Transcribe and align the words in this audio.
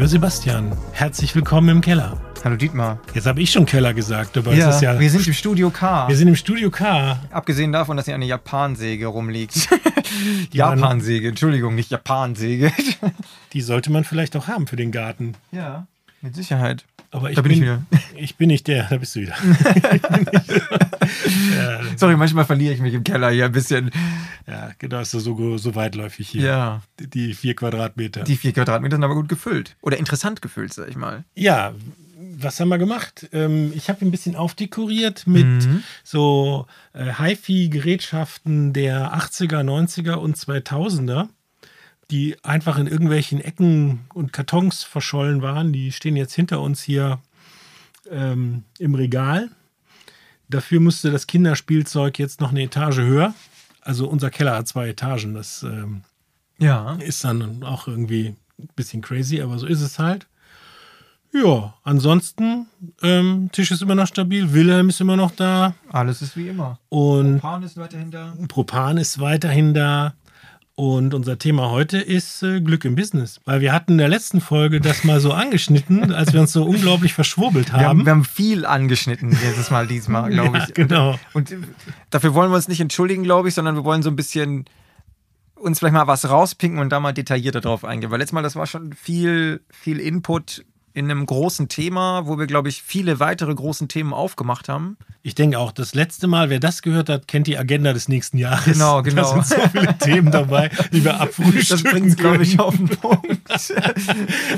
Lieber 0.00 0.08
Sebastian, 0.08 0.72
herzlich 0.92 1.34
willkommen 1.34 1.68
im 1.68 1.80
Keller. 1.82 2.18
Hallo 2.42 2.56
Dietmar. 2.56 2.98
Jetzt 3.12 3.26
habe 3.26 3.42
ich 3.42 3.52
schon 3.52 3.66
Keller 3.66 3.92
gesagt, 3.92 4.38
aber 4.38 4.54
ja, 4.54 4.70
es 4.70 4.76
ist 4.76 4.80
ja. 4.80 4.98
wir 4.98 5.10
sind 5.10 5.26
im 5.26 5.34
Studio 5.34 5.68
K. 5.68 6.08
Wir 6.08 6.16
sind 6.16 6.26
im 6.26 6.36
Studio 6.36 6.70
K. 6.70 7.20
Abgesehen 7.30 7.70
davon, 7.70 7.98
dass 7.98 8.06
hier 8.06 8.14
eine 8.14 8.24
Japansäge 8.24 9.08
rumliegt. 9.08 9.68
Japansäge, 10.52 11.28
Entschuldigung, 11.28 11.74
nicht 11.74 11.90
Japansäge. 11.90 12.72
Die 13.52 13.60
sollte 13.60 13.92
man 13.92 14.04
vielleicht 14.04 14.36
auch 14.36 14.48
haben 14.48 14.66
für 14.66 14.76
den 14.76 14.90
Garten. 14.90 15.34
ja, 15.52 15.86
mit 16.22 16.34
Sicherheit. 16.34 16.86
Aber 17.10 17.28
ich, 17.28 17.36
Da 17.36 17.42
bin 17.42 17.52
ich 17.52 17.60
wieder. 17.60 17.82
ich 18.16 18.36
bin 18.36 18.48
nicht 18.48 18.68
der, 18.68 18.84
da 18.84 18.96
bist 18.96 19.14
du 19.16 19.20
wieder. 19.20 19.34
Ja, 21.54 21.80
Sorry, 21.96 22.16
manchmal 22.16 22.44
verliere 22.44 22.74
ich 22.74 22.80
mich 22.80 22.94
im 22.94 23.04
Keller 23.04 23.30
hier 23.30 23.46
ein 23.46 23.52
bisschen. 23.52 23.90
ja, 24.46 24.70
genau, 24.78 25.00
ist 25.00 25.10
so, 25.12 25.56
so 25.58 25.74
weitläufig 25.74 26.28
hier. 26.28 26.42
Ja, 26.42 26.82
Die- 26.98 27.08
Die 27.08 27.34
vier 27.34 27.54
Quadratmeter. 27.56 28.24
die 28.24 28.36
vier 28.36 28.52
Quadratmeter 28.52 28.96
sind 28.96 29.04
aber 29.04 29.14
gut 29.14 29.28
gefüllt. 29.28 29.76
Oder 29.82 29.96
interessant 29.98 30.42
gefüllt, 30.42 30.72
sag 30.72 30.88
ich 30.88 30.96
mal. 30.96 31.24
Ja, 31.34 31.72
was 32.42 32.58
haben 32.60 32.68
wir 32.68 32.78
gemacht? 32.78 33.28
Ähm, 33.32 33.72
ich 33.74 33.88
habe 33.90 34.04
ein 34.04 34.10
bisschen 34.10 34.34
aufdekoriert 34.36 35.26
mit 35.26 35.44
Mhm. 35.46 35.82
so 36.04 36.66
äh, 36.94 37.12
HiFi-Gerätschaften 37.18 38.72
der 38.72 39.14
80er, 39.14 39.62
90er 39.62 40.14
und 40.14 40.36
2000er, 40.36 41.28
die 42.10 42.36
einfach 42.42 42.78
in 42.78 42.86
irgendwelchen 42.86 43.40
Ecken 43.40 44.00
und 44.14 44.32
Kartons 44.32 44.82
verschollen 44.84 45.42
waren. 45.42 45.72
Die 45.72 45.92
stehen 45.92 46.16
jetzt 46.16 46.34
hinter 46.34 46.60
uns 46.60 46.82
hier 46.82 47.20
ähm, 48.10 48.64
im 48.78 48.94
Regal. 48.94 49.50
Dafür 50.50 50.80
musste 50.80 51.10
das 51.10 51.26
Kinderspielzeug 51.26 52.18
jetzt 52.18 52.40
noch 52.40 52.50
eine 52.50 52.62
Etage 52.62 52.98
höher. 52.98 53.34
Also 53.82 54.08
unser 54.08 54.30
Keller 54.30 54.56
hat 54.56 54.68
zwei 54.68 54.88
Etagen. 54.88 55.34
Das 55.34 55.62
ähm, 55.62 56.02
Ja. 56.58 56.94
ist 56.96 57.24
dann 57.24 57.62
auch 57.62 57.86
irgendwie 57.88 58.34
ein 58.58 58.68
bisschen 58.76 59.00
crazy, 59.00 59.40
aber 59.40 59.58
so 59.58 59.66
ist 59.66 59.80
es 59.80 59.98
halt. 59.98 60.26
Ja, 61.32 61.74
ansonsten, 61.84 62.66
ähm, 63.02 63.50
Tisch 63.52 63.70
ist 63.70 63.82
immer 63.82 63.94
noch 63.94 64.08
stabil, 64.08 64.52
Wilhelm 64.52 64.88
ist 64.88 65.00
immer 65.00 65.16
noch 65.16 65.30
da 65.30 65.74
Alles 65.92 66.22
ist 66.22 66.36
wie 66.36 66.48
immer. 66.48 66.80
und 66.88 67.38
Pan 67.40 67.62
ist 67.62 67.76
weiterhin 67.76 68.10
da. 68.10 68.34
Propan 68.48 68.96
ist 68.96 69.20
weiterhin 69.20 69.72
da. 69.72 70.14
Und 70.80 71.12
unser 71.12 71.38
Thema 71.38 71.70
heute 71.70 71.98
ist 71.98 72.42
äh, 72.42 72.62
Glück 72.62 72.86
im 72.86 72.94
Business. 72.94 73.38
Weil 73.44 73.60
wir 73.60 73.74
hatten 73.74 73.92
in 73.92 73.98
der 73.98 74.08
letzten 74.08 74.40
Folge 74.40 74.80
das 74.80 75.04
mal 75.04 75.20
so 75.20 75.30
angeschnitten, 75.30 76.10
als 76.14 76.32
wir 76.32 76.40
uns 76.40 76.54
so 76.54 76.64
unglaublich 76.64 77.12
verschwurbelt 77.12 77.66
Wir 77.66 77.72
haben, 77.80 77.84
haben. 77.84 78.06
wir 78.06 78.12
haben 78.12 78.24
viel 78.24 78.64
angeschnitten 78.64 79.28
dieses 79.28 79.70
Mal, 79.70 79.86
diesmal, 79.86 80.30
glaube 80.32 80.56
Ja, 80.56 80.64
ich. 80.66 80.72
genau. 80.72 81.18
Und 81.34 81.50
äh, 81.52 81.58
dafür 82.08 82.32
wollen 82.32 82.50
wir 82.50 82.56
uns 82.56 82.66
nicht 82.68 82.80
entschuldigen, 82.80 83.24
glaube 83.24 83.48
ich, 83.48 83.54
sondern 83.54 83.74
wir 83.76 83.84
wollen 83.84 84.02
so 84.02 84.08
ein 84.08 84.16
bisschen 84.16 84.64
uns 85.54 85.80
vielleicht 85.80 85.92
mal 85.92 86.06
was 86.06 86.26
rauspinken 86.30 86.80
und 86.80 86.88
da 86.88 86.98
mal 86.98 87.12
detaillierter 87.12 87.60
drauf 87.60 87.84
eingehen. 87.84 88.10
Weil 88.10 88.20
letztes 88.20 88.32
Mal, 88.32 88.40
das 88.42 88.56
war 88.56 88.66
schon 88.66 88.94
viel, 88.94 89.60
viel 89.68 90.00
Input 90.00 90.64
in 90.92 91.10
einem 91.10 91.24
großen 91.24 91.68
Thema, 91.68 92.26
wo 92.26 92.38
wir, 92.38 92.46
glaube 92.46 92.68
ich, 92.68 92.82
viele 92.82 93.20
weitere 93.20 93.54
großen 93.54 93.88
Themen 93.88 94.12
aufgemacht 94.12 94.68
haben. 94.68 94.96
Ich 95.22 95.34
denke 95.34 95.58
auch, 95.58 95.70
das 95.70 95.94
letzte 95.94 96.26
Mal, 96.26 96.50
wer 96.50 96.58
das 96.60 96.82
gehört 96.82 97.08
hat, 97.08 97.28
kennt 97.28 97.46
die 97.46 97.56
Agenda 97.58 97.92
des 97.92 98.08
nächsten 98.08 98.38
Jahres. 98.38 98.64
Genau, 98.64 99.02
genau. 99.02 99.22
Da 99.22 99.42
sind 99.42 99.46
so 99.46 99.68
viele 99.68 99.98
Themen 99.98 100.32
dabei, 100.32 100.70
die 100.92 101.04
wir 101.04 101.12
Das 101.12 101.20
abfrühstücken 101.20 101.90
bringt 101.90 102.06
es, 102.08 102.16
glaube 102.16 102.42
ich, 102.42 102.58
auf 102.58 102.76
den 102.76 102.88
Punkt. 102.88 103.40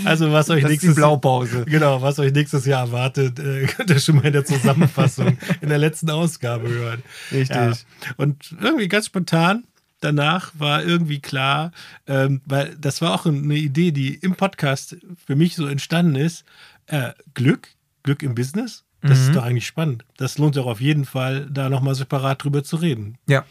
Also 0.05 0.33
was 0.33 0.48
euch 0.50 0.62
Das 0.62 0.70
ist 0.70 0.83
die 0.83 0.86
nächstes 0.86 0.94
Blaupause. 0.94 1.64
Genau, 1.66 2.00
was 2.00 2.19
euch 2.19 2.33
nächstes 2.33 2.64
Jahr 2.64 2.86
erwartet, 2.86 3.38
äh, 3.38 3.66
könnt 3.66 3.91
ihr 3.91 3.98
schon 3.98 4.16
mal 4.16 4.27
in 4.27 4.33
der 4.33 4.44
Zusammenfassung 4.44 5.36
in 5.60 5.69
der 5.69 5.78
letzten 5.78 6.10
Ausgabe 6.10 6.69
hören. 6.69 7.03
Richtig. 7.30 7.56
Ja. 7.56 7.72
Und 8.16 8.56
irgendwie 8.60 8.88
ganz 8.88 9.06
spontan 9.06 9.64
danach 10.03 10.53
war 10.58 10.84
irgendwie 10.84 11.20
klar, 11.20 11.72
ähm, 12.06 12.41
weil 12.45 12.77
das 12.77 13.00
war 13.00 13.14
auch 13.14 13.27
eine 13.27 13.55
Idee, 13.56 13.91
die 13.92 14.14
im 14.14 14.34
Podcast 14.34 14.97
für 15.27 15.36
mich 15.36 15.55
so 15.56 15.67
entstanden 15.67 16.17
ist. 16.17 16.44
Äh, 16.86 17.12
Glück, 17.34 17.69
Glück 18.03 18.22
im 18.22 18.34
Business, 18.34 18.84
das 19.00 19.19
Mhm. 19.21 19.25
ist 19.26 19.34
doch 19.37 19.44
eigentlich 19.44 19.66
spannend. 19.66 20.04
Das 20.16 20.38
lohnt 20.38 20.54
sich 20.54 20.62
auch 20.65 20.69
auf 20.69 20.81
jeden 20.81 21.04
Fall, 21.04 21.49
da 21.50 21.69
nochmal 21.69 21.94
separat 21.94 22.43
drüber 22.44 22.62
zu 22.65 22.76
reden. 22.76 23.19
Ja. 23.28 23.44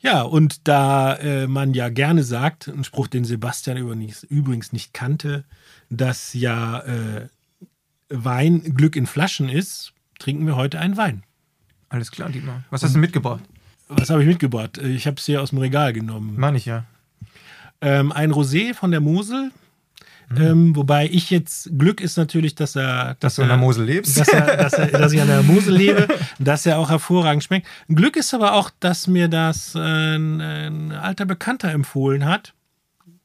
Ja, 0.00 0.22
und 0.22 0.68
da 0.68 1.14
äh, 1.16 1.46
man 1.48 1.74
ja 1.74 1.88
gerne 1.88 2.22
sagt, 2.22 2.68
ein 2.68 2.84
Spruch, 2.84 3.08
den 3.08 3.24
Sebastian 3.24 3.76
übrigens, 3.76 4.22
übrigens 4.22 4.72
nicht 4.72 4.94
kannte, 4.94 5.44
dass 5.90 6.34
ja 6.34 6.78
äh, 6.80 7.28
Wein 8.08 8.62
Glück 8.76 8.94
in 8.94 9.06
Flaschen 9.06 9.48
ist, 9.48 9.92
trinken 10.20 10.46
wir 10.46 10.54
heute 10.56 10.78
einen 10.78 10.96
Wein. 10.96 11.24
Alles 11.88 12.10
klar, 12.12 12.28
Dietmar. 12.28 12.62
Was 12.70 12.82
hast 12.84 12.94
du 12.94 12.98
mitgebracht? 12.98 13.42
Was 13.88 14.10
habe 14.10 14.22
ich 14.22 14.28
mitgebracht? 14.28 14.78
Äh, 14.78 14.88
Ich 14.88 15.06
habe 15.06 15.16
es 15.16 15.26
hier 15.26 15.42
aus 15.42 15.50
dem 15.50 15.58
Regal 15.58 15.92
genommen. 15.92 16.34
Meine 16.36 16.56
ich 16.58 16.66
ja. 16.66 16.84
Ähm, 17.80 18.12
ein 18.12 18.32
Rosé 18.32 18.74
von 18.74 18.90
der 18.90 19.00
Mosel. 19.00 19.50
Ähm, 20.36 20.76
wobei 20.76 21.06
ich 21.06 21.30
jetzt, 21.30 21.70
Glück 21.78 22.02
ist 22.02 22.18
natürlich, 22.18 22.54
dass 22.54 22.76
er. 22.76 23.16
Dass 23.20 23.36
du 23.36 23.42
in 23.42 23.48
der 23.48 23.56
Mosel 23.56 23.86
lebst. 23.86 24.18
Dass, 24.20 24.28
er, 24.28 24.58
dass, 24.58 24.74
er, 24.74 24.86
dass 24.88 25.12
ich 25.12 25.22
an 25.22 25.28
der 25.28 25.42
Mosel 25.42 25.74
lebe, 25.74 26.06
dass 26.38 26.66
er 26.66 26.78
auch 26.78 26.90
hervorragend 26.90 27.44
schmeckt. 27.44 27.66
Glück 27.88 28.14
ist 28.16 28.34
aber 28.34 28.52
auch, 28.52 28.70
dass 28.78 29.06
mir 29.06 29.28
das 29.28 29.74
äh, 29.74 29.78
ein, 29.78 30.92
alter 30.92 31.24
Bekannter 31.24 31.70
empfohlen 31.70 32.26
hat, 32.26 32.52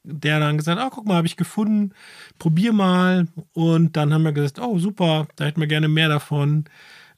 der 0.04 0.40
dann 0.40 0.58
gesagt 0.58 0.80
hat, 0.80 0.88
oh, 0.88 0.96
guck 0.96 1.06
mal, 1.06 1.16
habe 1.16 1.28
ich 1.28 1.36
gefunden, 1.36 1.92
probier 2.40 2.72
mal. 2.72 3.28
Und 3.52 3.98
dann 3.98 4.14
haben 4.14 4.24
wir 4.24 4.32
gesagt, 4.32 4.60
oh, 4.60 4.80
super, 4.80 5.28
da 5.36 5.44
hätten 5.44 5.60
wir 5.60 5.68
gerne 5.68 5.90
mehr 5.90 6.08
davon. 6.08 6.66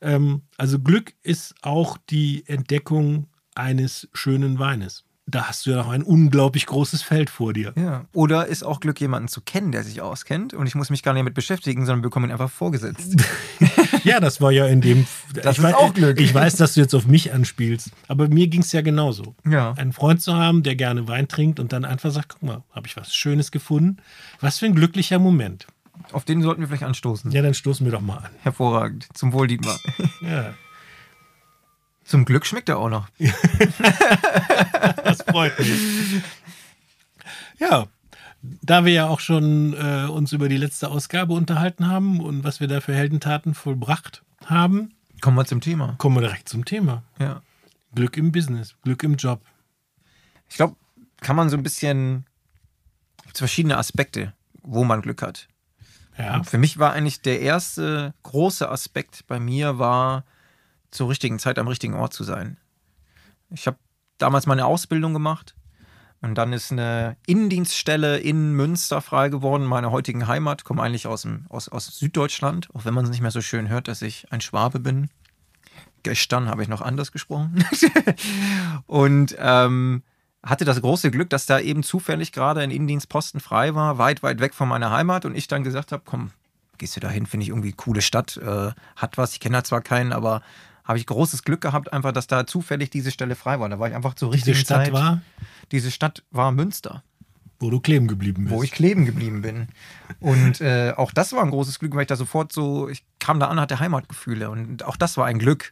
Ähm, 0.02 0.42
also 0.58 0.80
Glück 0.80 1.14
ist 1.22 1.54
auch 1.62 2.00
die 2.10 2.44
Entdeckung 2.48 3.28
eines 3.56 4.08
schönen 4.14 4.60
Weines. 4.60 5.04
Da 5.28 5.48
hast 5.48 5.66
du 5.66 5.72
ja 5.72 5.78
noch 5.78 5.90
ein 5.90 6.04
unglaublich 6.04 6.68
großes 6.68 7.02
Feld 7.02 7.32
vor 7.32 7.52
dir. 7.52 7.74
Ja. 7.76 8.06
Oder 8.14 8.46
ist 8.46 8.64
auch 8.64 8.80
Glück, 8.80 9.02
jemanden 9.02 9.28
zu 9.28 9.42
kennen, 9.42 9.72
der 9.72 9.84
sich 9.84 10.02
auskennt 10.02 10.54
und 10.54 10.68
ich 10.68 10.76
muss 10.76 10.92
mich 10.92 11.02
gar 11.02 11.14
nicht 11.14 11.22
damit 11.22 11.34
beschäftigen, 11.34 11.84
sondern 11.88 12.04
bekomme 12.04 12.28
ihn 12.28 12.32
einfach 12.32 12.52
vorgesetzt. 12.52 13.16
Ja, 14.04 14.20
das 14.20 14.40
war 14.40 14.52
ja 14.52 14.68
in 14.68 14.82
dem. 14.82 15.08
Das 15.34 15.54
ich 15.54 15.58
ist 15.58 15.64
weiß, 15.64 15.74
auch 15.74 15.94
Glück. 15.94 16.20
Ich 16.20 16.32
weiß, 16.32 16.58
dass 16.58 16.76
du 16.76 16.82
jetzt 16.82 16.94
auf 16.94 17.08
mich 17.08 17.34
anspielst, 17.34 17.90
aber 18.08 18.28
mir 18.28 18.48
ging 18.48 18.62
es 18.62 18.72
ja 18.72 18.82
genauso. 18.82 19.36
Ja. 19.50 19.74
Einen 19.74 19.94
Freund 19.94 20.22
zu 20.22 20.36
haben, 20.36 20.62
der 20.62 20.76
gerne 20.76 21.08
Wein 21.08 21.28
trinkt 21.28 21.60
und 21.60 21.74
dann 21.74 21.86
einfach 21.86 22.12
sagt: 22.12 22.30
Guck 22.30 22.44
mal, 22.44 22.64
habe 22.72 22.86
ich 22.86 22.96
was 22.96 23.16
Schönes 23.16 23.50
gefunden. 23.50 23.98
Was 24.42 24.60
für 24.60 24.68
ein 24.68 24.76
glücklicher 24.76 25.18
Moment. 25.18 25.66
Auf 26.12 26.24
den 26.24 26.44
sollten 26.44 26.62
wir 26.62 26.68
vielleicht 26.68 26.84
anstoßen. 26.84 27.32
Ja, 27.32 27.42
dann 27.42 27.56
stoßen 27.56 27.84
wir 27.84 27.92
doch 27.92 28.02
mal 28.02 28.18
an. 28.18 28.30
Hervorragend. 28.44 29.08
Zum 29.16 29.34
Wohl, 29.34 29.48
Dietmar. 29.48 29.80
Ja, 30.22 30.54
Zum 32.06 32.24
Glück 32.26 32.46
schmeckt 32.46 32.70
er 32.70 32.78
auch 32.78 32.90
noch. 32.90 33.10
das 35.04 35.22
freut 35.24 35.58
mich. 35.60 36.22
Ja, 37.60 37.88
da 38.62 38.86
wir 38.86 38.94
ja 38.94 39.08
auch 39.08 39.20
schon 39.20 39.74
äh, 39.74 40.08
uns 40.08 40.32
über 40.32 40.48
die 40.50 40.58
letzte 40.58 40.90
Ausgabe 40.90 41.34
unterhalten 41.34 41.88
haben 41.88 42.20
und 42.20 42.44
was 42.44 42.60
wir 42.60 42.68
da 42.68 42.80
für 42.80 42.94
Heldentaten 42.94 43.54
vollbracht 43.56 44.24
haben, 44.46 44.92
Kommen 45.22 45.38
wir 45.38 45.46
zum 45.46 45.62
Thema. 45.62 45.96
kommen 45.98 46.18
wir 46.18 46.22
direkt 46.22 46.48
zum 46.50 46.66
Thema. 46.66 47.02
Ja. 47.20 47.42
Glück 47.96 48.18
im 48.18 48.32
Business, 48.32 48.76
Glück 48.84 49.02
im 49.02 49.16
Job. 49.16 49.42
Ich 50.50 50.58
glaube, 50.58 50.76
kann 51.22 51.36
man 51.36 51.50
so 51.50 51.58
ein 51.58 51.64
bisschen. 51.64 52.26
Gibt 53.24 53.38
verschiedene 53.40 53.78
Aspekte, 53.78 54.34
wo 54.62 54.84
man 54.84 55.02
Glück 55.02 55.22
hat. 55.24 55.48
Ja, 56.18 56.44
Für 56.44 56.58
mich 56.58 56.78
war 56.78 56.94
eigentlich 56.94 57.22
der 57.22 57.40
erste 57.42 58.14
große 58.24 58.70
Aspekt 58.70 59.26
bei 59.28 59.40
mir 59.40 59.80
war, 59.80 60.24
zur 60.96 61.10
richtigen 61.10 61.40
Zeit 61.40 61.60
am 61.60 61.68
richtigen 61.68 61.94
Ort 61.94 62.14
zu 62.14 62.24
sein. 62.24 62.58
Ich 63.50 63.68
habe 63.68 63.78
damals 64.18 64.46
meine 64.48 64.66
Ausbildung 64.66 65.14
gemacht 65.14 65.56
und 66.22 66.36
dann 66.36 66.54
ist 66.54 66.72
eine 66.72 67.18
Innendienststelle 67.28 68.18
in 68.18 68.54
Münster 68.54 69.02
frei 69.02 69.30
geworden, 69.30 69.66
meine 69.66 69.92
heutigen 69.92 70.28
Heimat. 70.28 70.64
Komme 70.64 70.82
eigentlich 70.82 71.08
aus, 71.08 71.22
dem, 71.24 71.46
aus, 71.50 71.70
aus 71.70 71.86
Süddeutschland, 71.88 72.70
auch 72.74 72.86
wenn 72.86 72.94
man 72.94 73.06
es 73.06 73.12
nicht 73.12 73.22
mehr 73.22 73.32
so 73.32 73.42
schön 73.42 73.70
hört, 73.70 73.88
dass 73.88 74.02
ich 74.02 74.32
ein 74.32 74.42
Schwabe 74.42 74.80
bin. 74.80 75.10
Gestern 76.04 76.50
habe 76.50 76.64
ich 76.64 76.68
noch 76.68 76.82
anders 76.82 77.12
gesprochen. 77.12 77.64
und 78.88 79.36
ähm, 79.38 80.04
hatte 80.44 80.66
das 80.66 80.82
große 80.82 81.12
Glück, 81.12 81.30
dass 81.30 81.46
da 81.46 81.60
eben 81.60 81.84
zufällig 81.84 82.32
gerade 82.32 82.62
ein 82.62 82.72
Innendienstposten 82.72 83.40
frei 83.40 83.76
war, 83.76 83.98
weit, 83.98 84.24
weit 84.24 84.40
weg 84.40 84.54
von 84.54 84.70
meiner 84.70 84.92
Heimat. 84.92 85.26
Und 85.26 85.36
ich 85.36 85.48
dann 85.48 85.64
gesagt 85.64 85.92
habe, 85.92 86.04
komm, 86.06 86.32
gehst 86.78 86.96
du 86.96 87.00
da 87.00 87.10
hin, 87.10 87.26
finde 87.26 87.44
ich 87.44 87.50
irgendwie 87.50 87.74
coole 87.74 88.02
Stadt, 88.02 88.38
äh, 88.38 88.72
hat 88.96 89.18
was, 89.18 89.34
ich 89.34 89.40
kenne 89.40 89.58
da 89.58 89.64
zwar 89.64 89.82
keinen, 89.82 90.14
aber 90.14 90.42
habe 90.86 91.00
ich 91.00 91.06
großes 91.06 91.44
Glück 91.44 91.62
gehabt, 91.62 91.92
einfach, 91.92 92.12
dass 92.12 92.28
da 92.28 92.46
zufällig 92.48 92.90
diese 92.92 93.12
Stelle 93.12 93.36
frei 93.36 93.60
war. 93.60 93.68
Da 93.68 93.80
war 93.80 93.90
ich 93.90 93.96
einfach 93.96 94.14
zur 94.14 94.32
diese 94.32 94.52
richtigen 94.52 94.66
Stadt 94.66 94.86
Zeit. 94.86 94.94
war, 94.94 95.22
Diese 95.72 95.92
Stadt 95.92 96.24
war 96.32 96.52
Münster, 96.52 97.04
wo 97.60 97.70
du 97.72 97.80
kleben 97.80 98.08
geblieben 98.08 98.44
bist. 98.46 98.56
wo 98.56 98.64
ich 98.64 98.72
kleben 98.72 99.06
geblieben 99.06 99.42
bin. 99.42 99.68
Und 100.20 100.62
äh, 100.62 100.94
auch 100.96 101.12
das 101.12 101.34
war 101.34 101.42
ein 101.44 101.50
großes 101.50 101.80
Glück, 101.80 101.96
weil 101.96 102.04
ich 102.04 102.08
da 102.08 102.16
sofort 102.16 102.54
so, 102.54 102.88
ich 102.88 103.04
kam 103.20 103.40
da 103.40 103.48
an, 103.48 103.60
hatte 103.60 103.80
Heimatgefühle. 103.80 104.50
Und 104.50 104.84
auch 104.84 104.96
das 104.96 105.18
war 105.18 105.26
ein 105.26 105.40
Glück, 105.40 105.72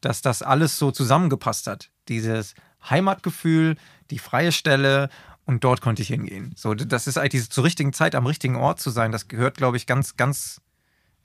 dass 0.00 0.22
das 0.22 0.42
alles 0.42 0.78
so 0.78 0.90
zusammengepasst 0.90 1.66
hat. 1.66 1.90
Dieses 2.08 2.54
Heimatgefühl, 2.88 3.76
die 4.10 4.18
freie 4.18 4.52
Stelle 4.52 5.10
und 5.44 5.62
dort 5.64 5.82
konnte 5.82 6.00
ich 6.00 6.08
hingehen. 6.08 6.54
So, 6.56 6.72
das 6.74 7.06
ist 7.06 7.18
eigentlich 7.18 7.32
diese 7.32 7.48
zur 7.50 7.64
richtigen 7.64 7.92
Zeit 7.92 8.14
am 8.14 8.26
richtigen 8.26 8.56
Ort 8.56 8.80
zu 8.80 8.88
sein. 8.90 9.12
Das 9.12 9.28
gehört, 9.28 9.58
glaube 9.58 9.76
ich, 9.76 9.86
ganz, 9.86 10.16
ganz, 10.16 10.62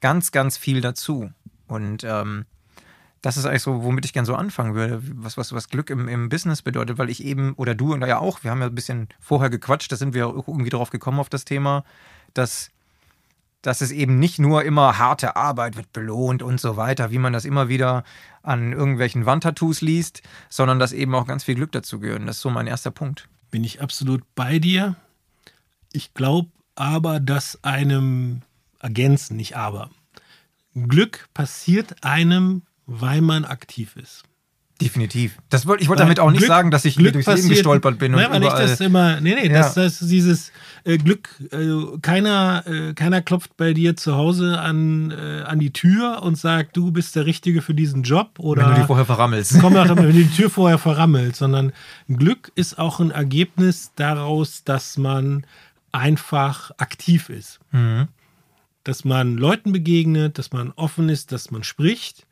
ganz, 0.01 0.31
ganz 0.31 0.57
viel 0.57 0.81
dazu. 0.81 1.31
Und 1.67 2.03
ähm, 2.03 2.45
das 3.21 3.37
ist 3.37 3.45
eigentlich 3.45 3.63
so, 3.63 3.83
womit 3.83 4.05
ich 4.05 4.13
gern 4.13 4.25
so 4.25 4.35
anfangen 4.35 4.75
würde, 4.75 5.01
was, 5.15 5.37
was, 5.37 5.51
was 5.53 5.69
Glück 5.69 5.89
im, 5.89 6.07
im 6.07 6.29
Business 6.29 6.61
bedeutet, 6.61 6.97
weil 6.97 7.09
ich 7.09 7.23
eben, 7.23 7.53
oder 7.53 7.75
du 7.75 7.93
und 7.93 8.01
ja 8.05 8.19
auch, 8.19 8.43
wir 8.43 8.51
haben 8.51 8.61
ja 8.61 8.67
ein 8.67 8.75
bisschen 8.75 9.09
vorher 9.19 9.49
gequatscht, 9.49 9.91
da 9.91 9.95
sind 9.95 10.13
wir 10.13 10.23
irgendwie 10.23 10.69
drauf 10.69 10.89
gekommen 10.89 11.19
auf 11.19 11.29
das 11.29 11.45
Thema, 11.45 11.83
dass 12.33 12.71
dass 13.61 13.81
es 13.81 13.91
eben 13.91 14.19
nicht 14.19 14.39
nur 14.39 14.63
immer 14.63 14.97
harte 14.97 15.35
Arbeit 15.35 15.75
wird 15.75 15.91
belohnt 15.91 16.41
und 16.41 16.61
so 16.61 16.77
weiter, 16.77 17.11
wie 17.11 17.17
man 17.17 17.33
das 17.33 17.45
immer 17.45 17.67
wieder 17.67 18.03
an 18.41 18.71
irgendwelchen 18.71 19.25
Wandtattoos 19.25 19.81
liest, 19.81 20.21
sondern 20.49 20.79
dass 20.79 20.93
eben 20.93 21.13
auch 21.13 21.27
ganz 21.27 21.43
viel 21.43 21.55
Glück 21.55 21.71
dazu 21.73 21.99
gehört. 21.99 22.25
Das 22.25 22.37
ist 22.37 22.41
so 22.41 22.49
mein 22.49 22.67
erster 22.67 22.91
Punkt. 22.91 23.27
Bin 23.51 23.63
ich 23.63 23.81
absolut 23.81 24.23
bei 24.35 24.59
dir. 24.59 24.95
Ich 25.91 26.13
glaube 26.13 26.49
aber, 26.75 27.19
dass 27.19 27.61
einem 27.63 28.43
ergänzen, 28.79 29.35
nicht 29.35 29.57
aber. 29.57 29.89
Glück 30.73 31.27
passiert 31.33 32.03
einem, 32.03 32.61
weil 32.89 33.21
man 33.21 33.45
aktiv 33.45 33.95
ist. 33.95 34.23
Definitiv. 34.81 35.37
Das 35.49 35.67
wollt, 35.67 35.81
ich 35.81 35.89
wollte 35.89 36.03
damit 36.03 36.21
auch 36.21 36.31
nicht 36.31 36.39
Glück, 36.39 36.47
sagen, 36.47 36.71
dass 36.71 36.85
ich 36.85 36.95
Glück 36.95 37.11
durchs 37.11 37.25
passiert, 37.25 37.43
Leben 37.43 37.55
gestolpert 37.55 37.99
bin. 37.99 38.13
Nein, 38.13 38.31
und 38.31 38.39
nicht 38.39 38.57
das 38.57 38.79
immer. 38.79 39.19
Nee, 39.19 39.35
nee, 39.35 39.47
ja. 39.47 39.53
das, 39.53 39.73
das 39.73 40.01
ist 40.01 40.09
dieses 40.09 40.53
äh, 40.85 40.97
Glück. 40.97 41.29
Äh, 41.51 41.97
keiner, 42.01 42.63
äh, 42.65 42.93
keiner 42.93 43.21
klopft 43.21 43.57
bei 43.57 43.73
dir 43.73 43.97
zu 43.97 44.15
Hause 44.15 44.57
an, 44.57 45.11
äh, 45.11 45.41
an 45.41 45.59
die 45.59 45.73
Tür 45.73 46.21
und 46.23 46.37
sagt, 46.37 46.77
du 46.77 46.91
bist 46.91 47.17
der 47.17 47.25
Richtige 47.25 47.61
für 47.61 47.73
diesen 47.73 48.03
Job. 48.03 48.39
Oder 48.39 48.67
wenn 48.67 48.75
du 48.75 48.81
die 48.81 48.87
vorher 48.87 49.05
verrammelst. 49.05 49.57
Komm 49.59 49.75
auch, 49.75 49.89
wenn 49.89 49.97
du 49.97 50.13
die 50.13 50.29
Tür 50.29 50.49
vorher 50.49 50.77
verrammelst. 50.77 51.39
Sondern 51.39 51.73
Glück 52.07 52.49
ist 52.55 52.79
auch 52.79 53.01
ein 53.01 53.11
Ergebnis 53.11 53.91
daraus, 53.97 54.63
dass 54.63 54.97
man 54.97 55.45
einfach 55.91 56.71
aktiv 56.77 57.27
ist. 57.27 57.59
Mhm. 57.71 58.07
Dass 58.85 59.03
man 59.03 59.35
Leuten 59.35 59.73
begegnet, 59.73 60.37
dass 60.37 60.53
man 60.53 60.71
offen 60.77 61.09
ist, 61.09 61.33
dass 61.33 61.51
man 61.51 61.63
spricht 61.63 62.25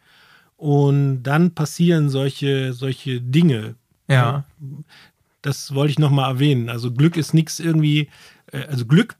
und 0.57 1.23
dann 1.23 1.51
passieren 1.53 2.09
solche, 2.09 2.73
solche 2.73 3.21
Dinge. 3.21 3.75
Ja. 4.07 4.43
Das 5.41 5.73
wollte 5.73 5.91
ich 5.91 5.99
nochmal 5.99 6.31
erwähnen. 6.31 6.69
Also 6.69 6.91
Glück 6.91 7.15
ist 7.15 7.33
nichts 7.33 7.59
irgendwie, 7.59 8.09
äh, 8.51 8.65
also 8.65 8.85
Glück, 8.85 9.15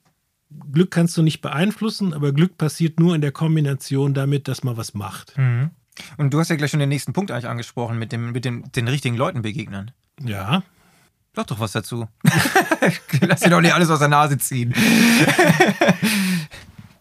Glück 0.72 0.92
kannst 0.92 1.16
du 1.16 1.22
nicht 1.22 1.42
beeinflussen, 1.42 2.13
aber 2.13 2.34
Glück 2.34 2.57
passiert 2.57 3.00
nur 3.00 3.16
in 3.16 3.22
der 3.22 3.31
Kombination 3.31 4.13
damit, 4.13 4.48
dass 4.48 4.63
man 4.63 4.78
was 4.78 4.94
macht. 4.94 5.38
Mhm. 5.38 5.72
Und 6.18 6.34
du 6.34 6.39
hast 6.39 6.50
ja 6.50 6.56
gleich 6.56 6.72
schon 6.72 6.80
den 6.80 6.89
nächsten 6.89 7.13
Punkt 7.13 7.31
eigentlich 7.31 7.48
angesprochen, 7.48 8.00
mit, 8.00 8.12
dem, 8.12 8.31
mit 8.31 8.45
dem, 8.45 8.72
den 8.72 8.88
richtigen 8.88 9.16
Leuten 9.16 9.42
begegnen. 9.42 9.92
Ja. 10.22 10.63
Sag 11.36 11.48
doch 11.48 11.60
was 11.60 11.72
dazu. 11.74 12.07
Lass 13.22 13.42
dir 13.42 13.50
doch 13.50 13.62
nicht 13.62 13.74
alles 13.74 13.90
aus 13.90 14.00
der 14.00 14.07
Nase 14.07 14.38
ziehen. 14.40 14.74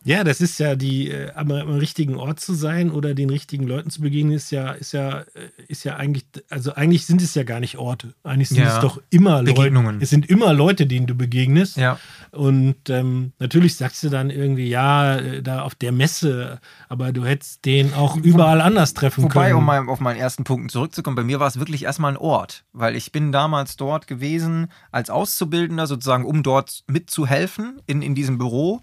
Ja, 0.06 0.22
das 0.22 0.40
ist 0.40 0.60
ja 0.60 0.76
die, 0.76 1.10
äh, 1.10 1.32
am, 1.34 1.50
am, 1.50 1.74
richtigen 1.78 2.14
Ort 2.14 2.38
zu 2.38 2.54
sein 2.54 2.92
oder 2.92 3.12
den 3.12 3.28
richtigen 3.28 3.66
Leuten 3.66 3.90
zu 3.90 4.00
begegnen, 4.00 4.34
ist 4.34 4.52
ja, 4.52 4.70
ist 4.70 4.92
ja, 4.92 5.22
äh, 5.22 5.24
ist 5.66 5.82
ja 5.82 5.96
eigentlich, 5.96 6.24
also 6.48 6.72
eigentlich 6.74 7.06
sind 7.06 7.20
es 7.22 7.34
ja 7.34 7.42
gar 7.42 7.58
nicht 7.58 7.76
Orte. 7.76 8.14
Eigentlich 8.22 8.50
sind 8.50 8.58
ja. 8.58 8.76
es 8.76 8.80
doch 8.80 9.02
immer 9.10 9.42
Leute. 9.42 9.98
Es 9.98 10.10
sind 10.10 10.30
immer 10.30 10.54
Leute, 10.54 10.86
denen 10.86 11.08
du 11.08 11.16
begegnest. 11.16 11.76
Ja. 11.76 11.98
Und 12.30 12.88
ähm, 12.88 13.32
natürlich 13.40 13.74
sagst 13.74 14.04
du 14.04 14.08
dann 14.08 14.30
irgendwie, 14.30 14.68
ja, 14.68 15.16
äh, 15.16 15.42
da 15.42 15.62
auf 15.62 15.74
der 15.74 15.90
Messe, 15.90 16.60
aber 16.88 17.12
du 17.12 17.24
hättest 17.24 17.64
den 17.64 17.92
auch 17.92 18.16
überall 18.16 18.60
anders 18.60 18.94
treffen 18.94 19.24
Wobei, 19.24 19.50
können. 19.50 19.62
Wobei, 19.62 19.80
um 19.80 19.88
auf 19.88 19.98
meinen 19.98 20.20
ersten 20.20 20.44
Punkt 20.44 20.70
zurückzukommen, 20.70 21.16
bei 21.16 21.24
mir 21.24 21.40
war 21.40 21.48
es 21.48 21.58
wirklich 21.58 21.82
erstmal 21.82 22.12
ein 22.12 22.16
Ort, 22.16 22.62
weil 22.72 22.94
ich 22.94 23.10
bin 23.10 23.32
damals 23.32 23.76
dort 23.76 24.06
gewesen 24.06 24.68
als 24.92 25.10
Auszubildender, 25.10 25.88
sozusagen, 25.88 26.24
um 26.24 26.44
dort 26.44 26.84
mitzuhelfen 26.86 27.80
in, 27.86 28.02
in 28.02 28.14
diesem 28.14 28.38
Büro. 28.38 28.82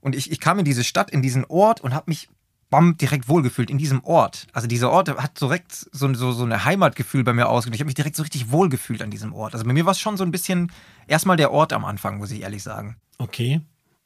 Und 0.00 0.14
ich, 0.14 0.30
ich 0.30 0.40
kam 0.40 0.58
in 0.58 0.64
diese 0.64 0.84
Stadt, 0.84 1.10
in 1.10 1.22
diesen 1.22 1.44
Ort 1.44 1.80
und 1.80 1.94
habe 1.94 2.04
mich 2.08 2.28
bam, 2.70 2.96
direkt 2.96 3.28
wohlgefühlt 3.28 3.68
in 3.68 3.78
diesem 3.78 4.02
Ort. 4.04 4.46
Also 4.52 4.66
dieser 4.66 4.90
Ort 4.90 5.08
hat 5.08 5.40
direkt 5.40 5.72
so, 5.72 6.12
so, 6.14 6.32
so 6.32 6.44
eine 6.44 6.64
Heimatgefühl 6.64 7.24
bei 7.24 7.32
mir 7.32 7.48
ausgelöst. 7.48 7.74
Ich 7.74 7.80
habe 7.80 7.88
mich 7.88 7.94
direkt 7.94 8.16
so 8.16 8.22
richtig 8.22 8.50
wohlgefühlt 8.50 9.02
an 9.02 9.10
diesem 9.10 9.34
Ort. 9.34 9.54
Also 9.54 9.66
bei 9.66 9.72
mir 9.72 9.84
war 9.84 9.92
es 9.92 10.00
schon 10.00 10.16
so 10.16 10.24
ein 10.24 10.30
bisschen 10.30 10.72
erstmal 11.06 11.36
der 11.36 11.50
Ort 11.50 11.72
am 11.72 11.84
Anfang, 11.84 12.18
muss 12.18 12.30
ich 12.30 12.42
ehrlich 12.42 12.62
sagen. 12.62 12.96
Okay. 13.18 13.60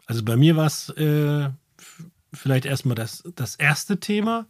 Also 0.07 0.25
bei 0.25 0.37
mir 0.37 0.57
war 0.57 0.67
es 0.67 0.89
äh, 0.91 1.51
vielleicht 2.33 2.65
erstmal 2.65 2.95
das, 2.95 3.23
das 3.37 3.55
erste 3.55 4.01
Thema. 4.01 4.47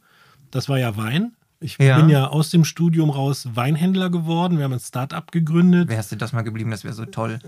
Das 0.50 0.69
war 0.69 0.79
ja 0.79 0.97
Wein. 0.97 1.37
Ich 1.60 1.78
ja. 1.78 1.98
bin 1.98 2.10
ja 2.10 2.28
aus 2.28 2.50
dem 2.50 2.64
Studium 2.64 3.10
raus 3.10 3.48
Weinhändler 3.54 4.10
geworden. 4.10 4.58
Wir 4.58 4.64
haben 4.64 4.72
ein 4.72 4.80
Start-up 4.80 5.32
gegründet. 5.32 5.88
Wärst 5.88 6.12
du 6.12 6.16
das 6.16 6.32
mal 6.32 6.42
geblieben, 6.42 6.70
das 6.70 6.84
wäre 6.84 6.94
so 6.94 7.06
toll. 7.06 7.38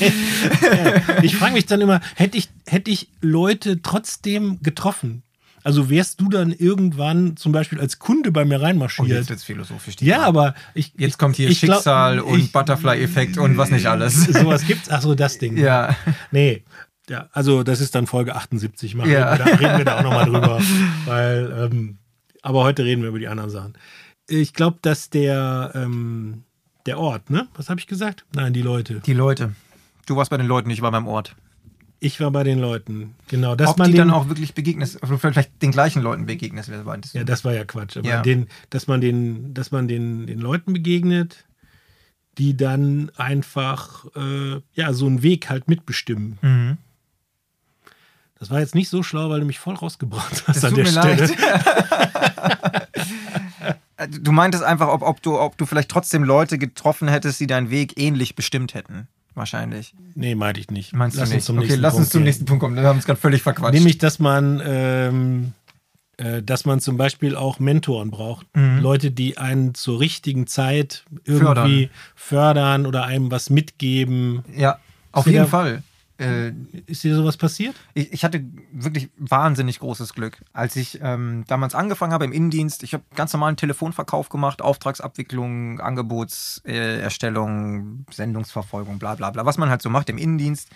ja. 0.00 0.10
Ich 1.22 1.36
frage 1.36 1.52
mich 1.52 1.66
dann 1.66 1.80
immer, 1.80 2.00
hätte 2.14 2.36
ich, 2.36 2.48
hätte 2.66 2.90
ich 2.90 3.08
Leute 3.20 3.82
trotzdem 3.82 4.60
getroffen? 4.62 5.22
Also 5.66 5.90
wärst 5.90 6.20
du 6.20 6.28
dann 6.28 6.52
irgendwann 6.52 7.36
zum 7.36 7.50
Beispiel 7.50 7.80
als 7.80 7.98
Kunde 7.98 8.30
bei 8.30 8.44
mir 8.44 8.62
reinmarschiert? 8.62 9.08
Oh, 9.08 9.12
jetzt 9.12 9.30
wird's 9.30 9.42
philosophisch. 9.42 9.96
Ja, 9.98 10.22
aber 10.22 10.54
ich, 10.74 10.92
jetzt 10.96 11.18
kommt 11.18 11.34
hier 11.34 11.52
Schicksal 11.52 12.18
glaub, 12.18 12.28
und 12.28 12.52
Butterfly-Effekt 12.52 13.36
und 13.36 13.56
was 13.56 13.72
nicht 13.72 13.86
alles. 13.86 14.26
Sowas 14.32 14.64
gibt's. 14.64 14.88
Ach 14.90 15.02
so, 15.02 15.16
das 15.16 15.38
Ding. 15.38 15.56
Ja. 15.56 15.96
Nee, 16.30 16.62
ja, 17.08 17.28
also 17.32 17.64
das 17.64 17.80
ist 17.80 17.96
dann 17.96 18.06
Folge 18.06 18.36
78. 18.36 18.94
Machen 18.94 19.10
ja. 19.10 19.36
Da 19.36 19.44
reden 19.44 19.78
wir 19.78 19.84
da 19.84 19.98
auch 19.98 20.02
nochmal 20.04 20.26
drüber. 20.26 20.60
Weil 21.04 21.68
ähm, 21.72 21.98
aber 22.46 22.62
heute 22.62 22.84
reden 22.84 23.02
wir 23.02 23.08
über 23.08 23.18
die 23.18 23.26
anderen 23.26 23.50
Sachen. 23.50 23.74
Ich 24.28 24.54
glaube, 24.54 24.78
dass 24.80 25.10
der, 25.10 25.72
ähm, 25.74 26.44
der 26.86 26.96
Ort, 27.00 27.28
ne? 27.28 27.48
Was 27.56 27.68
habe 27.68 27.80
ich 27.80 27.88
gesagt? 27.88 28.24
Nein, 28.36 28.52
die 28.52 28.62
Leute. 28.62 29.02
Die 29.04 29.14
Leute. 29.14 29.56
Du 30.06 30.14
warst 30.14 30.30
bei 30.30 30.36
den 30.36 30.46
Leuten, 30.46 30.70
ich 30.70 30.80
war 30.80 30.92
beim 30.92 31.08
Ort. 31.08 31.34
Ich 31.98 32.20
war 32.20 32.30
bei 32.30 32.44
den 32.44 32.60
Leuten, 32.60 33.16
genau. 33.26 33.56
Dass 33.56 33.70
Ob 33.70 33.78
man 33.78 33.88
die 33.88 33.94
den, 33.94 34.06
dann 34.06 34.10
auch 34.12 34.28
wirklich 34.28 34.54
begegnest, 34.54 35.00
vielleicht 35.18 35.60
den 35.60 35.72
gleichen 35.72 36.02
Leuten 36.02 36.26
begegnest, 36.26 36.68
wer 36.68 36.84
meintest 36.84 37.14
du? 37.14 37.18
Ja, 37.18 37.24
das 37.24 37.44
war 37.44 37.52
ja 37.52 37.64
Quatsch. 37.64 37.96
Aber 37.96 38.06
ja. 38.06 38.22
Den, 38.22 38.46
dass 38.70 38.86
man, 38.86 39.00
den, 39.00 39.52
dass 39.52 39.72
man 39.72 39.88
den, 39.88 40.28
den 40.28 40.38
Leuten 40.38 40.72
begegnet, 40.72 41.46
die 42.38 42.56
dann 42.56 43.10
einfach 43.16 44.04
äh, 44.14 44.60
ja, 44.72 44.92
so 44.92 45.06
einen 45.06 45.24
Weg 45.24 45.50
halt 45.50 45.66
mitbestimmen. 45.66 46.38
Mhm. 46.42 46.78
Das 48.38 48.50
war 48.50 48.60
jetzt 48.60 48.74
nicht 48.74 48.90
so 48.90 49.02
schlau, 49.02 49.30
weil 49.30 49.40
du 49.40 49.46
mich 49.46 49.58
voll 49.58 49.74
rausgebracht 49.74 50.44
hast 50.46 50.62
das 50.62 50.64
an 50.64 50.74
der 50.74 50.86
Stelle. 50.86 51.30
du 54.20 54.32
meintest 54.32 54.62
einfach, 54.62 54.88
ob, 54.88 55.02
ob, 55.02 55.22
du, 55.22 55.38
ob 55.38 55.56
du 55.56 55.64
vielleicht 55.64 55.88
trotzdem 55.88 56.22
Leute 56.22 56.58
getroffen 56.58 57.08
hättest, 57.08 57.40
die 57.40 57.46
deinen 57.46 57.70
Weg 57.70 57.98
ähnlich 57.98 58.36
bestimmt 58.36 58.74
hätten. 58.74 59.08
Wahrscheinlich. 59.34 59.94
Nee, 60.14 60.34
meinte 60.34 60.60
ich 60.60 60.70
nicht. 60.70 60.94
Meinst 60.94 61.18
lass 61.18 61.28
du 61.28 61.34
nicht? 61.36 61.50
okay, 61.50 61.74
lass 61.74 61.94
uns 61.94 62.08
zum 62.08 62.22
nächsten 62.22 62.46
Punkt 62.46 62.62
kommen. 62.62 62.76
Wir 62.76 62.84
haben 62.84 62.96
uns 62.96 63.04
gerade 63.04 63.20
völlig 63.20 63.42
verquatscht. 63.42 63.74
Nämlich, 63.74 63.98
dass 63.98 64.18
man, 64.18 64.62
ähm, 64.64 65.52
äh, 66.16 66.42
dass 66.42 66.64
man 66.64 66.80
zum 66.80 66.96
Beispiel 66.96 67.36
auch 67.36 67.58
Mentoren 67.58 68.10
braucht. 68.10 68.46
Mhm. 68.54 68.80
Leute, 68.80 69.10
die 69.10 69.36
einen 69.36 69.74
zur 69.74 70.00
richtigen 70.00 70.46
Zeit 70.46 71.04
irgendwie 71.24 71.90
fördern, 72.14 72.14
fördern 72.14 72.86
oder 72.86 73.04
einem 73.04 73.30
was 73.30 73.50
mitgeben. 73.50 74.42
Ja, 74.56 74.78
auf 75.12 75.26
jeden 75.26 75.46
Fall. 75.46 75.82
Äh, 76.18 76.52
ist 76.86 77.04
dir 77.04 77.14
sowas 77.14 77.36
passiert? 77.36 77.76
Ich, 77.92 78.10
ich, 78.12 78.24
hatte 78.24 78.42
wirklich 78.72 79.10
wahnsinnig 79.18 79.80
großes 79.80 80.14
Glück. 80.14 80.38
Als 80.54 80.74
ich 80.76 80.98
ähm, 81.02 81.44
damals 81.46 81.74
angefangen 81.74 82.14
habe 82.14 82.24
im 82.24 82.32
Innendienst, 82.32 82.82
ich 82.82 82.94
habe 82.94 83.04
ganz 83.14 83.34
normalen 83.34 83.58
Telefonverkauf 83.58 84.30
gemacht, 84.30 84.62
Auftragsabwicklung, 84.62 85.78
Angebotserstellung, 85.80 88.06
äh, 88.08 88.14
Sendungsverfolgung, 88.14 88.98
bla 88.98 89.14
bla 89.14 89.30
bla, 89.30 89.44
was 89.44 89.58
man 89.58 89.68
halt 89.68 89.82
so 89.82 89.90
macht 89.90 90.08
im 90.08 90.16
Innendienst. 90.16 90.70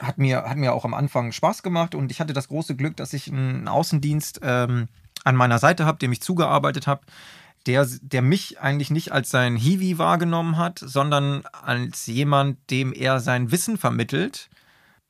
Hat 0.00 0.16
mir, 0.18 0.44
hat 0.44 0.56
mir 0.56 0.72
auch 0.72 0.86
am 0.86 0.94
Anfang 0.94 1.32
Spaß 1.32 1.62
gemacht 1.62 1.94
und 1.94 2.10
ich 2.10 2.20
hatte 2.20 2.32
das 2.32 2.48
große 2.48 2.74
Glück, 2.74 2.96
dass 2.96 3.12
ich 3.12 3.30
einen 3.30 3.68
Außendienst 3.68 4.40
ähm, 4.42 4.88
an 5.24 5.36
meiner 5.36 5.58
Seite 5.58 5.84
habe, 5.84 5.98
dem 5.98 6.12
ich 6.12 6.22
zugearbeitet 6.22 6.86
habe 6.86 7.02
der, 7.66 7.86
der 8.00 8.22
mich 8.22 8.58
eigentlich 8.60 8.90
nicht 8.90 9.12
als 9.12 9.28
sein 9.28 9.54
Hiwi 9.54 9.98
wahrgenommen 9.98 10.56
hat, 10.56 10.78
sondern 10.78 11.42
als 11.62 12.06
jemand, 12.06 12.56
dem 12.70 12.94
er 12.94 13.20
sein 13.20 13.52
Wissen 13.52 13.76
vermittelt 13.76 14.48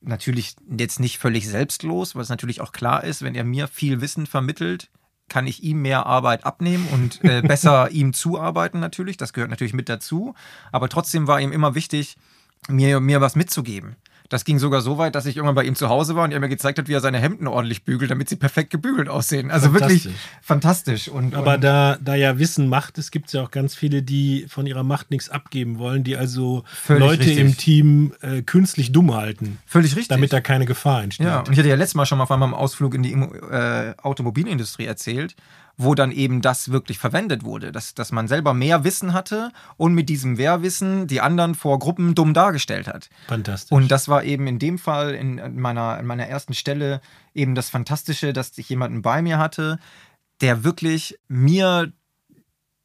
natürlich 0.00 0.56
jetzt 0.68 1.00
nicht 1.00 1.18
völlig 1.18 1.48
selbstlos, 1.48 2.14
weil 2.14 2.22
es 2.22 2.28
natürlich 2.28 2.60
auch 2.60 2.72
klar 2.72 3.04
ist, 3.04 3.22
wenn 3.22 3.34
er 3.34 3.44
mir 3.44 3.68
viel 3.68 4.00
Wissen 4.00 4.26
vermittelt, 4.26 4.88
kann 5.28 5.46
ich 5.46 5.62
ihm 5.62 5.82
mehr 5.82 6.06
Arbeit 6.06 6.44
abnehmen 6.44 6.86
und 6.92 7.22
äh, 7.24 7.42
besser 7.46 7.90
ihm 7.90 8.12
zuarbeiten 8.12 8.80
natürlich. 8.80 9.16
Das 9.16 9.32
gehört 9.32 9.50
natürlich 9.50 9.74
mit 9.74 9.88
dazu. 9.88 10.34
Aber 10.72 10.88
trotzdem 10.88 11.26
war 11.26 11.40
ihm 11.40 11.52
immer 11.52 11.74
wichtig, 11.74 12.16
mir, 12.68 13.00
mir 13.00 13.20
was 13.20 13.36
mitzugeben. 13.36 13.96
Das 14.30 14.44
ging 14.44 14.60
sogar 14.60 14.80
so 14.80 14.96
weit, 14.96 15.16
dass 15.16 15.26
ich 15.26 15.36
irgendwann 15.36 15.56
bei 15.56 15.64
ihm 15.64 15.74
zu 15.74 15.88
Hause 15.88 16.14
war 16.14 16.22
und 16.22 16.30
er 16.30 16.38
mir 16.38 16.48
gezeigt 16.48 16.78
hat, 16.78 16.86
wie 16.86 16.92
er 16.92 17.00
seine 17.00 17.18
Hemden 17.18 17.48
ordentlich 17.48 17.84
bügelt, 17.84 18.12
damit 18.12 18.28
sie 18.28 18.36
perfekt 18.36 18.70
gebügelt 18.70 19.08
aussehen. 19.08 19.50
Also 19.50 19.70
fantastisch. 19.70 20.04
wirklich 20.04 20.20
fantastisch. 20.40 21.08
Und, 21.08 21.34
Aber 21.34 21.56
und 21.56 21.64
da, 21.64 21.98
da 22.00 22.14
ja 22.14 22.38
Wissen 22.38 22.68
Macht 22.68 22.96
ist, 22.96 23.10
gibt 23.10 23.26
es 23.26 23.32
ja 23.32 23.42
auch 23.42 23.50
ganz 23.50 23.74
viele, 23.74 24.02
die 24.02 24.46
von 24.48 24.66
ihrer 24.66 24.84
Macht 24.84 25.10
nichts 25.10 25.28
abgeben 25.28 25.78
wollen, 25.78 26.04
die 26.04 26.16
also 26.16 26.62
Leute 26.88 27.26
richtig. 27.26 27.38
im 27.38 27.56
Team 27.56 28.12
äh, 28.22 28.42
künstlich 28.42 28.92
dumm 28.92 29.14
halten. 29.14 29.58
Völlig 29.66 29.96
richtig. 29.96 30.08
Damit 30.08 30.32
da 30.32 30.40
keine 30.40 30.64
Gefahr 30.64 31.02
entsteht. 31.02 31.26
Ja, 31.26 31.40
und 31.40 31.50
ich 31.50 31.58
hatte 31.58 31.68
ja 31.68 31.74
letztes 31.74 31.96
Mal 31.96 32.06
schon 32.06 32.18
mal 32.18 32.26
von 32.26 32.38
meinem 32.38 32.54
Ausflug 32.54 32.94
in 32.94 33.02
die 33.02 33.12
äh, 33.12 33.94
Automobilindustrie 34.00 34.86
erzählt 34.86 35.34
wo 35.82 35.94
dann 35.94 36.12
eben 36.12 36.42
das 36.42 36.70
wirklich 36.70 36.98
verwendet 36.98 37.42
wurde, 37.42 37.72
dass, 37.72 37.94
dass 37.94 38.12
man 38.12 38.28
selber 38.28 38.52
mehr 38.52 38.84
Wissen 38.84 39.14
hatte 39.14 39.50
und 39.78 39.94
mit 39.94 40.10
diesem 40.10 40.34
Mehrwissen 40.34 41.06
die 41.06 41.22
anderen 41.22 41.54
vor 41.54 41.78
Gruppen 41.78 42.14
dumm 42.14 42.34
dargestellt 42.34 42.86
hat. 42.86 43.08
Fantastisch. 43.28 43.72
Und 43.72 43.90
das 43.90 44.06
war 44.06 44.22
eben 44.22 44.46
in 44.46 44.58
dem 44.58 44.78
Fall 44.78 45.14
in 45.14 45.58
meiner, 45.58 45.98
in 45.98 46.04
meiner 46.04 46.26
ersten 46.26 46.52
Stelle 46.52 47.00
eben 47.34 47.54
das 47.54 47.70
Fantastische, 47.70 48.34
dass 48.34 48.56
ich 48.58 48.68
jemanden 48.68 49.00
bei 49.00 49.22
mir 49.22 49.38
hatte, 49.38 49.78
der 50.42 50.64
wirklich 50.64 51.18
mir 51.28 51.90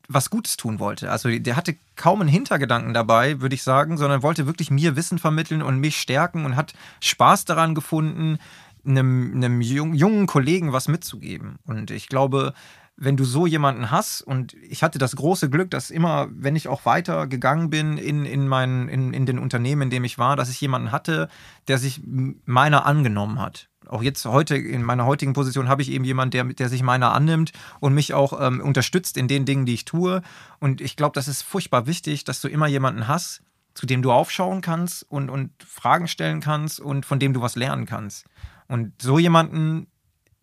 was 0.07 0.29
Gutes 0.29 0.55
tun 0.55 0.79
wollte. 0.79 1.11
Also 1.11 1.37
der 1.37 1.57
hatte 1.57 1.75
kaum 1.97 2.21
einen 2.21 2.29
Hintergedanken 2.29 2.93
dabei, 2.93 3.41
würde 3.41 3.55
ich 3.55 3.63
sagen, 3.63 3.97
sondern 3.97 4.23
wollte 4.23 4.45
wirklich 4.45 4.71
mir 4.71 4.95
Wissen 4.95 5.19
vermitteln 5.19 5.61
und 5.61 5.79
mich 5.79 5.97
stärken 5.99 6.45
und 6.45 6.55
hat 6.55 6.73
Spaß 7.01 7.43
daran 7.43 7.75
gefunden, 7.75 8.37
einem, 8.85 9.33
einem 9.35 9.61
jungen 9.61 10.27
Kollegen 10.27 10.71
was 10.71 10.87
mitzugeben. 10.87 11.57
Und 11.65 11.91
ich 11.91 12.07
glaube, 12.07 12.53
wenn 12.97 13.17
du 13.17 13.25
so 13.25 13.45
jemanden 13.45 13.91
hast, 13.91 14.21
und 14.21 14.53
ich 14.53 14.81
hatte 14.81 14.99
das 14.99 15.15
große 15.15 15.49
Glück, 15.49 15.69
dass 15.69 15.91
immer, 15.91 16.27
wenn 16.31 16.55
ich 16.55 16.67
auch 16.69 16.85
weiter 16.85 17.27
gegangen 17.27 17.69
bin 17.69 17.97
in, 17.97 18.25
in, 18.25 18.47
mein, 18.47 18.87
in, 18.87 19.13
in 19.13 19.25
den 19.25 19.37
Unternehmen, 19.37 19.83
in 19.83 19.89
dem 19.89 20.05
ich 20.05 20.17
war, 20.17 20.35
dass 20.35 20.49
ich 20.49 20.61
jemanden 20.61 20.91
hatte, 20.91 21.27
der 21.67 21.77
sich 21.77 22.01
meiner 22.05 22.85
angenommen 22.85 23.39
hat. 23.39 23.69
Auch 23.87 24.01
jetzt 24.01 24.25
heute, 24.25 24.55
in 24.55 24.81
meiner 24.81 25.05
heutigen 25.05 25.33
Position, 25.33 25.67
habe 25.67 25.81
ich 25.81 25.91
eben 25.91 26.05
jemanden, 26.05 26.31
der, 26.31 26.43
der 26.45 26.69
sich 26.69 26.83
meiner 26.83 27.13
annimmt 27.13 27.51
und 27.81 27.93
mich 27.93 28.13
auch 28.13 28.39
ähm, 28.41 28.61
unterstützt 28.61 29.17
in 29.17 29.27
den 29.27 29.45
Dingen, 29.45 29.65
die 29.65 29.73
ich 29.73 29.85
tue. 29.85 30.21
Und 30.59 30.79
ich 30.79 30.95
glaube, 30.95 31.13
das 31.13 31.27
ist 31.27 31.41
furchtbar 31.41 31.87
wichtig, 31.87 32.23
dass 32.23 32.39
du 32.41 32.47
immer 32.47 32.67
jemanden 32.67 33.07
hast, 33.07 33.41
zu 33.73 33.85
dem 33.85 34.01
du 34.01 34.11
aufschauen 34.11 34.61
kannst 34.61 35.03
und, 35.03 35.29
und 35.29 35.51
Fragen 35.63 36.07
stellen 36.07 36.39
kannst 36.39 36.79
und 36.79 37.05
von 37.05 37.19
dem 37.19 37.33
du 37.33 37.41
was 37.41 37.57
lernen 37.57 37.85
kannst. 37.85 38.25
Und 38.67 38.99
so 39.01 39.19
jemanden 39.19 39.87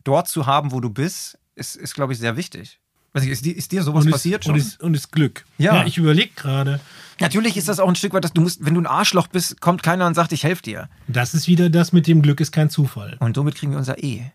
dort 0.04 0.28
zu 0.28 0.46
haben, 0.46 0.70
wo 0.70 0.80
du 0.80 0.90
bist, 0.90 1.38
ist, 1.54 1.76
ist 1.76 1.94
glaube 1.94 2.12
ich, 2.12 2.18
sehr 2.18 2.36
wichtig. 2.36 2.78
Weiß 3.14 3.24
ich, 3.24 3.30
ist, 3.30 3.44
dir, 3.44 3.54
ist 3.54 3.70
dir 3.72 3.82
sowas 3.82 4.06
und 4.06 4.10
passiert 4.10 4.40
ist, 4.40 4.46
schon? 4.46 4.54
Und 4.54 4.60
ist, 4.60 4.80
und 4.80 4.94
ist 4.94 5.12
Glück. 5.12 5.44
Ja. 5.58 5.76
ja 5.76 5.84
ich 5.84 5.98
überlege 5.98 6.30
gerade. 6.34 6.80
Natürlich 7.20 7.58
ist 7.58 7.68
das 7.68 7.78
auch 7.78 7.88
ein 7.88 7.94
Stück 7.94 8.14
weit, 8.14 8.24
dass 8.24 8.32
du 8.32 8.40
musst, 8.40 8.64
wenn 8.64 8.72
du 8.72 8.80
ein 8.80 8.86
Arschloch 8.86 9.26
bist, 9.26 9.60
kommt 9.60 9.82
keiner 9.82 10.06
und 10.06 10.14
sagt, 10.14 10.32
ich 10.32 10.44
helfe 10.44 10.62
dir. 10.62 10.88
Das 11.08 11.34
ist 11.34 11.46
wieder 11.46 11.68
das 11.68 11.92
mit 11.92 12.06
dem 12.06 12.22
Glück 12.22 12.40
ist 12.40 12.52
kein 12.52 12.70
Zufall. 12.70 13.18
Und 13.20 13.36
somit 13.36 13.54
kriegen 13.54 13.72
wir 13.72 13.78
unser 13.78 14.02
E. 14.02 14.32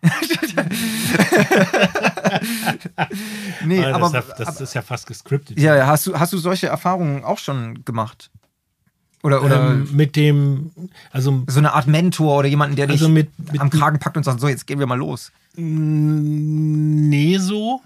nee, 3.64 3.82
das 3.82 3.94
aber, 3.94 4.06
ist 4.06 4.12
ja, 4.14 4.22
das 4.38 4.60
ist 4.60 4.74
ja 4.74 4.82
fast 4.82 5.08
gescriptet. 5.08 5.58
Ja, 5.58 5.86
hast 5.88 6.06
du, 6.06 6.18
hast 6.18 6.32
du 6.32 6.38
solche 6.38 6.68
Erfahrungen 6.68 7.24
auch 7.24 7.38
schon 7.38 7.84
gemacht? 7.84 8.30
Oder, 9.22 9.42
oder 9.42 9.72
ähm, 9.72 9.88
mit 9.92 10.14
dem, 10.14 10.70
also 11.10 11.42
so 11.48 11.58
eine 11.58 11.72
Art 11.72 11.86
Mentor 11.88 12.38
oder 12.38 12.48
jemanden, 12.48 12.76
der 12.76 12.86
dich 12.86 13.00
also 13.00 13.08
mit, 13.08 13.30
mit, 13.52 13.60
am 13.60 13.70
Kragen 13.70 13.98
packt 13.98 14.16
und 14.16 14.22
sagt, 14.22 14.40
so, 14.40 14.48
jetzt 14.48 14.66
gehen 14.66 14.78
wir 14.78 14.86
mal 14.86 14.98
los. 14.98 15.32
Nee, 15.56 17.38
so. 17.38 17.80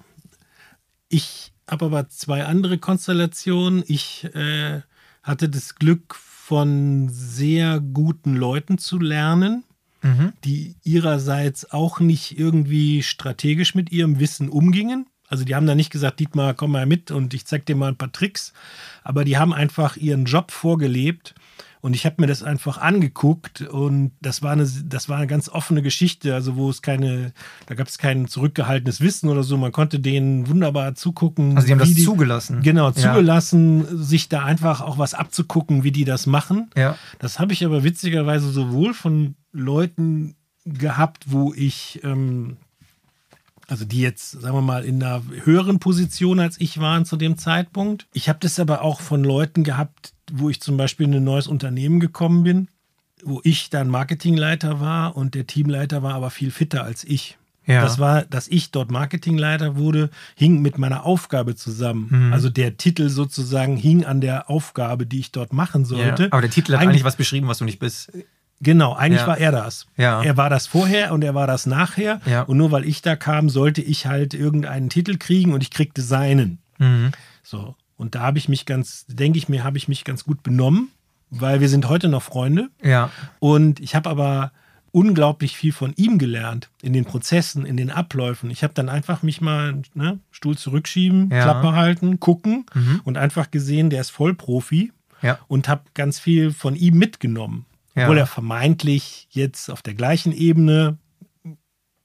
Ich 1.09 1.53
habe 1.69 1.87
aber 1.87 2.09
zwei 2.11 2.45
andere 2.45 2.77
Konstellationen. 2.77 3.83
Ich 3.87 4.29
äh, 4.35 4.83
hatte 5.23 5.49
das 5.49 5.77
Glück, 5.77 6.15
von 6.53 7.09
sehr 7.09 7.81
guten 7.81 8.37
Leuten 8.37 8.77
zu 8.77 8.99
lernen, 8.99 9.65
Mhm. 10.03 10.33
die 10.45 10.75
ihrerseits 10.83 11.71
auch 11.71 12.01
nicht 12.01 12.37
irgendwie 12.37 13.05
strategisch 13.05 13.77
mit 13.77 13.93
ihrem 13.93 14.19
Wissen 14.19 14.49
umgingen. 14.49 15.07
Also 15.33 15.47
die 15.47 15.55
haben 15.55 15.67
da 15.67 15.75
nicht 15.75 15.91
gesagt, 15.91 16.21
Dietmar, 16.21 16.53
komm 16.53 16.73
mal 16.73 16.85
mit 16.85 17.11
und 17.11 17.33
ich 17.33 17.47
zeig 17.47 17.65
dir 17.65 17.75
mal 17.75 17.89
ein 17.89 17.97
paar 17.97 18.12
Tricks. 18.12 18.53
Aber 19.03 19.25
die 19.25 19.39
haben 19.39 19.55
einfach 19.55 19.97
ihren 19.97 20.27
Job 20.27 20.51
vorgelebt. 20.51 21.35
Und 21.81 21.95
ich 21.95 22.05
habe 22.05 22.17
mir 22.19 22.27
das 22.27 22.43
einfach 22.43 22.77
angeguckt 22.79 23.62
und 23.62 24.12
das 24.21 24.43
war, 24.43 24.53
eine, 24.53 24.69
das 24.85 25.09
war 25.09 25.17
eine 25.17 25.27
ganz 25.27 25.49
offene 25.49 25.81
Geschichte, 25.83 26.33
also 26.35 26.55
wo 26.55 26.69
es 26.71 26.81
keine, 26.83 27.33
da 27.67 27.75
gab 27.75 27.89
es 27.89 27.97
kein 27.99 28.29
zurückgehaltenes 28.29 29.01
Wissen 29.01 29.31
oder 29.31 29.43
so. 29.43 29.57
Man 29.57 29.73
konnte 29.73 29.99
denen 29.99 30.47
wunderbar 30.49 30.95
zugucken. 30.95 31.57
Also 31.57 31.67
die 31.67 31.73
haben 31.73 31.81
das 31.81 31.97
wie 31.97 32.05
zugelassen. 32.05 32.61
Genau, 32.62 32.91
Ja. 32.91 32.93
zugelassen, 33.15 34.05
sich 34.05 34.29
da 34.29 34.45
einfach 34.45 34.83
auch 34.83 34.99
was 34.99 35.15
abzugucken, 35.15 35.83
wie 35.83 35.93
die 35.93 36.05
das 36.05 36.27
machen. 36.27 36.71
Ja. 36.77 36.97
Das 37.19 37.41
habe 37.41 37.55
ich 37.55 37.65
aber 37.65 37.83
witzigerweise 37.83 38.51
sowohl 38.51 38.93
von 38.95 39.35
Leuten 39.51 40.37
gehabt, 40.67 41.25
wo 41.33 41.53
ich, 41.55 42.01
ähm, 42.05 42.59
also 43.69 43.85
die 43.85 44.00
jetzt, 44.00 44.33
sagen 44.33 44.54
wir 44.57 44.62
mal, 44.62 44.85
in 44.85 45.02
einer 45.02 45.23
höheren 45.45 45.78
Position 45.78 46.40
als 46.40 46.61
ich 46.61 46.78
waren 46.78 47.04
zu 47.04 47.16
dem 47.16 47.38
Zeitpunkt. 47.38 48.07
Ich 48.12 48.28
habe 48.28 48.38
das 48.40 48.59
aber 48.61 48.83
auch 48.83 49.00
von 49.00 49.25
Leuten 49.25 49.64
gehabt, 49.64 50.12
wo 50.33 50.50
ich 50.50 50.61
zum 50.61 50.76
Beispiel 50.76 51.07
in 51.07 51.14
ein 51.14 51.25
neues 51.25 51.47
Unternehmen 51.47 52.00
gekommen 52.00 52.42
bin, 52.42 52.69
wo 53.25 53.40
ich 53.45 53.71
dann 53.71 53.88
Marketingleiter 53.88 54.81
war 54.81 55.16
und 55.16 55.35
der 55.35 55.47
Teamleiter 55.47 56.02
war 56.02 56.14
aber 56.14 56.31
viel 56.31 56.50
fitter 56.50 56.85
als 56.85 57.04
ich. 57.04 57.38
Ja. 57.64 57.83
Das 57.83 58.00
war, 58.00 58.23
dass 58.23 58.49
ich 58.49 58.73
dort 58.73 58.90
Marketingleiter 58.90 59.76
wurde, 59.76 60.11
hing 60.35 60.62
mit 60.62 60.78
meiner 60.78 61.07
Aufgabe 61.07 61.54
zusammen. 61.54 62.09
Mhm. 62.11 62.33
Also 62.33 62.50
der 62.50 62.76
Titel 62.76 63.09
sozusagen 63.09 63.76
hing 63.76 64.04
an 64.04 64.21
der 64.21 64.50
Aufgabe, 64.50 65.07
die 65.07 65.21
ich 65.21 65.31
dort 65.31 65.52
machen 65.52 65.85
sollte. 65.85 66.25
Ja. 66.25 66.28
Aber 66.33 66.40
der 66.40 66.50
Titel 66.50 66.73
hat 66.73 66.81
Eigentlich- 66.81 66.88
eigentlich 66.95 67.04
was 67.04 67.14
beschrieben, 67.16 67.47
was 67.47 67.59
du 67.59 67.64
nicht 67.64 67.78
bist. 67.78 68.11
Genau, 68.62 68.95
eigentlich 68.95 69.23
Ja. 69.23 69.26
war 69.26 69.38
er 69.38 69.52
das. 69.52 69.87
Ja. 69.97 70.23
Er 70.23 70.37
war 70.37 70.49
das 70.49 70.66
vorher 70.66 71.12
und 71.12 71.25
er 71.25 71.35
war 71.35 71.47
das 71.47 71.66
nachher. 71.66 72.21
Ja. 72.26 72.42
Und 72.42 72.57
nur 72.59 72.71
weil 72.71 72.85
ich 72.85 73.02
da 73.02 73.16
kam, 73.16 73.49
sollte 73.49 73.83
ich 73.83 74.07
halt 74.07 74.35
irgendeinen 74.35 74.88
Titel 74.88 75.16
kriegen 75.19 75.52
und 75.52 75.62
ich 75.62 75.71
kriegte 75.71 76.00
seinen. 76.02 76.59
Mhm. 76.78 77.11
So. 77.42 77.75
Und 77.97 78.14
da 78.14 78.21
habe 78.23 78.38
ich 78.38 78.49
mich 78.49 78.64
ganz, 78.66 79.04
denke 79.09 79.38
ich 79.38 79.49
mir, 79.49 79.64
habe 79.64 79.78
ich 79.78 79.88
mich 79.88 80.04
ganz 80.04 80.25
gut 80.25 80.42
benommen, 80.42 80.88
weil 81.31 81.61
wir 81.61 81.69
sind 81.69 81.88
heute 81.88 82.09
noch 82.09 82.23
Freunde. 82.23 82.69
Ja. 82.83 83.11
Und 83.40 83.81
ich 83.81 83.95
habe 83.95 84.09
aber 84.11 84.52
unglaublich 84.92 85.57
viel 85.57 85.73
von 85.73 85.95
ihm 85.97 86.19
gelernt, 86.19 86.69
in 86.83 86.92
den 86.92 87.04
Prozessen, 87.07 87.64
in 87.64 87.76
den 87.78 87.90
Abläufen. 87.90 88.50
Ich 88.50 88.62
habe 88.62 88.75
dann 88.75 88.88
einfach 88.90 89.23
mich 89.23 89.40
mal, 89.40 89.81
ne, 89.95 90.19
Stuhl 90.31 90.57
zurückschieben, 90.59 91.31
Ja. 91.31 91.42
Klappe 91.45 91.73
halten, 91.73 92.21
gucken 92.21 92.66
Mhm. 92.75 93.00
und 93.04 93.16
einfach 93.16 93.50
gesehen, 93.50 93.88
der 93.88 94.02
ist 94.02 94.11
Vollprofi 94.11 94.92
Ja. 95.23 95.38
und 95.49 95.66
habe 95.69 95.83
ganz 95.95 96.19
viel 96.19 96.52
von 96.52 96.76
ihm 96.76 96.99
mitgenommen. 96.99 97.64
Ja. 97.94 98.04
Obwohl 98.04 98.18
er 98.18 98.26
vermeintlich 98.26 99.28
jetzt 99.30 99.70
auf 99.70 99.82
der 99.82 99.94
gleichen 99.94 100.32
Ebene 100.32 100.99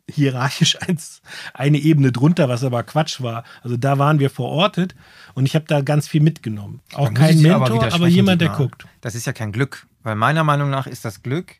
hierarchisch 0.10 0.78
eins, 0.88 1.22
eine 1.54 1.78
Ebene 1.78 2.12
drunter, 2.12 2.50
was 2.50 2.64
aber 2.64 2.84
Quatsch 2.84 3.22
war. 3.22 3.44
Also 3.62 3.78
da 3.78 3.98
waren 3.98 4.20
wir 4.20 4.30
verortet 4.30 4.96
und 5.34 5.46
ich 5.46 5.56
habe 5.56 5.66
da 5.68 5.82
ganz 5.82 6.08
viel 6.08 6.22
mitgenommen. 6.22 6.82
Auch 6.94 7.14
kein 7.14 7.42
Mentor, 7.42 7.68
aber, 7.68 7.76
widersprechen, 7.76 8.16
jemand, 8.16 8.42
der 8.42 8.50
guckt. 8.50 8.86
Das 9.02 9.16
ist 9.16 9.26
ja 9.26 9.34
kein 9.34 9.52
Glück. 9.52 9.88
Weil 10.04 10.16
meiner 10.16 10.44
Meinung 10.44 10.70
nach 10.70 10.88
ist 10.88 11.04
das 11.04 11.22
Glück, 11.22 11.56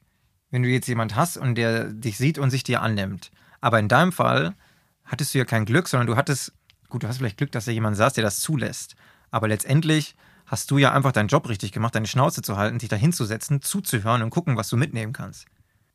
wenn 0.52 0.64
du 0.64 0.70
jetzt 0.70 0.88
jemand 0.88 1.16
hast 1.16 1.38
und 1.38 1.56
der 1.56 1.86
dich 1.86 2.18
sieht 2.18 2.38
und 2.38 2.50
sich 2.50 2.64
dir 2.64 2.82
annimmt. 2.82 3.32
Aber 3.60 3.80
in 3.80 3.88
deinem 3.88 4.12
Fall 4.12 4.56
hattest 5.04 5.34
du 5.34 5.40
ja 5.40 5.46
kein 5.46 5.66
Glück, 5.66 5.88
sondern 5.88 6.08
du 6.08 6.16
hattest, 6.16 6.54
gut, 6.90 7.04
du 7.04 7.08
hast 7.08 7.18
vielleicht 7.18 7.38
Glück, 7.38 7.52
dass 7.52 7.66
da 7.66 7.72
jemand 7.72 7.98
saß, 7.98 8.14
der 8.14 8.24
das 8.24 8.40
zulässt. 8.40 8.96
Aber 9.32 9.48
letztendlich 9.48 10.16
hast 10.48 10.72
du 10.72 10.78
ja 10.78 10.94
einfach 10.94 11.12
deinen 11.12 11.28
Job 11.28 11.48
richtig 11.48 11.72
gemacht, 11.72 11.94
deine 11.94 12.08
Schnauze 12.08 12.42
zu 12.42 12.58
halten, 12.58 12.80
dich 12.80 12.90
da 12.90 12.96
hinzusetzen, 12.96 13.62
zuzuhören 13.62 14.24
und 14.24 14.32
gucken, 14.32 14.58
was 14.58 14.70
du 14.70 14.78
mitnehmen 14.78 15.14
kannst. 15.14 15.46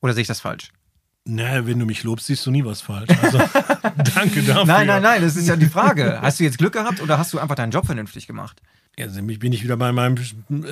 Oder 0.00 0.12
sehe 0.14 0.22
ich 0.22 0.28
das 0.28 0.40
falsch? 0.40 0.72
Naja, 1.24 1.66
wenn 1.66 1.78
du 1.78 1.86
mich 1.86 2.02
lobst, 2.02 2.26
siehst 2.26 2.44
du 2.46 2.50
nie 2.50 2.64
was 2.64 2.80
falsch. 2.80 3.10
Also, 3.22 3.38
danke 4.14 4.42
dafür. 4.42 4.64
Nein, 4.64 4.86
nein, 4.86 5.02
nein, 5.02 5.22
das 5.22 5.36
ist 5.36 5.46
ja 5.46 5.56
die 5.56 5.66
Frage. 5.66 6.20
Hast 6.20 6.40
du 6.40 6.44
jetzt 6.44 6.58
Glück 6.58 6.72
gehabt 6.72 7.00
oder 7.00 7.18
hast 7.18 7.32
du 7.32 7.38
einfach 7.38 7.54
deinen 7.54 7.70
Job 7.70 7.86
vernünftig 7.86 8.26
gemacht? 8.26 8.60
Also 8.98 9.22
bin 9.22 9.52
ich 9.52 9.62
wieder 9.62 9.76
bei 9.76 9.92
meinem 9.92 10.16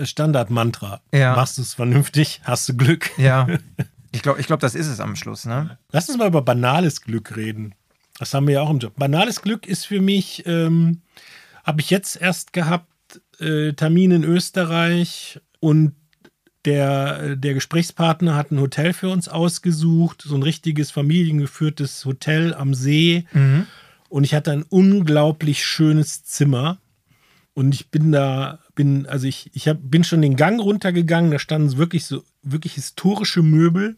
Standardmantra. 0.03 1.01
Ja. 1.13 1.35
Machst 1.37 1.57
du 1.57 1.63
es 1.63 1.75
vernünftig, 1.75 2.41
hast 2.45 2.69
du 2.69 2.77
Glück. 2.77 3.11
Ja. 3.19 3.47
Ich 4.13 4.23
glaube, 4.23 4.41
ich 4.41 4.49
glaub, 4.49 4.59
das 4.59 4.75
ist 4.75 4.89
es 4.89 4.99
am 4.99 5.15
Schluss, 5.15 5.45
ne? 5.45 5.79
Lass 5.93 6.09
uns 6.09 6.19
mal 6.19 6.27
über 6.27 6.43
banales 6.43 7.03
Glück 7.03 7.37
reden. 7.37 7.77
Das 8.19 8.35
haben 8.35 8.49
wir 8.49 8.55
ja 8.55 8.61
auch 8.61 8.71
im 8.71 8.81
Job. 8.81 8.95
Banales 8.97 9.41
Glück 9.41 9.69
ist 9.69 9.87
für 9.87 10.01
mich, 10.01 10.45
ähm, 10.47 11.03
habe 11.63 11.81
ich 11.81 11.91
jetzt 11.91 12.21
erst 12.21 12.53
gehabt, 12.53 12.89
äh, 13.41 13.73
Termin 13.73 14.11
in 14.11 14.25
Österreich 14.25 15.41
und 15.61 15.95
der, 16.65 17.37
der 17.37 17.55
Gesprächspartner 17.55 18.37
hat 18.37 18.51
ein 18.51 18.61
Hotel 18.61 18.93
für 18.93 19.09
uns 19.09 19.29
ausgesucht, 19.29 20.23
so 20.27 20.35
ein 20.35 20.43
richtiges 20.43 20.91
familiengeführtes 20.91 22.05
Hotel 22.05 22.53
am 22.55 22.75
See. 22.75 23.25
Mhm. 23.33 23.67
Und 24.09 24.25
ich 24.25 24.35
hatte 24.35 24.53
ein 24.53 24.65
unglaublich 24.69 25.65
schönes 25.65 26.25
Zimmer. 26.25 26.79
Und 27.55 27.75
ich 27.75 27.91
bin 27.91 28.13
da, 28.13 28.61
bin, 28.75 29.07
also 29.07 29.27
ich, 29.27 29.51
ich 29.55 29.69
hab, 29.69 29.79
bin 29.81 30.05
schon 30.05 30.23
den 30.23 30.37
Gang 30.37 30.61
runtergegangen, 30.61 31.31
da 31.31 31.39
standen 31.39 31.77
wirklich 31.77 32.05
so, 32.05 32.23
wirklich 32.43 32.75
historische 32.75 33.43
Möbel 33.43 33.97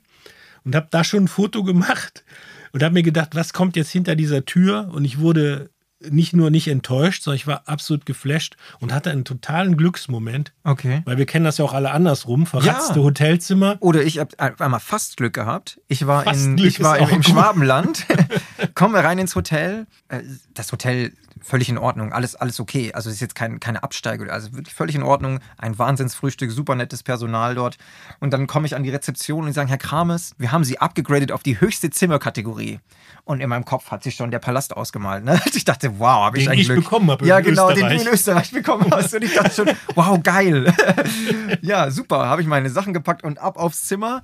und 0.64 0.74
habe 0.74 0.88
da 0.90 1.04
schon 1.04 1.24
ein 1.24 1.28
Foto 1.28 1.62
gemacht 1.62 2.24
und 2.72 2.82
habe 2.82 2.94
mir 2.94 3.02
gedacht, 3.02 3.34
was 3.34 3.52
kommt 3.52 3.76
jetzt 3.76 3.90
hinter 3.90 4.16
dieser 4.16 4.44
Tür? 4.44 4.90
Und 4.92 5.04
ich 5.04 5.18
wurde 5.18 5.70
nicht 6.10 6.32
nur 6.34 6.50
nicht 6.50 6.68
enttäuscht, 6.68 7.22
sondern 7.22 7.36
ich 7.36 7.46
war 7.46 7.62
absolut 7.66 8.06
geflasht 8.06 8.56
und 8.80 8.92
hatte 8.92 9.10
einen 9.10 9.24
totalen 9.24 9.76
Glücksmoment, 9.76 10.52
Okay. 10.64 11.02
weil 11.04 11.18
wir 11.18 11.26
kennen 11.26 11.44
das 11.44 11.58
ja 11.58 11.64
auch 11.64 11.72
alle 11.72 11.90
andersrum, 11.90 12.46
verratzte 12.46 12.98
Ja. 13.00 13.04
Hotelzimmer. 13.04 13.76
Oder 13.80 14.02
ich 14.02 14.18
habe 14.18 14.36
einmal 14.60 14.80
fast 14.80 15.16
Glück 15.16 15.32
gehabt. 15.34 15.80
Ich 15.88 16.06
war, 16.06 16.24
Fast 16.24 16.44
in, 16.46 16.56
Glück 16.56 16.68
ich 16.68 16.82
war 16.82 16.98
im, 16.98 17.08
im. 17.08 17.22
Schwabenland, 17.22 18.06
komme 18.74 19.02
rein 19.02 19.18
ins 19.18 19.34
Hotel. 19.34 19.86
Äh, 20.08 20.20
Das 20.54 20.72
Hotel 20.72 21.12
völlig 21.42 21.68
in 21.68 21.78
Ordnung, 21.78 22.12
alles, 22.12 22.34
alles 22.36 22.60
okay. 22.60 22.92
Also 22.92 23.08
es 23.08 23.16
ist 23.16 23.20
jetzt 23.20 23.34
kein, 23.34 23.60
keine 23.60 23.82
Absteige, 23.82 24.32
also 24.32 24.52
wirklich 24.54 24.74
völlig 24.74 24.94
in 24.94 25.02
Ordnung. 25.02 25.40
Ein 25.58 25.78
Wahnsinnsfrühstück, 25.78 26.50
super 26.50 26.74
nettes 26.74 27.02
Personal 27.02 27.54
dort. 27.54 27.78
Und 28.20 28.32
dann 28.32 28.46
komme 28.46 28.66
ich 28.66 28.74
an 28.76 28.82
die 28.82 28.90
Rezeption 28.90 29.44
und 29.46 29.52
sagen, 29.52 29.68
Herr 29.68 29.78
Krames, 29.78 30.34
wir 30.38 30.52
haben 30.52 30.64
Sie 30.64 30.78
abgegradet 30.78 31.32
auf 31.32 31.42
die 31.42 31.60
höchste 31.60 31.90
Zimmerkategorie. 31.90 32.80
Und 33.24 33.40
in 33.40 33.48
meinem 33.48 33.64
Kopf 33.64 33.90
hat 33.90 34.02
sich 34.02 34.14
schon 34.16 34.30
der 34.30 34.38
Palast 34.40 34.76
ausgemalt. 34.76 35.24
Ne? 35.24 35.40
Ich 35.54 35.64
dachte, 35.64 35.98
wow, 35.98 36.24
habe 36.24 36.38
ich 36.38 36.44
Den 36.44 36.52
ein 36.52 36.58
ich 36.58 36.66
Glück. 36.66 36.82
bekommen 36.84 37.10
habe 37.10 37.22
in 37.24 37.28
Ja, 37.28 37.40
genau, 37.40 37.68
den 37.70 37.76
Österreich. 37.84 37.96
du 38.02 38.08
in 38.08 38.14
Österreich 38.14 38.50
bekommen 38.52 38.90
hast. 38.90 39.14
Und 39.14 39.22
ich 39.22 39.34
dachte 39.34 39.50
schon, 39.54 39.70
wow, 39.94 40.18
geil. 40.22 40.72
ja, 41.62 41.90
super. 41.90 42.26
Habe 42.26 42.42
ich 42.42 42.48
meine 42.48 42.70
Sachen 42.70 42.92
gepackt 42.92 43.22
und 43.22 43.38
ab 43.38 43.56
aufs 43.58 43.84
Zimmer. 43.84 44.22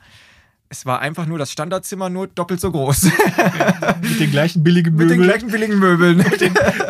Es 0.71 0.85
war 0.85 1.01
einfach 1.01 1.25
nur 1.25 1.39
das 1.39 1.51
Standardzimmer, 1.51 2.11
nur 2.11 2.27
doppelt 2.27 2.61
so 2.61 2.71
groß. 2.71 3.05
Mit 4.03 4.21
den 4.21 4.31
gleichen 4.31 4.63
billigen 4.63 4.91
Mit 4.95 5.09
Möbeln. 5.09 5.21
den 5.21 5.29
gleichen 5.29 5.49
billigen 5.51 5.79
Möbeln. 5.79 6.23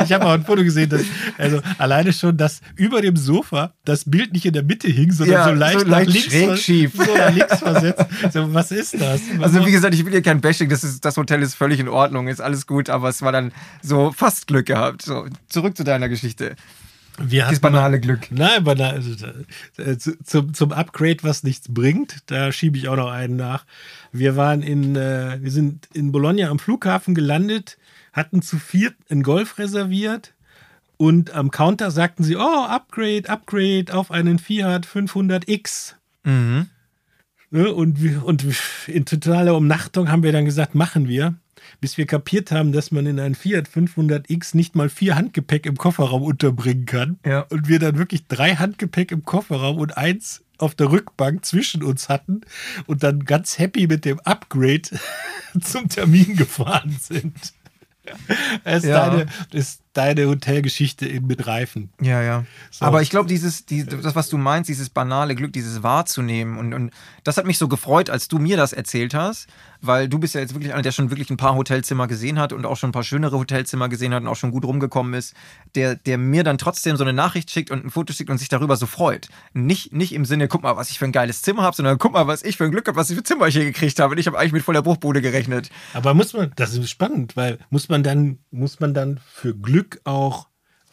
Ich 0.05 0.13
habe 0.13 0.25
auch 0.27 0.31
ein 0.33 0.45
Foto 0.45 0.65
gesehen, 0.65 0.91
dass, 0.91 1.03
also 1.37 1.61
alleine 1.79 2.13
schon, 2.13 2.37
dass 2.37 2.61
über 2.75 3.01
dem 3.03 3.17
Sofa 3.17 3.75
das 3.85 4.05
Bild 4.05 4.33
nicht 4.33 4.47
in 4.47 4.53
der 4.53 4.65
Mitte 4.65 4.89
hing, 4.89 5.13
sondern 5.13 5.35
Ja, 5.37 5.45
so 5.45 5.53
leicht, 5.55 5.81
so 5.81 5.87
nach 5.87 5.99
leicht 5.99 6.11
links 6.11 6.27
schräg 6.29 6.49
ver- 6.49 6.57
schief. 6.57 6.93
So 6.95 7.17
nach 7.17 7.33
links 7.33 7.59
versetzt. 7.61 8.05
So, 8.33 8.53
was 8.55 8.71
ist 8.73 9.01
das? 9.01 9.21
Also 9.41 9.65
wie 9.65 9.71
gesagt, 9.71 9.95
ich 9.95 10.05
will 10.05 10.11
hier 10.13 10.23
kein 10.23 10.41
Bashing, 10.41 10.69
das, 10.69 10.83
ist, 10.83 11.05
das 11.05 11.17
Hotel 11.17 11.41
ist 11.43 11.55
völlig 11.55 11.79
in 11.79 11.89
Ordnung, 11.89 12.27
ist 12.27 12.41
alles 12.41 12.67
gut, 12.67 12.91
aber 12.91 13.09
es 13.09 13.23
war 13.23 13.31
dann 13.31 13.53
so 13.83 14.11
fast 14.11 14.49
Glück 14.49 14.67
gehabt. 14.67 15.03
So, 15.03 15.27
zurück 15.49 15.77
zu 15.77 15.85
deiner 15.85 16.09
Geschichte. 16.09 16.57
Wir 17.19 17.43
Das 17.43 17.51
hatten 17.51 17.61
banale 17.61 18.01
Glück. 18.01 18.31
Nein, 18.31 18.65
banal, 18.65 18.95
also, 18.95 19.27
äh, 19.77 19.97
zu- 19.99 20.19
zum, 20.23 20.55
zum 20.55 20.73
Upgrade, 20.73 21.19
was 21.23 21.43
nichts 21.43 21.73
bringt, 21.73 22.19
da 22.27 22.53
schiebe 22.53 22.79
ich 22.79 22.89
auch 22.89 22.97
noch 22.97 23.11
einen 23.11 23.37
nach. 23.37 23.65
Wir 24.13 24.37
waren 24.37 24.63
in, 24.63 24.97
äh, 24.97 25.39
wir 25.41 25.51
sind 25.51 25.89
in 25.93 26.13
Bologna 26.13 26.49
am 26.49 26.59
Flughafen 26.59 27.15
gelandet, 27.15 27.79
hatten 28.13 28.43
zu 28.43 28.59
viert 28.59 28.95
einen 29.11 29.23
Golf 29.23 29.59
reserviert 29.59 30.35
und 30.97 31.33
am 31.33 31.51
Counter 31.51 31.91
sagten 31.91 32.25
sie, 32.25 32.37
oh, 32.37 32.65
Upgrade, 32.67 33.29
Upgrade 33.29 33.93
auf 33.95 34.11
einen 34.11 34.39
Fiat 34.39 34.87
500X. 34.87 35.95
Mhm. 36.25 36.67
Ne? 37.51 37.73
Und, 37.73 37.99
und 38.25 38.45
in 38.87 39.05
totaler 39.07 39.55
Umnachtung 39.57 40.11
haben 40.11 40.23
wir 40.23 40.33
dann 40.33 40.45
gesagt, 40.45 40.75
machen 40.75 41.09
wir, 41.09 41.35
bis 41.81 41.97
wir 41.99 42.07
kapiert 42.07 42.51
haben, 42.51 42.73
dass 42.73 42.91
man 42.91 43.07
in 43.07 43.21
einen 43.21 43.35
Fiat 43.35 43.69
500X 43.69 44.57
nicht 44.57 44.75
mal 44.75 44.89
vier 44.89 45.17
Handgepäck 45.17 45.67
im 45.67 45.77
Kofferraum 45.77 46.23
unterbringen 46.23 46.87
kann. 46.87 47.19
Ja. 47.25 47.41
Und 47.51 47.69
wir 47.69 47.79
dann 47.79 47.99
wirklich 47.99 48.27
drei 48.27 48.55
Handgepäck 48.57 49.13
im 49.13 49.25
Kofferraum 49.25 49.79
und 49.79 49.97
eins 49.97 50.43
auf 50.59 50.75
der 50.75 50.91
Rückbank 50.91 51.45
zwischen 51.45 51.83
uns 51.85 52.09
hatten 52.09 52.41
und 52.87 53.03
dann 53.03 53.25
ganz 53.25 53.59
happy 53.59 53.87
mit 53.87 54.05
dem 54.05 54.19
Upgrade 54.21 54.83
zum 55.61 55.89
Termin 55.89 56.37
gefahren 56.37 56.97
sind. 57.01 57.35
Das 58.65 58.85
ist, 58.85 58.89
Ja. 58.89 59.11
deine, 59.11 59.27
das 59.51 59.61
ist 59.61 59.83
deine 59.93 60.27
Hotelgeschichte 60.29 61.07
in, 61.07 61.27
mit 61.27 61.47
Reifen. 61.47 61.91
Ja, 62.01 62.23
ja. 62.23 62.47
So. 62.71 62.87
Aber 62.87 63.03
ich 63.03 63.11
glaube, 63.11 63.29
dieses, 63.29 63.67
die, 63.67 63.85
das, 63.85 64.15
was 64.15 64.31
du 64.31 64.39
meinst, 64.39 64.71
dieses 64.71 64.89
banale 64.89 65.35
Glück, 65.35 65.53
dieses 65.53 65.83
wahrzunehmen 65.83 66.57
und, 66.57 66.73
und 66.73 66.91
das 67.25 67.37
hat 67.37 67.45
mich 67.47 67.59
so 67.59 67.69
gefreut, 67.69 68.09
als 68.09 68.29
du 68.29 68.39
mir 68.39 68.57
das 68.57 68.73
erzählt 68.73 69.13
hast, 69.13 69.47
weil 69.81 70.09
du 70.09 70.19
bist 70.19 70.35
ja 70.35 70.41
jetzt 70.41 70.55
wirklich 70.55 70.73
einer, 70.73 70.83
der 70.83 70.93
schon 70.93 71.11
wirklich 71.11 71.31
ein 71.31 71.37
paar 71.37 71.55
Hotelzimmer 71.55 72.07
gesehen 72.07 72.39
hat 72.39 72.53
und 72.53 72.67
auch 72.67 72.77
schon 72.77 72.91
ein 72.91 72.93
paar 72.93 73.05
schönere 73.05 73.39
Hotelzimmer 73.39 73.89
gesehen 73.89 74.13
hat 74.13 74.23
und 74.23 74.29
auch 74.29 74.37
schon 74.37 74.51
gut 74.51 74.65
rumgekommen 74.65 75.15
ist, 75.15 75.35
der, 75.75 75.95
der 75.95 76.19
mir 76.19 76.45
dann 76.45 76.59
trotzdem 76.59 76.97
so 76.97 77.05
eine 77.05 77.13
Nachricht 77.13 77.51
schickt 77.51 77.71
und 77.71 77.85
ein 77.85 77.91
Foto 77.91 78.13
schickt 78.13 78.31
und 78.31 78.39
sich 78.39 78.49
darüber 78.49 78.77
so 78.77 78.87
freut. 78.87 79.29
Nicht, 79.53 79.93
nicht 79.93 80.13
im 80.13 80.25
Sinne, 80.25 80.49
guck 80.49 80.63
mal, 80.63 80.77
was 80.77 80.91
ich 80.91 80.99
für 80.99 81.05
ein 81.05 81.13
geiles 81.13 81.43
Zimmer 81.43 81.63
habe, 81.63 81.77
sondern 81.77 81.99
guck 81.99 82.13
mal, 82.13 82.27
was 82.27 82.43
ich 82.43 82.57
für 82.57 82.65
ein 82.65 82.71
Glück 82.71 82.87
habe, 82.89 82.97
was 82.97 83.11
ich 83.11 83.17
für 83.17 83.23
Zimmer 83.23 83.47
hier 83.47 83.65
gekriegt 83.65 83.99
habe. 84.01 84.13
Und 84.13 84.19
ich 84.19 84.27
habe 84.27 84.39
eigentlich 84.39 84.53
mit 84.53 84.63
voller 84.63 84.83
Bruchbude 84.83 85.23
gerechnet. 85.23 85.71
Aber 85.95 86.15
muss 86.15 86.33
man, 86.33 86.53
das 86.57 86.75
ist 86.75 86.91
spannend, 86.91 87.37
weil 87.37 87.59
muss 87.71 87.89
man 87.89 88.03
dann, 88.03 88.39
muss 88.51 88.81
man 88.81 88.95
dann 88.95 89.21
für 89.33 89.55
Glück 89.57 90.01
auch, 90.05 90.49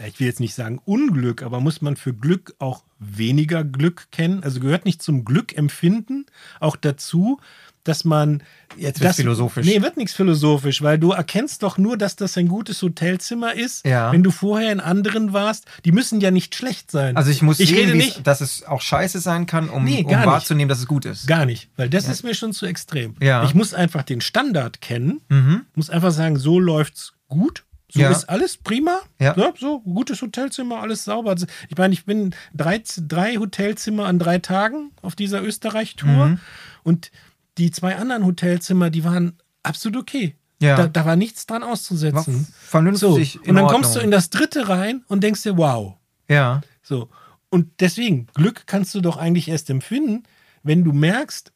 ich 0.06 0.20
will 0.20 0.28
jetzt 0.28 0.40
nicht 0.40 0.56
sagen 0.56 0.80
Unglück, 0.86 1.44
aber 1.44 1.60
muss 1.60 1.82
man 1.82 1.96
für 1.96 2.14
Glück 2.14 2.56
auch 2.60 2.85
weniger 3.00 3.64
Glück 3.64 4.08
kennen? 4.12 4.44
Also 4.44 4.60
gehört 4.60 4.86
nicht 4.86 5.02
zum 5.02 5.26
Glückempfinden 5.26 6.26
auch 6.60 6.76
dazu, 6.76 7.40
dass 7.84 8.04
man 8.04 8.42
Jetzt 8.78 9.00
wird's 9.00 9.18
philosophisch. 9.18 9.66
Nee, 9.66 9.82
wird 9.84 9.96
nichts 9.96 10.14
philosophisch, 10.14 10.82
weil 10.82 10.98
du 10.98 11.12
erkennst 11.12 11.62
doch 11.64 11.78
nur, 11.78 11.98
dass 11.98 12.16
das 12.16 12.36
ein 12.38 12.48
gutes 12.48 12.82
Hotelzimmer 12.82 13.54
ist, 13.54 13.86
Ja. 13.86 14.12
wenn 14.12 14.24
du 14.24 14.32
vorher 14.32 14.72
in 14.72 14.80
anderen 14.80 15.34
warst. 15.34 15.66
Die 15.86 15.92
müssen 15.92 16.20
ja 16.20 16.32
nicht 16.32 16.56
schlecht 16.56 16.90
sein. 16.92 17.16
Also 17.16 17.30
ich 17.30 17.42
muss 17.44 17.60
ich 17.60 17.70
sehen, 17.70 17.96
nicht, 17.96 18.26
dass 18.26 18.42
es 18.42 18.64
auch 18.64 18.82
scheiße 18.82 19.20
sein 19.20 19.46
kann, 19.46 19.70
um, 19.70 19.84
Nee, 19.86 20.04
um 20.04 20.10
wahrzunehmen, 20.12 20.68
dass 20.68 20.80
es 20.80 20.88
gut 20.88 21.06
ist. 21.06 21.28
Gar 21.28 21.46
nicht, 21.46 21.70
weil 21.78 21.88
das 21.90 22.08
ist 22.10 22.24
mir 22.24 22.34
schon 22.34 22.54
zu 22.54 22.66
extrem. 22.66 23.16
Ja. 23.22 23.44
Ich 23.46 23.54
muss 23.54 23.74
einfach 23.76 24.02
den 24.04 24.20
Standard 24.20 24.82
kennen, 24.82 25.22
Mhm. 25.30 25.62
muss 25.76 25.90
einfach 25.92 26.12
sagen, 26.12 26.38
so 26.38 26.60
läuft's 26.60 27.14
gut. 27.30 27.64
So 27.92 28.00
Ja. 28.00 28.10
ist 28.12 28.26
alles 28.30 28.58
prima. 28.58 29.00
Ja. 29.20 29.36
Ne? 29.36 29.54
So, 29.60 29.80
gutes 29.82 30.22
Hotelzimmer, 30.22 30.82
alles 30.82 31.04
sauber. 31.06 31.32
Also, 31.32 31.46
Ich 31.70 31.78
meine, 31.78 31.94
ich 31.94 32.06
bin 32.06 32.34
drei, 32.54 32.82
drei 33.08 33.36
Hotelzimmer 33.38 34.06
an 34.06 34.20
drei 34.20 34.40
Tagen 34.40 34.92
auf 35.02 35.16
dieser 35.16 35.42
Österreich-Tour. 35.44 36.26
Mhm. 36.28 36.40
Und 36.84 37.12
die 37.58 37.72
zwei 37.72 37.96
anderen 37.96 38.26
Hotelzimmer, 38.26 38.90
die 38.90 39.04
waren 39.04 39.38
absolut 39.64 39.98
okay. 39.98 40.36
Ja. 40.62 40.78
Da, 40.78 40.88
da 40.88 41.06
war 41.06 41.16
nichts 41.16 41.46
dran 41.46 41.62
War 41.62 41.70
auszusetzen. 41.72 42.48
vernünftig 42.60 43.34
So. 43.34 43.40
Und 43.40 43.48
dann 43.48 43.58
Ordnung. 43.60 43.72
kommst 43.72 43.96
du 43.96 44.00
in 44.00 44.10
das 44.12 44.30
dritte 44.30 44.68
rein 44.70 45.04
und 45.08 45.22
denkst 45.24 45.44
dir, 45.44 45.58
wow. 45.58 45.96
Ja. 46.28 46.62
So. 46.82 47.10
Und 47.50 47.80
deswegen, 47.82 48.28
Glück 48.34 48.64
kannst 48.66 48.96
du 48.96 49.02
doch 49.02 49.18
eigentlich 49.18 49.48
erst 49.48 49.70
empfinden, 49.70 50.24
wenn 50.64 50.84
du 50.84 50.92
merkst, 50.92 51.52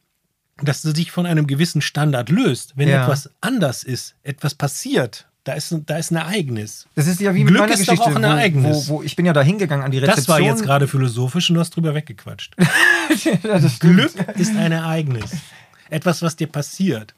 dass 0.62 0.82
du 0.82 0.91
dich 0.93 1.12
von 1.12 1.25
einem 1.25 1.47
gewissen 1.47 1.82
Standard 1.82 2.30
löst. 2.30 2.73
Wenn 2.75 2.88
Ja. 2.89 3.03
etwas 3.03 3.30
anders 3.41 3.84
ist, 3.84 4.15
etwas 4.23 4.53
passiert, 4.56 5.27
da 5.49 5.55
ist, 5.55 5.75
da 5.88 5.97
ist 5.97 6.12
ein 6.12 6.17
Ereignis. 6.17 6.85
Das 6.95 7.07
ist 7.07 7.19
ja 7.19 7.33
wie 7.33 7.39
mit 7.43 7.47
Glück 7.49 7.62
meiner 7.62 7.73
ist 7.73 7.88
doch 7.88 7.93
Geschichte, 7.93 8.12
auch 8.12 8.15
ein 8.15 8.23
Ereignis. 8.23 8.88
wo, 8.89 8.97
wo 8.97 9.03
ich 9.03 9.15
bin 9.15 9.25
ja 9.25 9.33
da 9.33 9.41
hingegangen 9.41 9.83
an 9.83 9.91
die 9.91 9.97
Rezeption. 9.97 10.25
Das 10.25 10.27
war 10.29 10.39
jetzt 10.39 10.63
gerade 10.63 10.88
philosophisch 10.88 11.49
und 11.49 11.55
du 11.55 11.62
hast 11.62 11.71
drüber 11.75 11.95
weggequatscht. 11.95 12.55
ja. 13.43 13.59
Glück 13.79 14.12
ist 14.38 14.55
ein 14.55 14.71
Ereignis. 14.71 15.31
Etwas, 15.89 16.21
was 16.21 16.35
dir 16.35 16.47
passiert. 16.47 17.15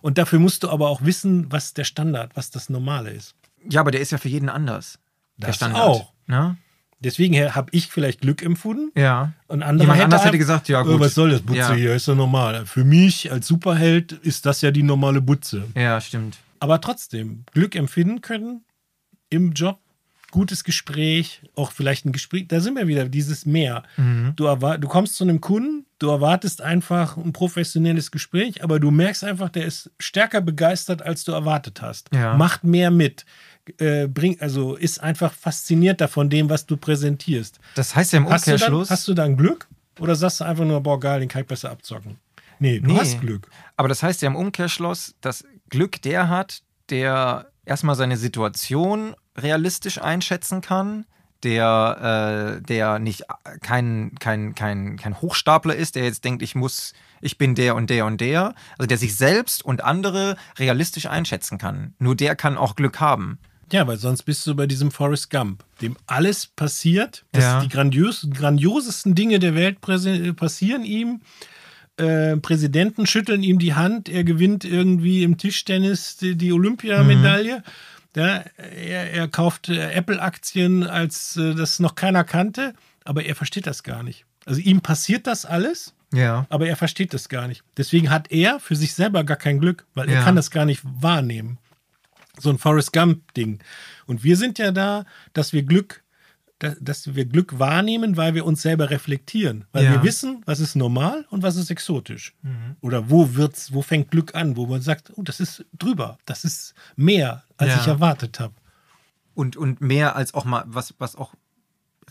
Und 0.00 0.16
dafür 0.18 0.38
musst 0.38 0.62
du 0.62 0.70
aber 0.70 0.88
auch 0.88 1.02
wissen, 1.04 1.46
was 1.50 1.74
der 1.74 1.84
Standard, 1.84 2.32
was 2.34 2.50
das 2.50 2.70
Normale 2.70 3.10
ist. 3.10 3.34
Ja, 3.68 3.80
aber 3.80 3.90
der 3.90 4.00
ist 4.00 4.12
ja 4.12 4.18
für 4.18 4.28
jeden 4.28 4.48
anders. 4.48 4.98
der 5.36 5.48
Das 5.48 5.56
Standard. 5.56 5.82
auch. 5.82 6.12
Ne? 6.26 6.56
Deswegen 7.00 7.36
habe 7.54 7.68
ich 7.72 7.88
vielleicht 7.88 8.22
Glück 8.22 8.42
empfunden. 8.42 8.90
Ja. 8.98 9.32
Und 9.48 9.62
andere 9.62 9.82
Jemand 9.84 9.98
hätte 9.98 10.04
anders 10.06 10.24
hätte 10.24 10.32
ein- 10.36 10.38
gesagt, 10.38 10.68
ja, 10.70 10.80
"Oh, 10.80 10.84
gut." 10.84 11.00
was 11.00 11.14
soll 11.14 11.30
das, 11.30 11.42
Butze 11.42 11.58
Ja. 11.58 11.72
hier, 11.74 11.94
ist 11.94 12.08
doch 12.08 12.14
normal. 12.14 12.64
Für 12.64 12.84
mich 12.84 13.30
als 13.30 13.46
Superheld 13.46 14.12
ist 14.12 14.46
das 14.46 14.62
ja 14.62 14.70
die 14.70 14.82
normale 14.82 15.20
Butze. 15.20 15.64
Ja, 15.74 16.00
stimmt. 16.00 16.38
Aber 16.60 16.80
trotzdem, 16.80 17.44
Glück 17.52 17.74
empfinden 17.74 18.20
können 18.20 18.64
im 19.30 19.52
Job, 19.52 19.80
gutes 20.32 20.64
Gespräch, 20.64 21.42
auch 21.54 21.72
vielleicht 21.72 22.04
ein 22.04 22.12
Gespräch, 22.12 22.48
da 22.48 22.60
sind 22.60 22.76
wir 22.76 22.86
wieder, 22.88 23.08
dieses 23.08 23.46
Mehr. 23.46 23.84
Mhm. 23.96 24.32
Du, 24.36 24.44
du 24.54 24.88
kommst 24.88 25.16
zu 25.16 25.24
einem 25.24 25.40
Kunden, 25.40 25.86
du 25.98 26.08
erwartest 26.10 26.60
einfach 26.60 27.16
ein 27.16 27.32
professionelles 27.32 28.10
Gespräch, 28.10 28.62
aber 28.62 28.78
du 28.80 28.90
merkst 28.90 29.24
einfach, 29.24 29.48
der 29.48 29.64
ist 29.64 29.90
stärker 29.98 30.40
begeistert, 30.40 31.00
als 31.00 31.24
du 31.24 31.32
erwartet 31.32 31.80
hast. 31.80 32.08
Ja. 32.14 32.36
Macht 32.36 32.64
mehr 32.64 32.90
mit. 32.90 33.24
Äh, 33.78 34.06
bring, 34.08 34.38
also 34.40 34.76
ist 34.76 35.00
einfach 35.02 35.32
fasziniert 35.32 36.02
von 36.10 36.28
dem, 36.28 36.50
was 36.50 36.66
du 36.66 36.76
präsentierst. 36.76 37.58
Das 37.74 37.96
heißt 37.96 38.12
ja 38.12 38.18
im 38.18 38.28
Hast 38.28 38.46
du, 38.46 38.50
dann, 38.50 38.54
Umkehrschluss. 38.56 38.90
hast 38.90 39.08
du 39.08 39.14
dann 39.14 39.36
Glück? 39.36 39.68
Oder 39.98 40.14
sagst 40.14 40.40
du 40.40 40.44
einfach 40.44 40.64
nur, 40.66 40.82
boah, 40.82 41.00
geil, 41.00 41.20
den 41.20 41.28
kann 41.28 41.42
ich 41.42 41.48
besser 41.48 41.70
abzocken? 41.70 42.18
Nee, 42.58 42.80
du 42.80 42.90
Nee. 42.92 42.98
hast 42.98 43.20
Glück. 43.20 43.48
aber 43.76 43.88
das 43.88 44.02
heißt 44.02 44.22
ja 44.22 44.28
im 44.28 44.36
Umkehrschluss, 44.36 45.14
dass 45.20 45.44
Glück 45.70 46.00
der 46.02 46.28
hat, 46.28 46.62
der 46.90 47.46
erstmal 47.64 47.96
seine 47.96 48.16
Situation 48.16 49.14
realistisch 49.36 50.00
einschätzen 50.00 50.60
kann, 50.60 51.04
der, 51.42 52.56
äh, 52.58 52.62
der 52.62 52.98
nicht 52.98 53.22
äh, 53.22 53.58
kein, 53.60 54.12
kein, 54.18 54.54
kein, 54.54 54.96
kein 54.96 55.20
Hochstapler 55.20 55.74
ist, 55.74 55.94
der 55.94 56.04
jetzt 56.04 56.24
denkt, 56.24 56.42
ich 56.42 56.54
muss, 56.54 56.92
ich 57.20 57.36
bin 57.38 57.54
der 57.54 57.74
und 57.74 57.90
der 57.90 58.06
und 58.06 58.20
der. 58.20 58.54
Also 58.78 58.86
der 58.86 58.98
sich 58.98 59.16
selbst 59.16 59.64
und 59.64 59.84
andere 59.84 60.36
realistisch 60.58 61.06
einschätzen 61.06 61.58
kann. 61.58 61.94
Nur 61.98 62.16
der 62.16 62.36
kann 62.36 62.56
auch 62.56 62.74
Glück 62.74 63.00
haben. 63.00 63.38
Ja, 63.72 63.86
weil 63.86 63.96
sonst 63.98 64.22
bist 64.22 64.46
du 64.46 64.54
bei 64.54 64.66
diesem 64.66 64.90
Forrest 64.92 65.28
Gump, 65.28 65.64
dem 65.82 65.96
alles 66.06 66.46
passiert, 66.46 67.24
dass 67.32 67.42
Ja. 67.44 67.60
die 67.60 67.68
grandios, 67.68 68.26
grandiosesten 68.32 69.14
Dinge 69.16 69.38
der 69.40 69.54
Welt 69.56 69.80
passieren 69.80 70.84
ihm. 70.84 71.20
Äh, 71.98 72.36
Präsidenten 72.36 73.06
schütteln 73.06 73.42
ihm 73.42 73.58
die 73.58 73.74
Hand, 73.74 74.08
er 74.08 74.22
gewinnt 74.24 74.64
irgendwie 74.64 75.22
im 75.22 75.38
Tischtennis 75.38 76.16
die, 76.18 76.36
die 76.36 76.52
Olympiamedaille. 76.52 77.62
Ja, 78.14 78.44
er, 78.58 79.12
er 79.12 79.28
kauft 79.28 79.68
äh, 79.68 79.90
Apple-Aktien, 79.92 80.84
als 80.84 81.36
äh, 81.36 81.54
das 81.54 81.80
noch 81.80 81.94
keiner 81.94 82.24
kannte, 82.24 82.74
aber 83.04 83.24
er 83.24 83.34
versteht 83.34 83.66
das 83.66 83.82
gar 83.82 84.02
nicht. 84.02 84.24
Also 84.46 84.60
ihm 84.60 84.80
passiert 84.80 85.26
das 85.26 85.44
alles, 85.44 85.94
Ja. 86.14 86.46
aber 86.50 86.66
er 86.66 86.76
versteht 86.76 87.12
das 87.14 87.28
gar 87.28 87.46
nicht. 87.48 87.62
Deswegen 87.76 88.10
hat 88.10 88.30
er 88.30 88.58
für 88.60 88.76
sich 88.76 88.94
selber 88.94 89.24
gar 89.24 89.36
kein 89.36 89.58
Glück, 89.58 89.86
weil 89.94 90.08
er 90.08 90.16
Ja. 90.16 90.22
kann 90.24 90.36
das 90.36 90.50
gar 90.50 90.64
nicht 90.64 90.82
wahrnehmen. 90.84 91.58
So 92.38 92.50
ein 92.50 92.58
Forrest 92.58 92.92
Gump-Ding. 92.92 93.58
Und 94.06 94.22
wir 94.24 94.36
sind 94.36 94.58
ja 94.58 94.70
da, 94.70 95.04
dass 95.32 95.52
wir 95.52 95.62
Glück, 95.62 96.02
dass 96.58 97.14
wir 97.14 97.26
Glück 97.26 97.58
wahrnehmen, 97.58 98.16
weil 98.16 98.34
wir 98.34 98.46
uns 98.46 98.62
selber 98.62 98.88
reflektieren. 98.90 99.66
Weil 99.72 99.84
Ja. 99.84 99.92
wir 99.92 100.02
wissen, 100.02 100.42
was 100.46 100.58
ist 100.60 100.74
normal 100.74 101.26
und 101.30 101.42
was 101.42 101.56
ist 101.56 101.70
exotisch. 101.70 102.34
Oder 102.80 103.10
wo 103.10 103.34
wird's, 103.34 103.72
wo 103.74 103.82
fängt 103.82 104.10
Glück 104.10 104.34
an, 104.34 104.56
wo 104.56 104.66
man 104.66 104.80
sagt, 104.80 105.12
oh, 105.16 105.22
das 105.22 105.38
ist 105.40 105.64
drüber, 105.78 106.16
das 106.24 106.44
ist 106.44 106.74
mehr, 106.96 107.42
als 107.58 107.70
Ja. 107.74 107.80
ich 107.80 107.86
erwartet 107.86 108.40
habe. 108.40 108.54
Und, 109.34 109.56
und 109.56 109.82
mehr 109.82 110.16
als 110.16 110.32
auch 110.32 110.46
mal, 110.46 110.64
was, 110.66 110.94
was 110.98 111.14
auch 111.14 111.34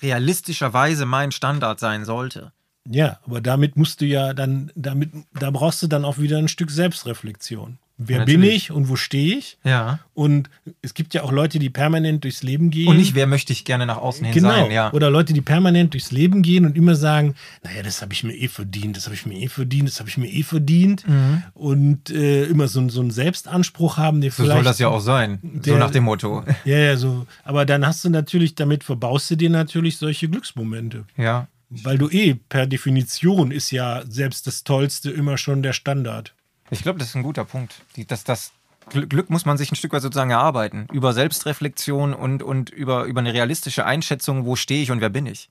realistischerweise 0.02 1.06
mein 1.06 1.32
Standard 1.32 1.80
sein 1.80 2.06
sollte. 2.06 2.52
Ja, 2.88 3.20
aber 3.26 3.42
damit 3.42 3.78
musst 3.78 4.02
du 4.02 4.06
ja 4.06 4.34
dann, 4.34 4.72
damit, 4.76 5.12
da 5.34 5.50
brauchst 5.50 5.82
du 5.82 5.88
dann 5.88 6.06
auch 6.06 6.20
wieder 6.20 6.38
ein 6.38 6.48
Stück 6.50 6.70
Selbstreflexion. 6.70 7.80
Wer 7.98 8.20
Ja, 8.20 8.26
bin 8.26 8.44
ich 8.44 8.72
und 8.72 8.90
wo 8.90 8.98
stehe 8.98 9.38
ich? 9.38 9.58
Ja. 9.64 10.00
Und 10.14 10.50
es 10.82 10.94
gibt 10.94 11.14
ja 11.14 11.24
auch 11.24 11.32
Leute, 11.32 11.60
die 11.60 11.70
permanent 11.70 12.26
durchs 12.26 12.44
Leben 12.44 12.70
gehen. 12.70 12.90
Und 12.90 12.98
nicht, 12.98 13.16
wer 13.16 13.26
möchte 13.26 13.54
ich 13.54 13.64
gerne 13.64 13.86
nach 13.86 13.96
außen 13.98 14.26
hin 14.26 14.34
Genau. 14.34 14.50
sein, 14.50 14.70
ja. 14.70 14.92
Oder 14.92 15.10
Leute, 15.10 15.32
die 15.32 15.40
permanent 15.40 15.94
durchs 15.94 16.12
Leben 16.12 16.42
gehen 16.42 16.66
und 16.66 16.76
immer 16.76 16.96
sagen, 16.96 17.36
naja, 17.64 17.84
das 17.84 18.02
habe 18.02 18.12
ich 18.12 18.26
mir 18.26 18.34
eh 18.36 18.50
verdient, 18.50 18.98
das 18.98 19.06
habe 19.06 19.16
ich 19.16 19.26
mir 19.26 19.36
eh 19.40 19.48
verdient, 19.48 19.88
das 19.88 20.00
habe 20.00 20.10
ich 20.10 20.18
mir 20.18 20.28
eh 20.28 20.44
verdient. 20.44 21.06
Und 21.54 22.10
äh, 22.10 22.44
immer 22.46 22.68
so, 22.68 22.88
so 22.90 23.00
einen 23.00 23.12
Selbstanspruch 23.12 23.98
haben, 23.98 24.20
der 24.20 24.30
Mhm. 24.32 24.34
so 24.36 24.44
vielleicht. 24.44 24.56
soll 24.58 24.64
das 24.66 24.80
ja 24.80 24.88
auch 24.90 25.00
sein. 25.00 25.40
so 25.42 25.60
der- 25.62 25.78
nach 25.80 25.92
dem 25.92 26.04
Motto. 26.04 26.44
Ja, 26.66 26.78
ja, 26.78 26.98
so. 26.98 27.26
Aber 27.44 27.66
dann 27.66 27.86
hast 27.86 28.04
du 28.04 28.10
natürlich, 28.10 28.56
damit 28.56 28.84
verbaust 28.84 29.32
du 29.32 29.36
dir 29.38 29.50
natürlich 29.50 29.98
solche 29.98 30.28
Glücksmomente. 30.28 31.06
Ja. 31.16 31.48
Weil 31.70 31.98
du 31.98 32.10
eh, 32.10 32.36
per 32.36 32.68
Definition 32.68 33.52
ist 33.52 33.72
ja 33.72 34.04
selbst 34.08 34.48
das 34.48 34.64
Tollste 34.64 35.12
immer 35.12 35.38
schon 35.38 35.64
der 35.64 35.74
Standard. 35.74 36.34
Ich 36.72 36.82
glaube, 36.82 37.00
das 37.00 37.10
ist 37.10 37.16
ein 37.16 37.24
guter 37.24 37.46
Punkt. 37.46 37.82
Die, 37.96 38.06
das, 38.06 38.24
das 38.24 38.52
Gl- 38.90 39.08
Glück 39.08 39.30
muss 39.30 39.46
man 39.46 39.58
sich 39.58 39.72
ein 39.72 39.76
Stück 39.76 39.94
weit 39.94 40.02
sozusagen 40.02 40.32
erarbeiten. 40.32 40.88
Über 40.92 41.14
Selbstreflexion 41.14 42.14
und, 42.14 42.44
und 42.44 42.70
über, 42.70 43.04
über 43.06 43.20
eine 43.20 43.34
realistische 43.34 43.86
Einschätzung, 43.86 44.46
wo 44.46 44.56
stehe 44.56 44.82
ich 44.82 44.92
und 44.92 45.02
wer 45.02 45.10
bin 45.10 45.26
ich. 45.26 45.50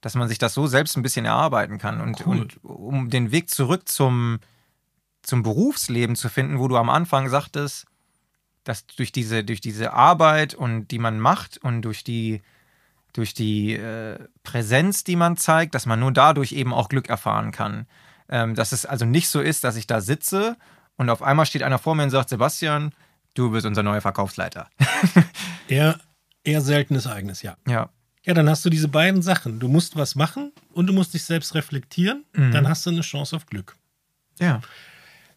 Dass 0.00 0.14
man 0.14 0.28
sich 0.28 0.38
das 0.38 0.54
so 0.54 0.66
selbst 0.66 0.96
ein 0.96 1.02
bisschen 1.02 1.24
erarbeiten 1.24 1.78
kann. 1.78 2.00
Und, 2.00 2.26
Cool. 2.26 2.40
und 2.40 2.64
um 2.64 3.10
den 3.10 3.32
Weg 3.32 3.50
zurück 3.50 3.88
zum, 3.88 4.38
zum 5.22 5.42
Berufsleben 5.42 6.16
zu 6.16 6.28
finden, 6.28 6.58
wo 6.58 6.68
du 6.68 6.76
am 6.76 6.90
Anfang 6.90 7.28
sagtest, 7.28 7.86
dass 8.64 8.84
durch 8.86 9.12
diese, 9.12 9.42
durch 9.44 9.60
diese 9.60 9.92
Arbeit 9.92 10.54
und 10.54 10.88
die 10.88 10.98
man 10.98 11.18
macht 11.20 11.56
und 11.58 11.82
durch 11.82 12.04
die, 12.04 12.42
durch 13.12 13.32
die 13.32 13.74
äh, 13.74 14.18
Präsenz, 14.42 15.02
die 15.04 15.16
man 15.16 15.36
zeigt, 15.36 15.74
dass 15.74 15.86
man 15.86 16.00
nur 16.00 16.12
dadurch 16.12 16.52
eben 16.52 16.74
auch 16.74 16.88
Glück 16.88 17.08
erfahren 17.08 17.52
kann. 17.52 17.86
Ähm, 18.28 18.54
dass 18.54 18.72
es 18.72 18.86
also 18.86 19.04
nicht 19.04 19.28
so 19.28 19.40
ist, 19.40 19.64
dass 19.64 19.76
ich 19.76 19.86
da 19.86 20.00
sitze 20.00 20.56
und 20.96 21.10
auf 21.10 21.22
einmal 21.22 21.46
steht 21.46 21.62
einer 21.62 21.78
vor 21.78 21.94
mir 21.94 22.04
und 22.04 22.10
sagt, 22.10 22.30
Sebastian, 22.30 22.92
du 23.34 23.50
bist 23.50 23.66
unser 23.66 23.82
neuer 23.82 24.00
Verkaufsleiter. 24.00 24.68
Eher, 25.68 25.98
eher 26.44 26.60
seltenes 26.60 27.06
Ereignis, 27.06 27.42
ja. 27.42 27.56
ja. 27.66 27.90
Ja, 28.24 28.34
dann 28.34 28.48
hast 28.48 28.64
du 28.64 28.70
diese 28.70 28.88
beiden 28.88 29.22
Sachen. 29.22 29.60
Du 29.60 29.68
musst 29.68 29.96
was 29.96 30.14
machen 30.14 30.52
und 30.72 30.86
du 30.86 30.92
musst 30.92 31.14
dich 31.14 31.24
selbst 31.24 31.54
reflektieren. 31.54 32.24
Mhm. 32.34 32.52
Dann 32.52 32.68
hast 32.68 32.86
du 32.86 32.90
eine 32.90 33.02
Chance 33.02 33.36
auf 33.36 33.46
Glück. 33.46 33.76
Ja. 34.38 34.60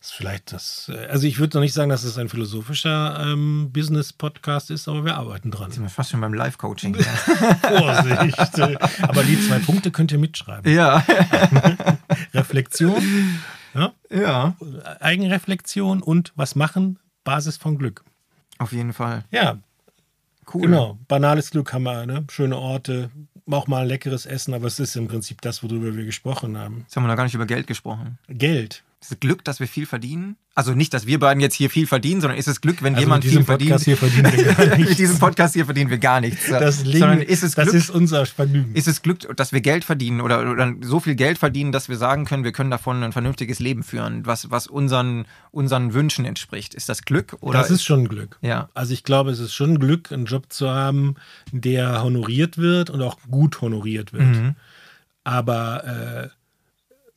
Das 0.02 0.12
ist 0.12 0.14
vielleicht 0.16 0.54
das. 0.54 0.90
äh, 0.94 1.08
Also 1.08 1.28
ich 1.28 1.40
würde 1.40 1.58
noch 1.58 1.62
nicht 1.62 1.74
sagen, 1.74 1.90
dass 1.90 2.04
es 2.04 2.18
ein 2.18 2.30
philosophischer 2.30 3.20
ähm, 3.22 3.70
Business-Podcast 3.74 4.72
ist, 4.72 4.88
aber 4.88 5.04
wir 5.04 5.16
arbeiten 5.18 5.52
dran. 5.52 5.72
Sind 5.72 5.84
wir 5.84 5.90
fast 5.90 6.12
schon 6.12 6.22
beim 6.22 6.34
Live-Coaching. 6.34 6.96
Vorsicht. 7.62 8.60
Aber 9.02 9.24
die 9.24 9.40
zwei 9.46 9.60
Punkte 9.60 9.92
könnt 9.92 10.12
ihr 10.12 10.18
mitschreiben. 10.20 10.72
ja. 10.74 11.04
Reflexion, 12.34 13.02
ja, 13.74 13.92
ja. 14.10 14.56
Eigenreflexion 15.00 16.02
und 16.02 16.32
was 16.36 16.56
machen, 16.56 17.00
Basis 17.24 17.58
von 17.58 17.78
Glück. 17.78 18.04
Auf 18.58 18.72
jeden 18.72 18.94
Fall. 18.94 19.26
Ja, 19.32 19.58
Cool. 20.52 20.62
genau. 20.64 20.98
Banales 21.08 21.52
Glück 21.52 21.72
haben 21.74 21.84
wir, 21.84 22.06
ne? 22.08 22.26
Schöne 22.32 22.58
Orte, 22.58 23.12
auch 23.52 23.68
mal 23.68 23.86
leckeres 23.88 24.26
Essen, 24.26 24.54
aber 24.56 24.66
es 24.68 24.80
ist 24.80 24.96
im 24.96 25.08
Prinzip 25.08 25.42
das, 25.42 25.62
worüber 25.62 25.96
wir 25.96 26.06
gesprochen 26.06 26.58
haben. 26.58 26.80
Jetzt 26.82 26.96
haben 26.96 27.04
wir 27.04 27.08
noch 27.10 27.16
gar 27.18 27.24
nicht 27.26 27.36
über 27.36 27.46
Geld 27.46 27.68
gesprochen. 27.68 28.18
Geld. 28.28 28.84
Ist 29.02 29.14
es 29.14 29.20
Glück, 29.22 29.46
dass 29.46 29.62
wir 29.62 29.68
viel 29.68 29.86
verdienen? 29.86 30.36
Also 30.56 30.74
nicht, 30.74 30.94
dass 30.94 31.08
wir 31.08 31.20
beiden 31.20 31.40
jetzt 31.40 31.56
hier 31.56 31.70
viel 31.70 31.88
verdienen, 31.88 32.20
sondern 32.20 32.38
ist 32.38 32.50
es 32.50 32.60
Glück, 32.60 32.84
wenn 32.84 32.96
Also 32.96 33.06
jemand 33.06 33.24
viel 33.24 33.46
Podcast 33.46 33.86
verdient? 33.90 34.78
Mit 34.78 35.00
diesem 35.00 35.18
Podcast 35.20 35.54
hier 35.54 35.64
verdienen 35.64 35.90
wir 35.90 36.00
gar 36.00 36.20
nichts. 36.20 36.50
Das, 36.50 36.84
Leben, 36.84 37.22
ist 37.22 37.44
es 37.44 37.56
das 37.56 37.70
Glück, 37.70 37.76
ist 37.76 37.90
unser 37.92 38.26
Vergnügen. 38.26 38.76
ist 38.76 38.90
es 38.90 39.02
Glück, 39.02 39.34
dass 39.38 39.54
wir 39.54 39.62
Geld 39.62 39.86
verdienen 39.86 40.20
oder, 40.20 40.52
oder 40.52 40.74
so 40.82 41.00
viel 41.00 41.16
Geld 41.16 41.38
verdienen, 41.38 41.72
dass 41.72 41.88
wir 41.88 41.96
sagen 41.96 42.26
können, 42.26 42.44
wir 42.44 42.52
können 42.52 42.72
davon 42.72 43.02
ein 43.02 43.14
vernünftiges 43.14 43.60
Leben 43.60 43.84
führen, 43.84 44.26
was, 44.26 44.52
was 44.52 44.68
unseren, 44.68 45.26
unseren 45.52 45.94
Wünschen 45.94 46.26
entspricht. 46.26 46.74
Ist 46.74 46.90
das 46.90 47.04
Glück? 47.04 47.38
Oder 47.40 47.60
das 47.60 47.72
ist 47.72 47.86
schon 47.86 48.10
Glück. 48.10 48.38
Ja. 48.42 48.68
Also 48.74 48.92
ich 48.92 49.06
glaube, 49.06 49.32
es 49.32 49.40
ist 49.40 49.54
schon 49.54 49.80
Glück, 49.80 50.12
einen 50.12 50.26
Job 50.26 50.52
zu 50.52 50.70
haben, 50.70 51.16
der 51.54 52.04
honoriert 52.04 52.58
wird 52.58 52.90
und 52.90 53.02
auch 53.02 53.18
gut 53.32 53.62
honoriert 53.62 54.12
wird. 54.12 54.24
Mhm. 54.24 54.56
Aber 55.24 55.86
äh, 55.86 56.39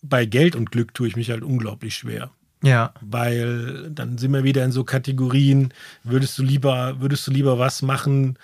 bei 0.02 0.26
Geld 0.26 0.56
und 0.56 0.70
Glück 0.70 0.94
tue 0.94 1.08
ich 1.08 1.16
mich 1.16 1.30
halt 1.30 1.42
unglaublich 1.42 1.94
schwer. 1.94 2.30
Ja. 2.62 2.92
Weil 3.00 3.90
dann 3.90 4.18
sind 4.18 4.32
wir 4.32 4.44
wieder 4.44 4.64
in 4.64 4.72
so 4.72 4.84
Kategorien, 4.84 5.72
würdest 6.04 6.36
du 6.38 6.42
lieber, 6.42 7.00
würdest 7.00 7.26
du 7.26 7.30
lieber 7.32 7.58
was 7.58 7.82
machen, 7.82 8.38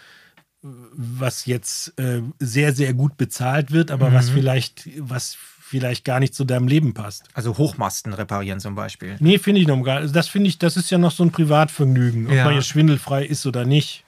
was 0.62 1.46
jetzt 1.46 1.98
äh, 1.98 2.22
sehr, 2.40 2.74
sehr 2.74 2.92
gut 2.94 3.16
bezahlt 3.16 3.70
wird, 3.70 3.90
aber 3.90 4.10
Mhm. 4.10 4.14
was 4.14 4.28
vielleicht, 4.30 4.88
was 4.98 5.36
vielleicht 5.60 6.04
gar 6.04 6.18
nicht 6.18 6.34
zu 6.34 6.44
deinem 6.44 6.66
Leben 6.66 6.94
passt. 6.94 7.28
Also 7.34 7.58
Hochmasten 7.58 8.12
reparieren 8.14 8.58
zum 8.58 8.74
Beispiel. 8.74 9.16
Nee, 9.20 9.38
finde 9.38 9.60
ich 9.60 9.66
noch 9.68 9.80
gar 9.82 10.00
nicht. 10.00 10.16
Das 10.16 10.26
finde 10.26 10.48
ich, 10.48 10.58
das 10.58 10.76
ist 10.76 10.90
ja 10.90 10.98
noch 10.98 11.12
so 11.12 11.22
ein 11.22 11.30
Privatvergnügen, 11.30 12.26
ob 12.26 12.32
Ja. 12.32 12.44
man 12.46 12.54
jetzt 12.54 12.68
schwindelfrei 12.68 13.24
ist 13.24 13.46
oder 13.46 13.64
nicht. 13.64 14.04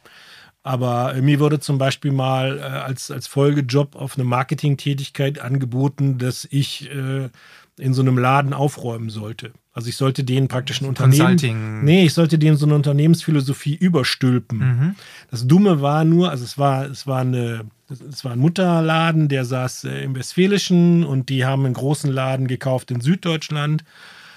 Aber 0.62 1.14
mir 1.20 1.40
wurde 1.40 1.58
zum 1.58 1.78
Beispiel 1.78 2.12
mal 2.12 2.58
äh, 2.58 2.62
als, 2.62 3.10
als 3.10 3.26
Folgejob 3.26 3.96
auf 3.96 4.16
eine 4.16 4.24
Marketingtätigkeit 4.24 5.38
angeboten, 5.38 6.18
dass 6.18 6.46
ich 6.50 6.90
äh, 6.90 7.30
in 7.78 7.94
so 7.94 8.02
einem 8.02 8.18
Laden 8.18 8.52
aufräumen 8.52 9.08
sollte. 9.08 9.52
Also 9.72 9.88
ich 9.88 9.96
sollte 9.96 10.24
denen 10.24 10.48
praktisch 10.48 10.82
ein 10.82 10.88
Unternehmen. 10.88 11.84
Nee, 11.84 12.04
ich 12.04 12.12
sollte 12.12 12.38
denen 12.38 12.56
so 12.56 12.66
eine 12.66 12.74
Unternehmensphilosophie 12.74 13.74
überstülpen. 13.74 14.58
Mhm. 14.58 14.94
Das 15.30 15.46
Dumme 15.46 15.80
war 15.80 16.04
nur, 16.04 16.30
also 16.30 16.44
es 16.44 16.58
war, 16.58 16.86
es 16.86 17.06
war 17.06 17.20
eine, 17.20 17.64
es 17.88 18.24
war 18.24 18.32
ein 18.32 18.38
Mutterladen, 18.38 19.28
der 19.28 19.44
saß 19.44 19.84
äh, 19.84 20.02
im 20.02 20.14
Westfälischen 20.14 21.04
und 21.04 21.28
die 21.30 21.46
haben 21.46 21.64
einen 21.64 21.74
großen 21.74 22.10
Laden 22.10 22.48
gekauft 22.48 22.90
in 22.90 23.00
Süddeutschland. 23.00 23.84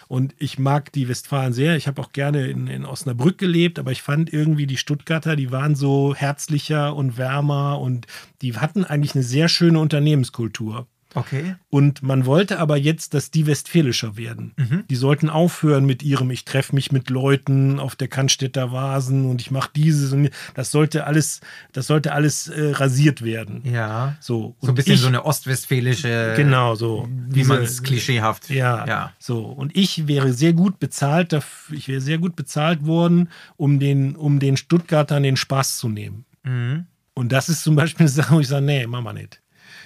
Und 0.08 0.36
ich 0.38 0.60
mag 0.60 0.92
die 0.92 1.08
Westfalen 1.08 1.54
sehr. 1.54 1.76
Ich 1.76 1.88
habe 1.88 2.02
auch 2.02 2.12
gerne 2.12 2.48
in, 2.48 2.68
in 2.68 2.86
Osnabrück 2.86 3.38
gelebt, 3.38 3.80
aber 3.80 3.92
ich 3.92 4.02
fand 4.02 4.32
irgendwie 4.32 4.68
die 4.68 4.78
Stuttgarter, 4.78 5.36
die 5.36 5.52
waren 5.52 5.76
so 5.76 6.16
herzlicher 6.16 6.96
und 6.96 7.18
wärmer 7.18 7.80
und 7.80 8.08
die 8.42 8.56
hatten 8.58 8.84
eigentlich 8.84 9.16
eine 9.16 9.24
sehr 9.24 9.50
schöne 9.50 9.80
Unternehmenskultur. 9.80 10.88
Okay. 11.16 11.56
Und 11.70 12.04
man 12.04 12.26
wollte 12.26 12.60
aber 12.60 12.78
jetzt, 12.78 13.14
dass 13.14 13.32
die 13.32 13.46
westfälischer 13.46 14.18
werden. 14.18 14.54
Die 14.90 14.96
sollten 14.96 15.30
aufhören 15.30 15.86
mit 15.86 16.04
ihrem, 16.04 16.32
ich 16.32 16.46
treffe 16.46 16.74
mich 16.76 16.92
mit 16.92 17.10
Leuten 17.10 17.80
auf 17.80 17.96
der 17.96 18.08
Cannstätter 18.08 18.72
Vasen 18.72 19.30
und 19.30 19.42
ich 19.42 19.52
mache 19.52 19.70
dieses 19.76 20.12
und 20.14 20.30
das 20.54 20.72
sollte 20.72 21.06
alles, 21.06 21.42
das 21.72 21.88
sollte 21.88 22.14
alles 22.14 22.48
äh, 22.48 22.72
rasiert 22.72 23.24
werden. 23.24 23.62
Ja. 23.66 24.16
So, 24.20 24.56
So 24.62 24.70
ein 24.70 24.76
bisschen 24.76 24.96
ich, 24.96 25.02
so 25.02 25.08
eine 25.08 25.26
ostwestfälische, 25.26 26.34
genau 26.36 26.76
so, 26.76 27.08
wie 27.30 27.44
man 27.44 27.62
es 27.62 27.84
klischeehaft. 27.84 28.50
ja, 28.50 28.86
ja. 28.88 29.14
so. 29.20 29.44
Und 29.44 29.76
ich 29.76 30.08
wäre 30.08 30.34
sehr 30.34 30.54
gut 30.54 30.80
bezahlt, 30.80 31.34
dafür, 31.34 31.78
ich 31.78 31.88
wäre 31.88 32.02
sehr 32.02 32.18
gut 32.18 32.36
bezahlt 32.36 32.86
worden, 32.86 33.30
um 33.58 33.80
den, 33.80 34.16
um 34.16 34.40
den 34.40 34.58
Stuttgartern 34.58 35.24
den 35.24 35.38
Spaß 35.38 35.78
zu 35.78 35.90
nehmen. 35.90 36.26
Mhm. 36.44 36.86
Und 37.14 37.32
das 37.32 37.50
ist 37.50 37.64
zum 37.64 37.76
Beispiel 37.76 38.06
eine 38.06 38.10
Sache, 38.10 38.34
wo 38.34 38.40
ich 38.40 38.48
sage, 38.48 38.66
nee, 38.66 38.88
mach 38.88 39.02
mal 39.02 39.14
nicht. 39.14 39.40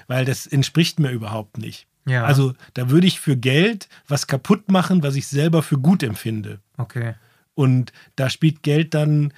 Weil 0.07 0.25
das 0.25 0.47
entspricht 0.47 0.99
mir 0.99 1.11
überhaupt 1.11 1.57
nicht. 1.57 1.87
Ja. 2.07 2.23
Also 2.23 2.53
da 2.73 2.89
würde 2.89 3.07
ich 3.07 3.19
für 3.19 3.35
Geld 3.35 3.89
was 4.07 4.27
kaputt 4.27 4.71
machen, 4.71 5.03
was 5.03 5.15
ich 5.15 5.27
selber 5.27 5.61
für 5.61 5.77
gut 5.77 6.03
empfinde. 6.03 6.59
Okay. 6.77 7.15
Und 7.53 7.91
da 8.15 8.29
spielt 8.29 8.63
Geld 8.63 8.93
dann, 8.93 9.33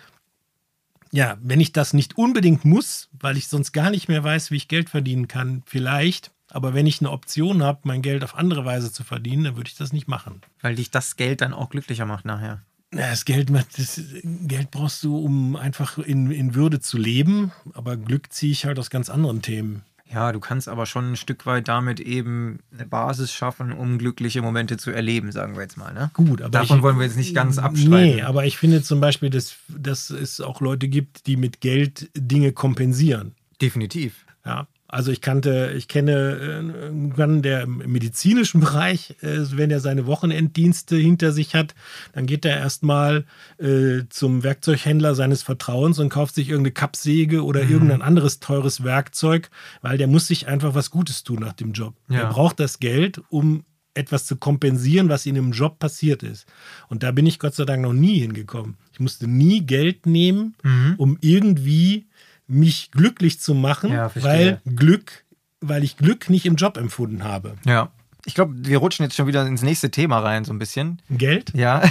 ja, 1.12 1.38
wenn 1.41 1.60
ich 1.60 1.73
das 1.73 1.93
nicht 1.93 2.17
unbedingt 2.17 2.65
muss, 2.65 3.10
weil 3.19 3.38
ich 3.38 3.47
sonst 3.47 3.71
gar 3.71 3.89
nicht 3.89 4.08
mehr 4.08 4.23
weiß, 4.23 4.51
wie 4.51 4.58
ich 4.58 4.67
Geld 4.67 4.89
verdienen 4.89 5.27
kann, 5.27 5.63
vielleicht. 5.65 6.32
Aber 6.51 6.73
wenn 6.73 6.88
ich 6.88 6.99
eine 6.99 7.12
Option 7.12 7.63
habe, 7.63 7.82
mein 7.84 8.01
Geld 8.01 8.23
auf 8.23 8.36
andere 8.36 8.65
Weise 8.65 8.91
zu 8.91 9.03
verdienen, 9.03 9.45
dann 9.45 9.55
würde 9.55 9.69
ich 9.69 9.77
das 9.77 9.93
nicht 9.93 10.08
machen. 10.08 10.41
Weil 10.62 10.75
dich 10.75 10.91
das 10.91 11.15
Geld 11.15 11.41
dann 11.41 11.53
auch 11.53 11.69
glücklicher 11.69 12.05
macht 12.05 12.25
nachher. 12.25 12.62
Ja, 12.93 13.10
das 13.12 13.25
Geld, 13.25 13.51
das 13.77 14.01
Geld 14.23 14.71
brauchst 14.71 15.03
du, 15.03 15.17
um 15.17 15.55
einfach 15.55 15.99
in, 15.99 16.32
in 16.32 16.55
Würde 16.55 16.79
zu 16.79 16.97
leben. 16.97 17.51
Aber 17.73 17.97
Glück 17.97 18.34
ziehe 18.34 18.51
ich 18.51 18.65
halt 18.65 18.79
aus 18.79 18.89
ganz 18.89 19.10
anderen 19.10 19.41
Themen. 19.41 19.84
Ja, 20.12 20.32
du 20.32 20.39
kannst 20.39 20.67
aber 20.67 20.88
schon 20.88 21.12
ein 21.12 21.15
Stück 21.15 21.45
weit 21.45 21.67
damit 21.67 22.00
eben 22.00 22.60
eine 22.74 22.88
Basis 22.88 23.32
schaffen, 23.32 23.72
um 23.72 24.00
glückliche 24.00 24.41
Momente 24.41 24.78
zu 24.78 24.89
erleben, 24.89 25.32
sagen 25.32 25.56
wir 25.56 25.62
jetzt 25.62 25.78
mal. 25.78 25.93
Ne? 25.93 26.10
Gut, 26.13 26.41
aber 26.41 26.50
Davon 26.50 26.78
ich, 26.78 26.84
wollen 26.84 26.98
wir 26.98 27.06
jetzt 27.06 27.17
nicht 27.17 27.36
ganz 27.36 27.60
abstreiten. 27.60 28.15
Nee, 28.15 28.22
aber 28.24 28.45
ich 28.45 28.58
finde 28.58 28.82
zum 28.82 29.00
Beispiel, 29.00 29.30
dass, 29.30 29.56
dass 29.67 30.10
es 30.10 30.41
auch 30.41 30.62
Leute 30.62 30.88
gibt, 30.88 31.28
die 31.28 31.38
mit 31.38 31.62
Geld 31.62 32.10
Dinge 32.15 32.54
kompensieren. 32.54 33.36
Definitiv. 33.62 34.26
Ja, 34.43 34.67
also 34.91 35.12
ich 35.12 35.21
kannte, 35.21 35.73
ich 35.78 35.88
kenne 35.88 36.12
äh, 36.41 36.58
einen 36.88 37.13
Mann, 37.15 37.41
der 37.41 37.62
im 37.62 37.78
medizinischen 37.78 38.60
Bereich, 38.60 39.15
äh, 39.21 39.38
wenn 39.52 39.71
er 39.71 39.80
seine 39.80 40.06
Wochenenddienste 40.08 40.95
hinter 40.97 41.32
sich 41.32 41.56
hat, 41.56 41.75
dann 42.13 42.25
geht 42.25 42.43
er 42.43 42.58
erstmal 42.58 43.25
äh, 43.60 44.02
zum 44.10 44.43
Werkzeughändler 44.43 45.15
seines 45.15 45.43
Vertrauens 45.43 45.99
und 45.99 46.10
kauft 46.10 46.36
sich 46.36 46.49
irgendeine 46.49 46.73
Kappsäge 46.73 47.43
oder 47.45 47.63
Mhm. 47.63 47.71
irgendein 47.71 48.02
anderes 48.02 48.39
teures 48.39 48.84
Werkzeug, 48.84 49.49
weil 49.82 49.97
der 49.97 50.08
muss 50.08 50.28
sich 50.28 50.47
einfach 50.47 50.73
was 50.75 50.89
Gutes 50.91 51.23
tun 51.23 51.39
nach 51.39 51.54
dem 51.54 51.71
Job. 51.73 51.93
Ja. 52.10 52.21
Er 52.21 52.30
braucht 52.30 52.60
das 52.60 52.80
Geld, 52.80 53.21
um 53.30 53.63
etwas 53.95 54.25
zu 54.25 54.38
kompensieren, 54.38 55.10
was 55.10 55.25
ihm 55.25 55.36
im 55.36 55.52
Job 55.52 55.78
passiert 55.80 56.23
ist. 56.23 56.45
Und 56.89 57.04
da 57.04 57.12
bin 57.12 57.25
ich 57.25 57.38
Gott 57.39 57.56
sei 57.56 57.65
Dank 57.65 57.82
noch 57.82 57.91
nie 57.93 58.19
hingekommen. 58.19 58.78
Ich 58.93 58.99
musste 58.99 59.28
nie 59.28 59.62
Geld 59.65 60.06
nehmen, 60.06 60.56
Mhm. 60.63 60.93
um 60.97 61.17
irgendwie 61.21 62.06
mich 62.49 62.91
glücklich 62.91 63.39
zu 63.39 63.53
machen, 63.53 63.91
Ja, 63.91 64.12
weil 64.15 64.62
Glück, 64.65 65.23
weil 65.62 65.83
ich 65.83 65.97
Glück 65.97 66.29
nicht 66.29 66.45
im 66.45 66.55
Job 66.55 66.77
empfunden 66.77 67.23
habe. 67.23 67.55
Ja. 67.65 67.91
Ich 68.25 68.35
glaube, 68.35 68.53
wir 68.57 68.77
rutschen 68.79 69.03
jetzt 69.05 69.15
schon 69.15 69.27
wieder 69.27 69.45
ins 69.45 69.62
nächste 69.62 69.91
Thema 69.91 70.19
rein, 70.19 70.43
so 70.43 70.51
ein 70.51 70.59
bisschen. 70.59 71.01
Geld? 71.09 71.53
Ja. 71.55 71.81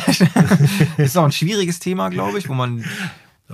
ist 0.98 1.16
auch 1.16 1.24
ein 1.24 1.32
schwieriges 1.32 1.78
Thema, 1.78 2.10
glaube 2.10 2.38
ich, 2.38 2.48
wo 2.48 2.54
man 2.54 2.84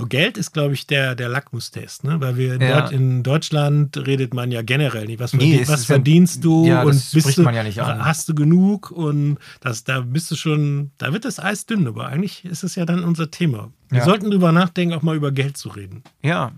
Geld 0.09 0.37
ist, 0.39 0.53
glaube 0.53 0.75
ich, 0.75 0.87
der, 0.89 1.15
der 1.15 1.29
Lackmustest, 1.29 2.03
ne? 2.03 2.21
Weil 2.21 2.37
wir 2.37 2.55
in, 2.55 2.61
Ja. 2.63 2.81
Deut 2.83 2.91
in 2.93 3.23
Deutschland 3.23 3.97
redet 3.97 4.35
man 4.35 4.51
ja 4.51 4.63
generell 4.63 5.07
nicht. 5.07 5.21
Was, 5.21 5.33
Nee, 5.33 5.39
verdien, 5.39 5.63
es 5.63 5.69
was 5.69 5.81
ist 5.83 5.89
ja- 5.89 5.95
verdienst 5.95 6.45
du 6.45 6.67
ja, 6.67 6.83
und 6.83 6.89
bist 7.13 7.37
du, 7.39 7.43
ja 7.43 8.05
hast 8.05 8.29
du 8.29 8.35
genug 8.35 8.91
und 8.91 9.39
das, 9.61 9.85
da 9.85 10.01
bist 10.01 10.31
du 10.31 10.35
schon, 10.37 10.91
da 10.99 11.13
wird 11.13 11.25
das 11.25 11.39
Eis 11.39 11.67
dünn, 11.67 11.87
aber 11.87 12.09
eigentlich 12.09 12.45
ist 12.45 12.65
es 12.65 12.75
ja 12.75 12.85
dann 12.87 13.05
unser 13.05 13.31
Thema. 13.31 13.71
Wir 13.91 14.03
sollten 14.03 14.29
drüber 14.33 14.51
nachdenken, 14.51 14.93
auch 14.97 15.03
mal 15.03 15.15
über 15.15 15.31
Geld 15.31 15.57
zu 15.57 15.69
reden. 15.69 16.03
Ja, 16.23 16.51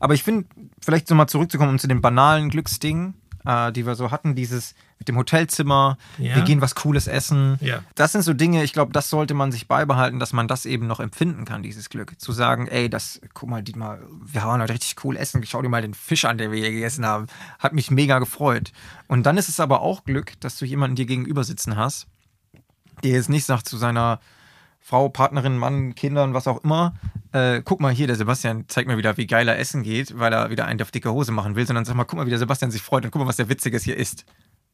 aber 0.00 0.14
ich 0.14 0.24
finde, 0.24 0.46
vielleicht 0.80 1.06
so 1.06 1.14
mal 1.14 1.28
zurückzukommen 1.28 1.78
zu 1.78 1.86
den 1.86 2.00
banalen 2.00 2.48
Glücksdingen, 2.48 3.14
äh, 3.46 3.72
die 3.72 3.86
wir 3.86 3.94
so 3.94 4.10
hatten, 4.10 4.34
dieses 4.34 4.74
mit 4.98 5.08
dem 5.08 5.16
Hotelzimmer, 5.16 5.96
Ja. 6.18 6.36
wir 6.36 6.42
gehen 6.42 6.60
was 6.60 6.74
Cooles 6.74 7.06
essen. 7.06 7.56
Ja. 7.60 7.82
Das 7.94 8.12
sind 8.12 8.20
so 8.22 8.34
Dinge, 8.34 8.62
ich 8.62 8.72
glaube, 8.74 8.92
das 8.92 9.08
sollte 9.08 9.32
man 9.32 9.50
sich 9.50 9.66
beibehalten, 9.66 10.18
dass 10.18 10.32
man 10.34 10.46
das 10.46 10.66
eben 10.66 10.86
noch 10.86 11.00
empfinden 11.00 11.46
kann, 11.46 11.62
dieses 11.62 11.88
Glück. 11.88 12.20
Zu 12.20 12.32
sagen, 12.32 12.66
ey, 12.68 12.90
das, 12.90 13.20
guck 13.32 13.48
mal, 13.48 13.62
Dietmar, 13.62 13.98
wir 14.24 14.42
waren 14.42 14.60
heute 14.60 14.74
richtig 14.74 15.02
cool 15.04 15.16
essen, 15.16 15.42
schau 15.46 15.62
dir 15.62 15.70
mal 15.70 15.80
den 15.82 15.94
Fisch 15.94 16.26
an, 16.26 16.36
den 16.36 16.52
wir 16.52 16.58
hier 16.58 16.70
gegessen 16.70 17.06
haben. 17.06 17.26
Hat 17.58 17.72
mich 17.72 17.90
mega 17.90 18.18
gefreut. 18.18 18.72
Und 19.08 19.24
dann 19.24 19.38
ist 19.38 19.48
es 19.48 19.58
aber 19.58 19.80
auch 19.80 20.04
Glück, 20.04 20.38
dass 20.40 20.58
du 20.58 20.66
jemanden 20.66 20.96
dir 20.96 21.06
gegenüber 21.06 21.44
sitzen 21.44 21.76
hast, 21.76 22.06
der 23.02 23.12
jetzt 23.12 23.30
nicht 23.30 23.46
sagt 23.46 23.66
zu 23.66 23.78
seiner 23.78 24.20
Frau, 24.80 25.08
Partnerin, 25.08 25.56
Mann, 25.58 25.94
Kindern, 25.94 26.34
was 26.34 26.48
auch 26.48 26.64
immer, 26.64 26.94
äh, 27.32 27.62
guck 27.62 27.80
mal 27.80 27.92
hier, 27.92 28.06
der 28.06 28.16
Sebastian 28.16 28.64
zeigt 28.68 28.88
mir 28.88 28.96
wieder, 28.98 29.16
wie 29.16 29.26
geil 29.26 29.46
er 29.46 29.58
essen 29.58 29.82
geht, 29.82 30.18
weil 30.18 30.32
er 30.32 30.50
wieder 30.50 30.64
einen 30.66 30.82
auf 30.82 30.90
dickeOse 30.90 31.30
machen 31.32 31.54
will, 31.54 31.66
sondern 31.66 31.84
sag 31.84 31.94
mal, 31.94 32.04
guck 32.04 32.18
mal, 32.18 32.26
wie 32.26 32.30
der 32.30 32.38
Sebastian 32.38 32.70
sich 32.70 32.82
freut 32.82 33.04
und 33.04 33.10
guck 33.10 33.20
mal, 33.20 33.28
was 33.28 33.36
der 33.36 33.48
Witziges 33.48 33.84
hier 33.84 33.96
ist. 33.96 34.24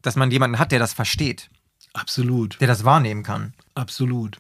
Dass 0.03 0.17
man 0.17 0.31
jemanden 0.31 0.59
hat, 0.59 0.73
der 0.73 0.79
das 0.79 0.93
versteht, 0.93 1.51
Absolut, 1.93 2.61
der 2.61 2.69
das 2.69 2.85
wahrnehmen 2.85 3.23
kann. 3.23 3.53
absolut. 3.75 4.39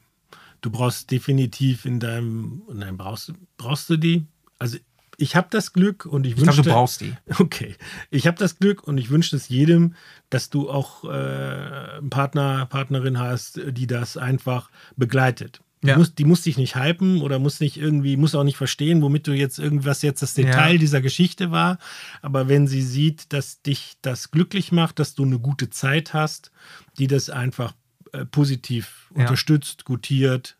Du 0.62 0.70
brauchst 0.70 1.10
definitiv 1.10 1.84
in 1.84 2.00
deinem, 2.00 2.62
nein, 2.72 2.96
brauchst, 2.96 3.32
brauchst 3.56 3.88
du 3.90 3.96
die? 3.96 4.26
Also 4.58 4.78
ich 5.18 5.36
habe 5.36 5.48
das 5.50 5.72
Glück 5.72 6.04
und 6.06 6.24
ich, 6.26 6.32
Ich 6.32 6.36
glaube, 6.36 6.48
wünschte, 6.48 6.62
du 6.64 6.70
brauchst 6.74 7.00
die. 7.00 7.14
Okay, 7.38 7.74
ich 8.10 8.26
habe 8.26 8.36
das 8.38 8.58
Glück 8.58 8.82
und 8.86 8.98
ich 8.98 9.10
wünsche 9.10 9.34
es 9.36 9.48
jedem, 9.48 9.94
dass 10.30 10.50
du 10.50 10.68
auch 10.70 11.04
äh, 11.04 11.08
einen 11.08 12.10
Partner, 12.10 12.66
Partnerin 12.66 13.18
hast, 13.18 13.60
die 13.70 13.86
das 13.86 14.16
einfach 14.16 14.70
begleitet. 14.96 15.60
Die, 15.82 15.88
Ja. 15.88 15.98
muss, 15.98 16.14
die 16.14 16.24
muss 16.24 16.42
dich 16.42 16.56
nicht 16.56 16.74
hypen 16.74 17.20
oder 17.20 17.38
muss 17.38 17.60
nicht 17.60 17.76
irgendwie, 17.76 18.16
muss 18.16 18.34
auch 18.34 18.44
nicht 18.44 18.56
verstehen, 18.56 19.02
womit 19.02 19.26
du 19.26 19.32
jetzt 19.32 19.58
irgendwas 19.58 20.02
jetzt 20.02 20.22
das 20.22 20.34
Detail 20.34 20.72
Ja. 20.72 20.78
dieser 20.78 21.00
Geschichte 21.02 21.50
war. 21.50 21.78
Aber 22.22 22.48
wenn 22.48 22.66
sie 22.66 22.82
sieht, 22.82 23.32
dass 23.32 23.62
dich 23.62 23.96
das 24.02 24.30
glücklich 24.30 24.72
macht, 24.72 24.98
dass 24.98 25.14
du 25.14 25.24
eine 25.24 25.38
gute 25.38 25.68
Zeit 25.70 26.14
hast, 26.14 26.50
die 26.98 27.06
das 27.06 27.28
einfach 27.30 27.74
äh, 28.12 28.24
positiv 28.24 29.10
Ja. 29.14 29.22
unterstützt, 29.22 29.84
gutiert, 29.84 30.56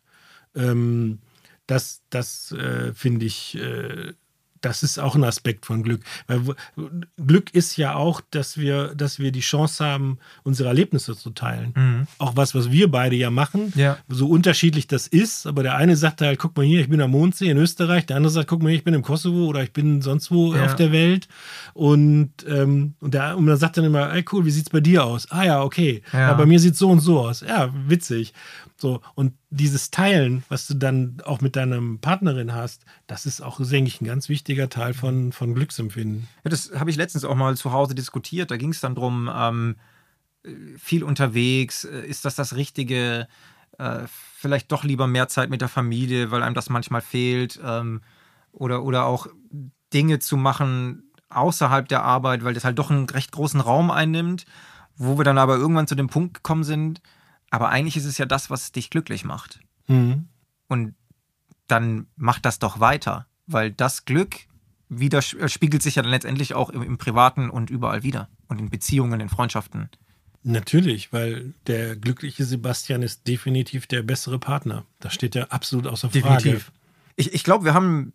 ähm, 0.55 1.19
das, 1.65 2.01
das 2.09 2.51
äh, 2.53 2.93
finde 2.93 3.25
ich, 3.25 3.55
äh, 3.57 4.13
das 4.61 4.83
ist 4.83 4.99
auch 4.99 5.15
ein 5.15 5.23
Aspekt 5.23 5.65
von 5.65 5.83
Glück. 5.83 6.03
Weil 6.27 6.41
Glück 7.25 7.53
ist 7.53 7.77
ja 7.77 7.95
auch, 7.95 8.21
dass 8.31 8.57
wir, 8.57 8.93
dass 8.95 9.19
wir 9.19 9.31
die 9.31 9.39
Chance 9.41 9.83
haben, 9.85 10.17
unsere 10.43 10.69
Erlebnisse 10.69 11.15
zu 11.15 11.29
teilen. 11.31 12.07
Auch 12.17 12.35
was, 12.35 12.53
was 12.55 12.71
wir 12.71 12.89
beide 12.91 13.15
ja 13.15 13.29
machen, 13.29 13.73
Mhm. 13.75 13.81
Ja. 13.81 13.97
so 14.07 14.27
unterschiedlich 14.29 14.87
das 14.87 15.07
ist. 15.07 15.47
Aber 15.47 15.63
der 15.63 15.75
eine 15.75 15.95
sagt 15.95 16.21
halt, 16.21 16.39
guck 16.39 16.55
mal 16.57 16.65
hier, 16.65 16.81
ich 16.81 16.89
bin 16.89 17.01
am 17.01 17.11
Mondsee 17.11 17.49
in 17.49 17.57
Österreich. 17.57 18.05
Der 18.05 18.17
andere 18.17 18.31
sagt, 18.31 18.47
guck 18.49 18.61
mal 18.61 18.69
hier, 18.69 18.77
ich 18.77 18.83
bin 18.83 18.93
im 18.93 19.01
Kosovo 19.03 19.45
oder 19.45 19.63
ich 19.63 19.73
bin 19.73 20.01
sonst 20.01 20.31
wo 20.31 20.53
Ja. 20.55 20.65
auf 20.65 20.75
der 20.75 20.91
Welt. 20.91 21.27
Und, 21.73 22.31
ähm, 22.47 22.93
und, 22.99 23.13
der, 23.13 23.37
und 23.37 23.45
man 23.45 23.57
sagt 23.57 23.77
dann 23.77 23.85
immer, 23.85 24.13
ey 24.13 24.23
cool, 24.31 24.45
wie 24.45 24.51
sieht's 24.51 24.69
bei 24.69 24.79
dir 24.79 25.03
aus? 25.05 25.29
Ah 25.31 25.43
ja, 25.43 25.63
okay. 25.63 26.01
Ja. 26.13 26.33
Bei 26.33 26.45
mir 26.45 26.59
sieht's 26.59 26.79
so 26.79 26.89
und 26.89 26.99
so 26.99 27.19
aus. 27.19 27.41
Ja, 27.41 27.69
witzig. 27.87 28.33
So, 28.79 29.01
und 29.15 29.33
dieses 29.49 29.91
Teilen, 29.91 30.43
was 30.49 30.67
du 30.67 30.73
dann 30.73 31.21
auch 31.23 31.39
mit 31.39 31.55
deinem 31.55 31.99
Partnerin 31.99 32.53
hast, 32.53 32.83
das 33.07 33.25
ist 33.25 33.41
auch, 33.41 33.59
denke 33.59 33.87
ich, 33.87 34.01
ein 34.01 34.05
ganz 34.05 34.27
wichtiger 34.27 34.69
Teil 34.69 34.93
von, 34.93 35.31
von 35.31 35.53
Glücksempfinden. 35.53 36.27
Ja, 36.43 36.49
das 36.49 36.71
habe 36.75 36.89
ich 36.89 36.97
letztens 36.97 37.23
auch 37.23 37.35
mal 37.35 37.55
zu 37.55 37.71
Hause 37.71 37.95
diskutiert. 37.95 38.51
Da 38.51 38.57
ging 38.57 38.71
es 38.71 38.81
dann 38.81 38.95
drum, 38.95 39.29
ähm, 39.33 39.75
äh, 40.43 40.49
viel 40.77 41.03
unterwegs, 41.03 41.85
äh, 41.85 42.05
ist 42.05 42.25
das 42.25 42.35
das 42.35 42.55
Richtige? 42.55 43.27
Äh, 43.77 43.99
vielleicht 44.35 44.71
doch 44.71 44.83
lieber 44.83 45.07
mehr 45.07 45.27
Zeit 45.27 45.49
mit 45.49 45.61
der 45.61 45.69
Familie, 45.69 46.31
weil 46.31 46.43
einem 46.43 46.55
das 46.55 46.69
manchmal 46.69 47.01
fehlt. 47.01 47.59
Ähm, 47.63 48.01
oder, 48.51 48.83
oder 48.83 49.05
auch 49.05 49.27
Dinge 49.93 50.19
zu 50.19 50.35
machen 50.35 51.03
außerhalb 51.29 51.87
der 51.87 52.03
Arbeit, 52.03 52.43
weil 52.43 52.53
das 52.53 52.63
halt 52.63 52.79
doch 52.79 52.89
einen 52.89 53.09
recht 53.09 53.31
großen 53.31 53.59
Raum 53.59 53.91
einnimmt, 53.91 54.45
wo 54.95 55.17
wir 55.17 55.23
dann 55.23 55.37
aber 55.37 55.57
irgendwann 55.57 55.87
zu 55.87 55.95
dem 55.95 56.07
Punkt 56.07 56.33
gekommen 56.33 56.63
sind, 56.63 57.01
aber 57.49 57.69
eigentlich 57.69 57.97
ist 57.97 58.05
es 58.05 58.17
ja 58.17 58.25
das, 58.25 58.49
was 58.49 58.71
dich 58.71 58.89
glücklich 58.89 59.23
macht. 59.23 59.59
Mhm. 59.87 60.27
Und 60.67 60.95
dann 61.67 62.07
mach 62.15 62.39
das 62.39 62.59
doch 62.59 62.79
weiter, 62.79 63.27
weil 63.45 63.71
das 63.71 64.05
Glück 64.05 64.35
wieder 64.89 65.19
äh, 65.19 65.49
spiegelt 65.49 65.83
sich 65.83 65.95
ja 65.95 66.01
dann 66.01 66.11
letztendlich 66.11 66.53
auch 66.53 66.69
im, 66.69 66.81
im 66.81 66.97
Privaten 66.97 67.49
und 67.49 67.69
überall 67.69 68.03
wieder 68.03 68.29
und 68.47 68.59
in 68.59 68.69
Beziehungen, 68.69 69.19
in 69.19 69.29
Freundschaften. 69.29 69.89
Natürlich, 70.43 71.11
weil 71.11 71.53
der 71.67 71.97
glückliche 71.97 72.45
Sebastian 72.45 73.01
ist 73.01 73.27
definitiv 73.27 73.87
der 73.87 74.01
bessere 74.01 74.39
Partner. 74.39 74.85
Das 74.99 75.13
steht 75.13 75.35
ja 75.35 75.45
absolut 75.45 75.87
außer 75.87 76.09
Frage. 76.09 76.61
Ich, 77.17 77.33
ich 77.33 77.43
glaube, 77.43 77.65
wir 77.65 77.73
haben 77.73 78.13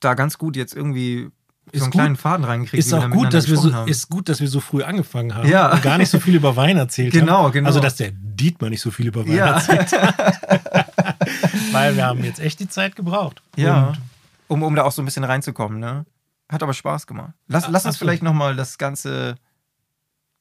da 0.00 0.14
ganz 0.14 0.36
gut 0.36 0.56
jetzt 0.56 0.74
irgendwie 0.74 1.30
so 1.78 1.84
einen 1.84 1.90
gut. 1.92 2.00
kleinen 2.00 2.16
Faden 2.16 2.44
reingekriegt. 2.44 2.84
Ist 2.84 2.92
auch 2.92 3.08
gut, 3.10 3.32
dass 3.34 3.48
wir 3.48 3.56
so, 3.56 3.72
haben. 3.72 3.88
ist 3.88 4.08
gut, 4.08 4.28
dass 4.28 4.40
wir 4.40 4.48
so 4.48 4.60
früh 4.60 4.82
angefangen 4.82 5.34
haben 5.34 5.48
Ja. 5.48 5.72
und 5.72 5.82
gar 5.82 5.98
nicht 5.98 6.08
so 6.10 6.18
viel 6.20 6.34
über 6.34 6.56
Wein 6.56 6.76
erzählt 6.76 7.12
Genau, 7.12 7.44
haben. 7.44 7.52
genau. 7.52 7.66
Also, 7.68 7.80
dass 7.80 7.96
der 7.96 8.10
Dietmar 8.12 8.70
nicht 8.70 8.80
so 8.80 8.90
viel 8.90 9.06
über 9.08 9.26
Wein 9.26 9.34
Ja. 9.36 9.54
erzählt 9.54 9.92
hat. 9.92 10.40
Weil 11.72 11.96
wir 11.96 12.06
haben 12.06 12.24
jetzt 12.24 12.40
echt 12.40 12.60
die 12.60 12.68
Zeit 12.68 12.96
gebraucht. 12.96 13.42
Ja, 13.56 13.88
Und 13.88 13.98
um, 14.48 14.62
um 14.64 14.74
da 14.74 14.82
auch 14.84 14.92
so 14.92 15.02
ein 15.02 15.04
bisschen 15.04 15.24
reinzukommen, 15.24 15.78
ne? 15.78 16.04
Hat 16.48 16.62
aber 16.62 16.74
Spaß 16.74 17.06
gemacht. 17.06 17.32
Lass, 17.46 17.64
lass 17.64 17.84
uns 17.84 17.94
absolut. 17.94 17.98
vielleicht 17.98 18.22
nochmal 18.22 18.56
das 18.56 18.76
Ganze 18.78 19.36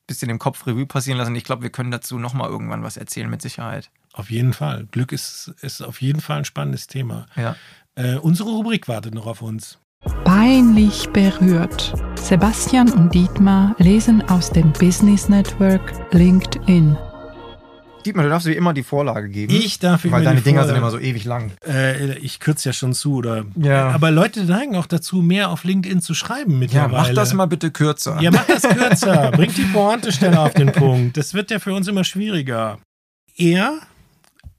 bisschen 0.07 0.31
im 0.31 0.39
Kopf 0.39 0.65
Revue 0.65 0.87
passieren 0.87 1.19
lassen. 1.19 1.35
Ich 1.35 1.43
glaube, 1.43 1.61
wir 1.61 1.69
können 1.69 1.91
dazu 1.91 2.17
nochmal 2.17 2.49
irgendwann 2.49 2.81
was 2.81 2.97
erzählen, 2.97 3.29
mit 3.29 3.43
Sicherheit. 3.43 3.91
auf 4.13 4.31
jeden 4.31 4.53
Fall. 4.53 4.87
Glück 4.91 5.11
ist, 5.11 5.53
ist 5.61 5.83
auf 5.83 6.01
jeden 6.01 6.19
Fall 6.19 6.39
ein 6.39 6.45
spannendes 6.45 6.87
Thema. 6.87 7.27
Ja. 7.35 7.55
Äh, 7.93 8.15
unsere 8.15 8.49
Rubrik 8.49 8.87
wartet 8.87 9.13
noch 9.13 9.27
auf 9.27 9.43
uns. 9.43 9.77
Peinlich 10.24 11.10
berührt. 11.10 11.93
Sebastian 12.15 12.91
und 12.91 13.13
Dietmar 13.13 13.76
lesen 13.80 14.22
aus 14.30 14.50
dem 14.52 14.72
Business 14.74 15.30
Network 15.30 15.82
LinkedIn. 16.13 16.98
Dietmar, 18.06 18.24
du 18.24 18.30
darfst 18.30 18.48
wie 18.48 18.54
immer 18.54 18.74
die 18.74 18.84
Vorlage 18.84 19.28
geben. 19.30 19.54
Ich 19.54 19.80
darf 19.80 20.06
Weil 20.10 20.24
deine 20.24 20.38
die 20.38 20.43
Dinger 20.43 20.65
sind 20.65 20.76
immer 20.78 20.89
so 20.91 21.00
ewig 21.00 21.26
lang. 21.26 21.52
Äh, 21.67 22.17
ich 22.19 22.39
kürze 22.39 22.69
ja 22.69 22.74
schon 22.74 22.93
zu, 22.93 23.15
oder? 23.15 23.45
Ja. 23.56 23.89
Aber 23.89 24.10
Leute 24.12 24.45
neigen 24.45 24.76
auch 24.78 24.86
dazu, 24.86 25.17
mehr 25.22 25.50
auf 25.50 25.63
LinkedIn 25.63 26.02
zu 26.02 26.13
schreiben 26.13 26.54
Ja, 26.54 26.58
mittlerweile. 26.60 26.93
mach 26.93 27.13
das 27.13 27.34
mal 27.34 27.45
bitte 27.48 27.72
kürzer. 27.72 28.19
Ja, 28.22 28.32
mach 28.32 28.45
das 28.45 28.63
kürzer. 28.63 29.32
Bringt 29.36 29.58
die 29.58 29.63
Pointe 29.63 30.12
schneller 30.12 30.41
auf 30.41 30.54
den 30.54 30.72
Punkt. 30.72 31.17
Das 31.17 31.34
wird 31.34 31.52
ja 31.52 31.60
für 31.60 31.74
uns 31.74 31.88
immer 31.88 32.04
schwieriger. 32.06 32.80
Er, 33.36 33.80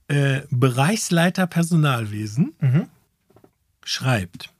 äh, 0.09 0.41
Bereichsleiter 0.51 1.47
Personalwesen, 1.47 2.53
Mhm. 2.61 2.89
schreibt: 3.85 4.51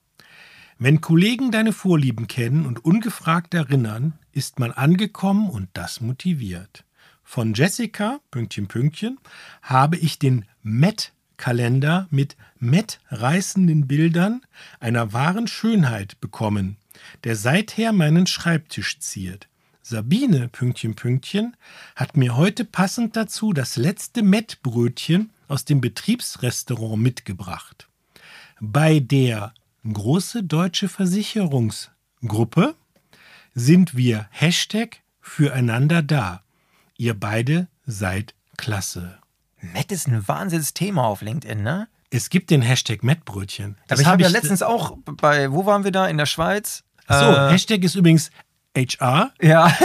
Wenn 0.83 0.99
Kollegen 0.99 1.51
deine 1.51 1.73
Vorlieben 1.73 2.25
kennen 2.25 2.65
und 2.65 2.83
ungefragt 2.83 3.53
erinnern, 3.53 4.13
ist 4.31 4.57
man 4.57 4.71
angekommen 4.71 5.47
und 5.47 5.69
das 5.73 6.01
motiviert. 6.01 6.85
Von 7.23 7.53
Jessica, 7.53 8.19
Pünktchen, 8.31 8.67
Pünktchen, 8.67 9.19
habe 9.61 9.95
ich 9.97 10.17
den 10.17 10.45
Met-Kalender 10.63 12.07
mit 12.09 12.35
Met-reißenden 12.57 13.85
Bildern 13.85 14.41
einer 14.79 15.13
wahren 15.13 15.45
Schönheit 15.45 16.19
bekommen, 16.19 16.77
der 17.25 17.35
seither 17.35 17.91
meinen 17.93 18.25
Schreibtisch 18.25 18.97
ziert. 18.97 19.49
Sabine, 19.83 20.47
Pünktchen, 20.47 20.95
Pünktchen, 20.95 21.55
hat 21.95 22.17
mir 22.17 22.35
heute 22.35 22.65
passend 22.65 23.15
dazu 23.15 23.53
das 23.53 23.77
letzte 23.77 24.23
Mettbrötchen 24.23 25.29
aus 25.47 25.63
dem 25.63 25.79
Betriebsrestaurant 25.79 26.99
mitgebracht. 26.99 27.87
Bei 28.59 28.99
der 28.99 29.53
große 29.91 30.43
deutsche 30.43 30.87
Versicherungsgruppe 30.89 32.75
sind 33.53 33.95
wir 33.95 34.27
Hashtag 34.31 34.97
füreinander 35.19 36.01
da. 36.01 36.41
Ihr 36.97 37.19
beide 37.19 37.67
seid 37.85 38.35
klasse. 38.57 39.17
Matt 39.73 39.91
ist 39.91 40.07
ein 40.07 40.27
Wahnsinnsthema 40.27 41.03
auf 41.03 41.21
LinkedIn, 41.21 41.61
ne? 41.61 41.87
Es 42.09 42.29
gibt 42.29 42.49
den 42.49 42.61
Hashtag 42.61 43.03
Mettbrötchen. 43.03 43.77
Aber 43.89 44.01
ich 44.01 44.05
habe 44.07 44.21
ja 44.21 44.27
ich- 44.27 44.33
letztens 44.33 44.61
auch 44.63 44.97
bei, 45.05 45.51
wo 45.51 45.65
waren 45.65 45.83
wir 45.83 45.91
da? 45.91 46.07
In 46.07 46.17
der 46.17 46.25
Schweiz? 46.25 46.83
So, 47.07 47.15
Äh, 47.15 47.51
Hashtag 47.51 47.83
ist 47.83 47.95
übrigens 47.95 48.31
HR, 48.75 49.31
ja, 49.41 49.67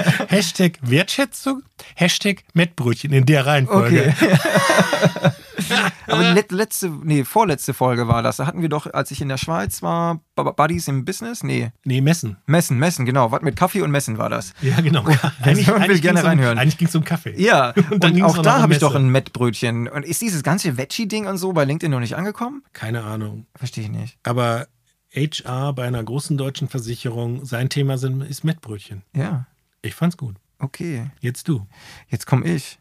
Hashtag 0.28 0.78
Wertschätzung, 0.82 1.62
Hashtag 1.94 2.44
Mettbrötchen 2.54 3.12
in 3.12 3.24
der 3.26 3.46
Reihenfolge. 3.46 4.14
okay. 4.16 5.30
Aber 6.06 6.32
let, 6.32 6.52
letzte, 6.52 6.88
nee, 6.90 7.24
vorletzte 7.24 7.74
Folge 7.74 8.08
war 8.08 8.22
das. 8.22 8.36
Da 8.36 8.46
hatten 8.46 8.62
wir 8.62 8.68
doch, 8.68 8.92
als 8.92 9.10
ich 9.10 9.20
in 9.20 9.28
der 9.28 9.36
Schweiz 9.38 9.82
war, 9.82 10.20
Buddies 10.34 10.88
im 10.88 11.04
Business? 11.04 11.42
Nee, 11.42 11.72
Nee, 11.84 12.00
Messen. 12.00 12.36
Messen, 12.46 12.78
Messen, 12.78 13.04
genau. 13.06 13.30
Was 13.32 13.42
mit 13.42 13.56
Kaffee 13.56 13.82
und 13.82 13.90
Messen 13.90 14.18
war 14.18 14.28
das. 14.30 14.52
Ja, 14.62 14.80
genau. 14.80 15.04
Wer 15.06 15.56
hören 15.66 15.88
will, 15.88 16.00
gerne 16.00 16.24
reinhören. 16.24 16.58
Um, 16.58 16.62
eigentlich 16.62 16.78
ging 16.78 16.88
es 16.88 16.94
um 16.94 17.04
Kaffee. 17.04 17.34
Ja, 17.40 17.72
Und 17.90 18.04
und, 18.04 18.22
auch 18.22 18.38
da 18.38 18.60
habe 18.60 18.72
ich 18.72 18.78
doch 18.78 18.94
ein 18.94 19.08
Mettbrötchen. 19.08 19.88
Und 19.88 20.04
ist 20.04 20.20
dieses 20.22 20.42
ganze 20.42 20.76
Veggie-Ding 20.76 21.26
und 21.26 21.38
so 21.38 21.52
bei 21.52 21.64
LinkedIn 21.64 21.90
noch 21.90 22.00
nicht 22.00 22.16
angekommen? 22.16 22.62
Keine 22.72 23.02
Ahnung. 23.04 23.46
Verstehe 23.54 23.84
ich 23.84 23.90
nicht. 23.90 24.18
Aber 24.22 24.66
HR 25.14 25.72
bei 25.72 25.86
einer 25.86 26.02
großen 26.02 26.36
deutschen 26.36 26.68
Versicherung, 26.68 27.44
sein 27.44 27.68
Thema 27.68 27.98
sind, 27.98 28.22
ist 28.22 28.42
Mettbrötchen. 28.44 29.02
Ja, 29.14 29.46
Ich 29.82 29.94
fand's 29.94 30.16
gut. 30.16 30.34
okay. 30.58 31.10
Jetzt 31.20 31.46
du. 31.48 31.66
Jetzt 32.08 32.26
komme 32.26 32.46
ich. 32.46 32.78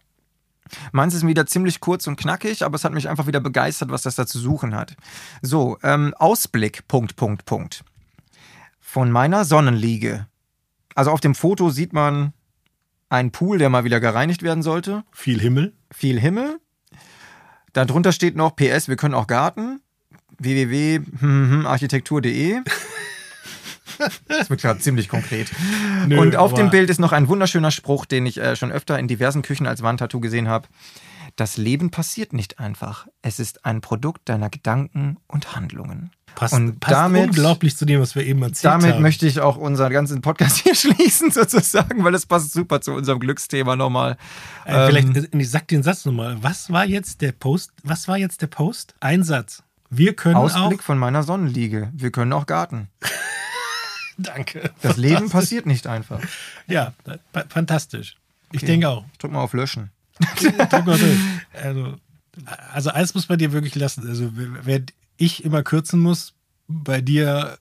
Meins 0.92 1.14
ist 1.14 1.26
wieder 1.26 1.46
ziemlich 1.46 1.80
kurz 1.80 2.08
und 2.08 2.16
knackig, 2.16 2.64
aber 2.64 2.76
es 2.76 2.84
hat 2.84 2.94
mich 2.94 3.10
einfach 3.10 3.28
wieder 3.28 3.40
begeistert, 3.40 3.92
was 3.92 4.04
das 4.04 4.16
da 4.16 4.26
zu 4.26 4.40
suchen 4.40 4.76
hat. 4.76 4.96
So, 5.42 5.78
ähm, 5.84 6.14
Ausblick, 6.18 6.88
Punkt, 6.88 7.16
Punkt, 7.16 7.46
Punkt. 7.46 7.84
Von 8.80 9.12
meiner 9.12 9.46
Sonnenliege. 9.46 10.28
Also 10.96 11.12
auf 11.12 11.20
dem 11.20 11.36
Foto 11.36 11.70
sieht 11.70 11.94
man 11.94 12.34
einen 13.10 13.32
Pool, 13.32 13.58
der 13.58 13.70
mal 13.70 13.84
wieder 13.84 14.00
gereinigt 14.00 14.44
werden 14.44 14.64
sollte. 14.64 15.04
Viel 15.12 15.40
Himmel. 15.40 15.74
Viel 15.92 16.20
Himmel. 16.20 16.60
Darunter 17.74 18.12
steht 18.12 18.36
noch 18.36 18.56
PS, 18.56 18.88
wir 18.88 18.96
können 18.96 19.16
auch 19.16 19.28
Garten. 19.28 19.82
www.architektur.de. 20.40 22.62
Das 24.28 24.50
wird 24.50 24.62
gerade 24.62 24.80
ziemlich 24.80 25.10
konkret. 25.10 25.52
Nö, 26.08 26.20
und 26.20 26.36
auf 26.36 26.54
dem 26.54 26.70
Bild 26.70 26.90
ist 26.90 27.00
noch 27.00 27.12
ein 27.12 27.28
wunderschöner 27.28 27.72
Spruch, 27.72 28.06
den 28.06 28.26
ich 28.26 28.40
äh, 28.40 28.56
schon 28.56 28.72
öfter 28.72 28.98
in 29.00 29.08
diversen 29.08 29.42
Küchen 29.42 29.68
als 29.68 29.82
Wandtattoo 29.84 30.20
gesehen 30.20 30.48
habe. 30.48 30.68
Das 31.36 31.58
Leben 31.58 31.90
passiert 31.90 32.32
nicht 32.34 32.60
einfach. 32.60 33.08
Es 33.24 33.40
ist 33.40 33.66
ein 33.66 33.82
Produkt 33.82 34.30
deiner 34.30 34.50
Gedanken 34.52 35.18
und 35.28 35.56
Handlungen. 35.56 36.12
Passt, 36.36 36.54
Und 36.54 36.80
passt 36.80 36.94
damit- 36.96 37.24
unglaublich 37.30 37.76
zu 37.76 37.86
dem, 37.86 38.02
was 38.02 38.14
wir 38.16 38.24
eben 38.26 38.42
erzählt 38.44 38.72
Damit 38.72 38.94
haben. 38.94 39.02
möchte 39.02 39.26
ich 39.28 39.40
auch 39.40 39.56
unseren 39.58 39.92
ganzen 39.92 40.22
Podcast 40.22 40.58
hier 40.64 40.76
schließen, 40.76 41.32
sozusagen, 41.32 42.04
weil 42.04 42.14
es 42.14 42.26
passt 42.28 42.54
super 42.54 42.82
zu 42.82 42.92
unserem 42.94 43.20
Glücksthema 43.20 43.76
nochmal. 43.76 44.18
äh, 44.66 44.88
vielleicht, 44.88 45.16
Ähm, 45.16 45.28
äh, 45.32 45.38
ich 45.42 45.50
sag 45.50 45.68
den 45.68 45.82
Satz 45.84 46.06
nochmal. 46.06 46.38
Was 46.42 46.72
war 46.72 46.86
jetzt 46.86 47.22
der 47.22 47.32
Post? 47.32 47.72
Was 47.84 48.08
war 48.08 48.18
jetzt 48.18 48.42
der 48.42 48.48
Post? 48.48 48.94
Ein 49.00 49.24
Satz. 49.24 49.64
Wir 49.90 50.16
können 50.16 50.36
Ausblick 50.36 50.80
auch. 50.80 50.84
von 50.84 50.98
meiner 50.98 51.22
Sonnenliege. 51.24 51.92
Wir 51.94 52.12
können 52.12 52.34
auch 52.34 52.48
Garten. 52.48 52.90
Danke. 54.18 54.72
Das 54.82 54.98
Leben 54.98 55.30
passiert 55.30 55.66
nicht 55.66 55.88
einfach. 55.88 56.20
Ja, 56.68 56.94
fa- 57.34 57.46
fantastisch. 57.50 58.16
Ich 58.52 58.58
Okay. 58.60 58.66
denke 58.68 58.90
auch. 58.90 59.06
Ich 59.12 59.18
drück 59.18 59.32
mal 59.32 59.42
auf 59.42 59.54
Löschen. 59.54 59.90
Drück 60.40 60.86
mal 60.86 60.98
durch. 60.98 61.18
Also, 61.62 61.96
also 62.72 62.90
eins 62.92 63.14
muss 63.16 63.26
bei 63.26 63.36
dir 63.38 63.52
wirklich 63.52 63.76
lassen. 63.76 64.08
Also 64.08 64.30
wenn 64.34 64.86
ich 65.18 65.44
immer 65.44 65.64
kürzen 65.64 66.00
muss, 66.00 66.34
bei 66.68 67.02
dir 67.02 67.58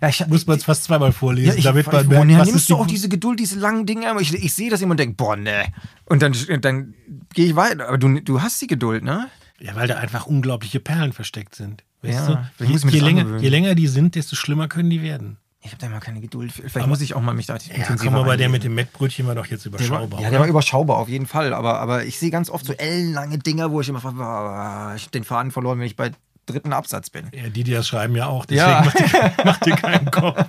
Ja, 0.00 0.08
ich, 0.08 0.26
muss 0.26 0.46
man 0.46 0.58
es 0.58 0.64
fast 0.64 0.84
zweimal 0.84 1.12
vorlesen, 1.12 1.48
ja, 1.52 1.54
ich, 1.56 1.64
damit 1.64 1.86
man 1.86 2.06
merkt, 2.08 2.26
woher 2.28 2.38
was 2.40 2.48
nimmst 2.48 2.70
du 2.70 2.76
auch 2.76 2.86
diese 2.86 3.08
Geduld, 3.08 3.40
diese 3.40 3.58
langen 3.58 3.86
Dinge? 3.86 4.06
Ich, 4.20 4.32
ich 4.32 4.52
sehe 4.54 4.70
das 4.70 4.80
immer 4.82 4.92
und 4.92 5.00
denke, 5.00 5.14
boah, 5.16 5.36
ne. 5.36 5.72
Und 6.06 6.22
dann, 6.22 6.34
dann 6.60 6.94
gehe 7.32 7.46
ich 7.46 7.56
weiter. 7.56 7.88
Aber 7.88 7.98
du, 7.98 8.20
du 8.20 8.42
hast 8.42 8.60
die 8.60 8.66
Geduld, 8.66 9.02
ne? 9.04 9.28
Ja, 9.60 9.74
weil 9.76 9.88
da 9.88 9.96
einfach 9.96 10.26
unglaubliche 10.26 10.80
Perlen 10.80 11.12
versteckt 11.12 11.54
sind. 11.54 11.84
Weißt 12.02 12.28
Ja, 12.28 12.50
du? 12.58 12.64
Je, 12.64 12.76
je, 12.90 13.00
länger, 13.00 13.38
je 13.38 13.48
länger 13.48 13.74
die 13.74 13.86
sind, 13.88 14.14
desto 14.14 14.36
schlimmer 14.36 14.68
können 14.68 14.90
die 14.90 15.00
werden. 15.02 15.38
Ich 15.66 15.70
habe 15.72 15.80
da 15.80 15.88
mal 15.88 16.00
keine 16.00 16.20
Geduld. 16.20 16.52
Vielleicht 16.52 16.86
muss 16.86 17.00
ich 17.00 17.14
auch 17.14 17.22
mal 17.22 17.32
mich 17.32 17.46
da 17.46 17.56
Ja, 17.56 17.74
intensiver 17.74 18.04
komm 18.10 18.12
mal, 18.20 18.24
bei 18.26 18.36
der 18.36 18.50
mit 18.50 18.64
dem 18.64 18.74
Mettbrötchen 18.74 19.26
war 19.26 19.34
doch 19.34 19.46
jetzt 19.46 19.64
Der 19.64 19.70
überschaubar. 19.72 20.10
war, 20.12 20.20
ja, 20.20 20.26
oder? 20.26 20.30
der 20.32 20.40
war 20.40 20.46
überschaubar 20.46 20.98
auf 20.98 21.08
jeden 21.08 21.26
Fall. 21.26 21.54
Aber, 21.54 21.80
aber 21.80 22.04
ich 22.04 22.18
sehe 22.18 22.30
ganz 22.30 22.50
oft 22.50 22.66
so 22.66 22.74
ellenlange 22.74 23.38
Dinger, 23.38 23.70
wo 23.72 23.80
ich 23.80 23.88
immer 23.88 24.00
ich 24.00 25.02
habe 25.02 25.10
den 25.14 25.24
Faden 25.24 25.50
verloren, 25.50 25.78
wenn 25.78 25.86
ich 25.86 25.96
bei 25.96 26.10
dritten 26.44 26.74
Absatz 26.74 27.08
bin. 27.08 27.28
ja, 27.32 27.48
die, 27.48 27.64
die 27.64 27.72
das 27.72 27.88
schreiben, 27.88 28.14
ja 28.14 28.26
auch. 28.26 28.44
Deswegen 28.44 28.68
Ja. 28.68 28.82
dir, 28.82 29.44
macht 29.46 29.64
dir 29.64 29.76
keinen 29.76 30.10
Kopf. 30.10 30.44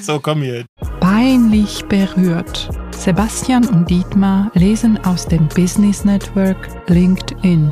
So, 0.00 0.20
komm 0.20 0.40
hier. 0.40 0.64
Peinlich 1.00 1.84
berührt. 1.84 2.70
Sebastian 2.96 3.66
und 3.68 3.90
Dietmar 3.90 4.50
lesen 4.54 4.96
aus 5.04 5.28
dem 5.28 5.46
Business 5.48 6.06
Network 6.06 6.56
LinkedIn. 6.88 7.70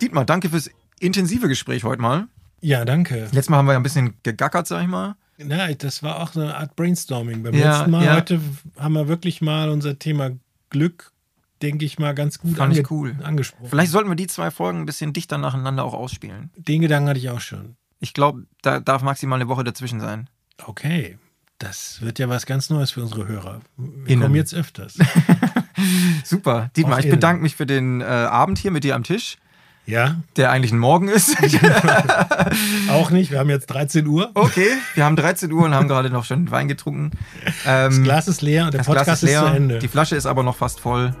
Dietmar, 0.00 0.24
danke 0.24 0.48
fürs 0.48 0.70
intensive 1.00 1.48
Gespräch 1.48 1.84
heute 1.84 2.00
mal. 2.00 2.28
Ja, 2.62 2.86
danke. 2.86 3.24
Letztes 3.24 3.50
Mal 3.50 3.58
haben 3.58 3.66
wir 3.66 3.72
ja 3.72 3.78
ein 3.78 3.82
bisschen 3.82 4.14
gegackert, 4.22 4.66
sag 4.66 4.82
ich 4.82 4.88
mal. 4.88 5.16
Ja, 5.48 5.72
das 5.74 6.02
war 6.02 6.20
auch 6.20 6.32
so 6.32 6.40
eine 6.40 6.56
Art 6.56 6.76
Brainstorming. 6.76 7.42
Beim 7.42 7.54
Ja, 7.54 7.76
letzten 7.78 7.90
Mal, 7.90 8.04
ja. 8.04 8.14
heute 8.16 8.40
haben 8.78 8.92
wir 8.94 9.08
wirklich 9.08 9.40
mal 9.40 9.70
unser 9.70 9.98
Thema 9.98 10.32
Glück, 10.70 11.12
denke 11.62 11.84
ich 11.84 11.98
mal, 11.98 12.14
ganz 12.14 12.38
gut 12.38 12.56
Fand 12.56 12.76
ich 12.76 12.90
cool. 12.90 13.16
angesprochen. 13.22 13.68
Vielleicht 13.68 13.90
sollten 13.92 14.08
wir 14.08 14.16
die 14.16 14.26
zwei 14.26 14.50
Folgen 14.50 14.80
ein 14.80 14.86
bisschen 14.86 15.12
dichter 15.12 15.38
nacheinander 15.38 15.84
auch 15.84 15.94
ausspielen. 15.94 16.50
Den 16.56 16.82
Gedanken 16.82 17.08
hatte 17.08 17.18
ich 17.18 17.30
auch 17.30 17.40
schon. 17.40 17.76
Ich 18.00 18.14
glaube, 18.14 18.44
da 18.62 18.80
darf 18.80 19.02
maximal 19.02 19.38
eine 19.40 19.48
Woche 19.48 19.64
dazwischen 19.64 20.00
sein. 20.00 20.28
Okay, 20.64 21.18
das 21.58 22.00
wird 22.02 22.18
ja 22.18 22.28
was 22.28 22.46
ganz 22.46 22.70
Neues 22.70 22.90
für 22.92 23.02
unsere 23.02 23.26
Hörer. 23.28 23.60
Wir 23.76 24.08
Innen. 24.14 24.22
kommen 24.22 24.34
jetzt 24.36 24.54
öfters. 24.54 24.98
Super. 26.24 26.70
Dietmar, 26.76 26.98
Auch 26.98 27.02
ich 27.04 27.10
bedanke 27.10 27.42
mich 27.42 27.56
für 27.56 27.66
den 27.66 28.00
äh, 28.00 28.04
Abend 28.04 28.58
hier 28.58 28.70
mit 28.70 28.84
dir 28.84 28.94
am 28.94 29.04
Tisch, 29.04 29.38
ja, 29.86 30.16
der 30.36 30.50
eigentlich 30.50 30.72
ein 30.72 30.78
Morgen 30.78 31.08
ist. 31.08 31.36
auch 32.90 33.10
nicht. 33.10 33.30
Wir 33.30 33.38
haben 33.38 33.50
jetzt 33.50 33.66
13 33.68 34.06
Uhr. 34.06 34.30
okay, 34.34 34.68
wir 34.94 35.04
haben 35.04 35.16
13 35.16 35.50
Uhr 35.52 35.64
und 35.64 35.74
haben 35.74 35.88
gerade 35.88 36.10
noch 36.10 36.24
schon 36.24 36.50
Wein 36.50 36.68
getrunken. 36.68 37.10
Das 37.64 37.96
Ähm, 37.96 38.04
Glas 38.04 38.28
ist 38.28 38.42
leer 38.42 38.66
und 38.66 38.74
der 38.74 38.78
das 38.78 38.86
Podcast 38.86 39.22
ist 39.22 39.28
leer, 39.30 39.40
zu 39.40 39.46
Ende. 39.46 39.78
die 39.78 39.88
Flasche 39.88 40.16
ist 40.16 40.26
aber 40.26 40.42
noch 40.42 40.56
fast 40.56 40.80
voll. 40.80 41.14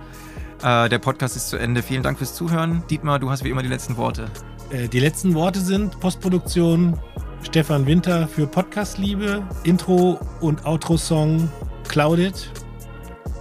Äh, 0.62 0.88
der 0.88 0.98
Podcast 0.98 1.36
ist 1.36 1.48
zu 1.48 1.56
Ende. 1.56 1.82
Vielen 1.82 2.02
Dank 2.02 2.18
fürs 2.18 2.34
Zuhören. 2.34 2.82
Dietmar, 2.90 3.18
du 3.18 3.30
hast 3.30 3.44
wie 3.44 3.48
immer 3.50 3.62
die 3.62 3.68
letzten 3.68 3.96
Worte. 3.96 4.26
Äh, 4.70 4.88
Die 4.88 5.00
letzten 5.00 5.34
Worte 5.34 5.58
sind 5.60 5.98
Postproduktion 6.00 6.98
Stefan 7.42 7.86
Winter 7.86 8.28
für 8.28 8.46
Podcast 8.46 8.98
Liebe, 8.98 9.42
Intro 9.64 10.20
und 10.40 10.64
Outro-Song 10.66 11.50
Clouded. 11.88 12.50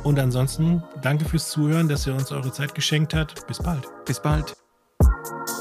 Und 0.04 0.18
ansonsten 0.18 0.82
danke 1.02 1.26
fürs 1.26 1.50
Zuhören, 1.50 1.90
dass 1.90 2.08
ihr 2.08 2.14
uns 2.16 2.32
eure 2.32 2.54
Zeit 2.54 2.74
geschenkt 2.74 3.14
habt. 3.14 3.46
Bis 3.48 3.60
bald. 3.60 3.84
Bis 4.06 4.22
bald. 4.22 4.69
you 5.26 5.59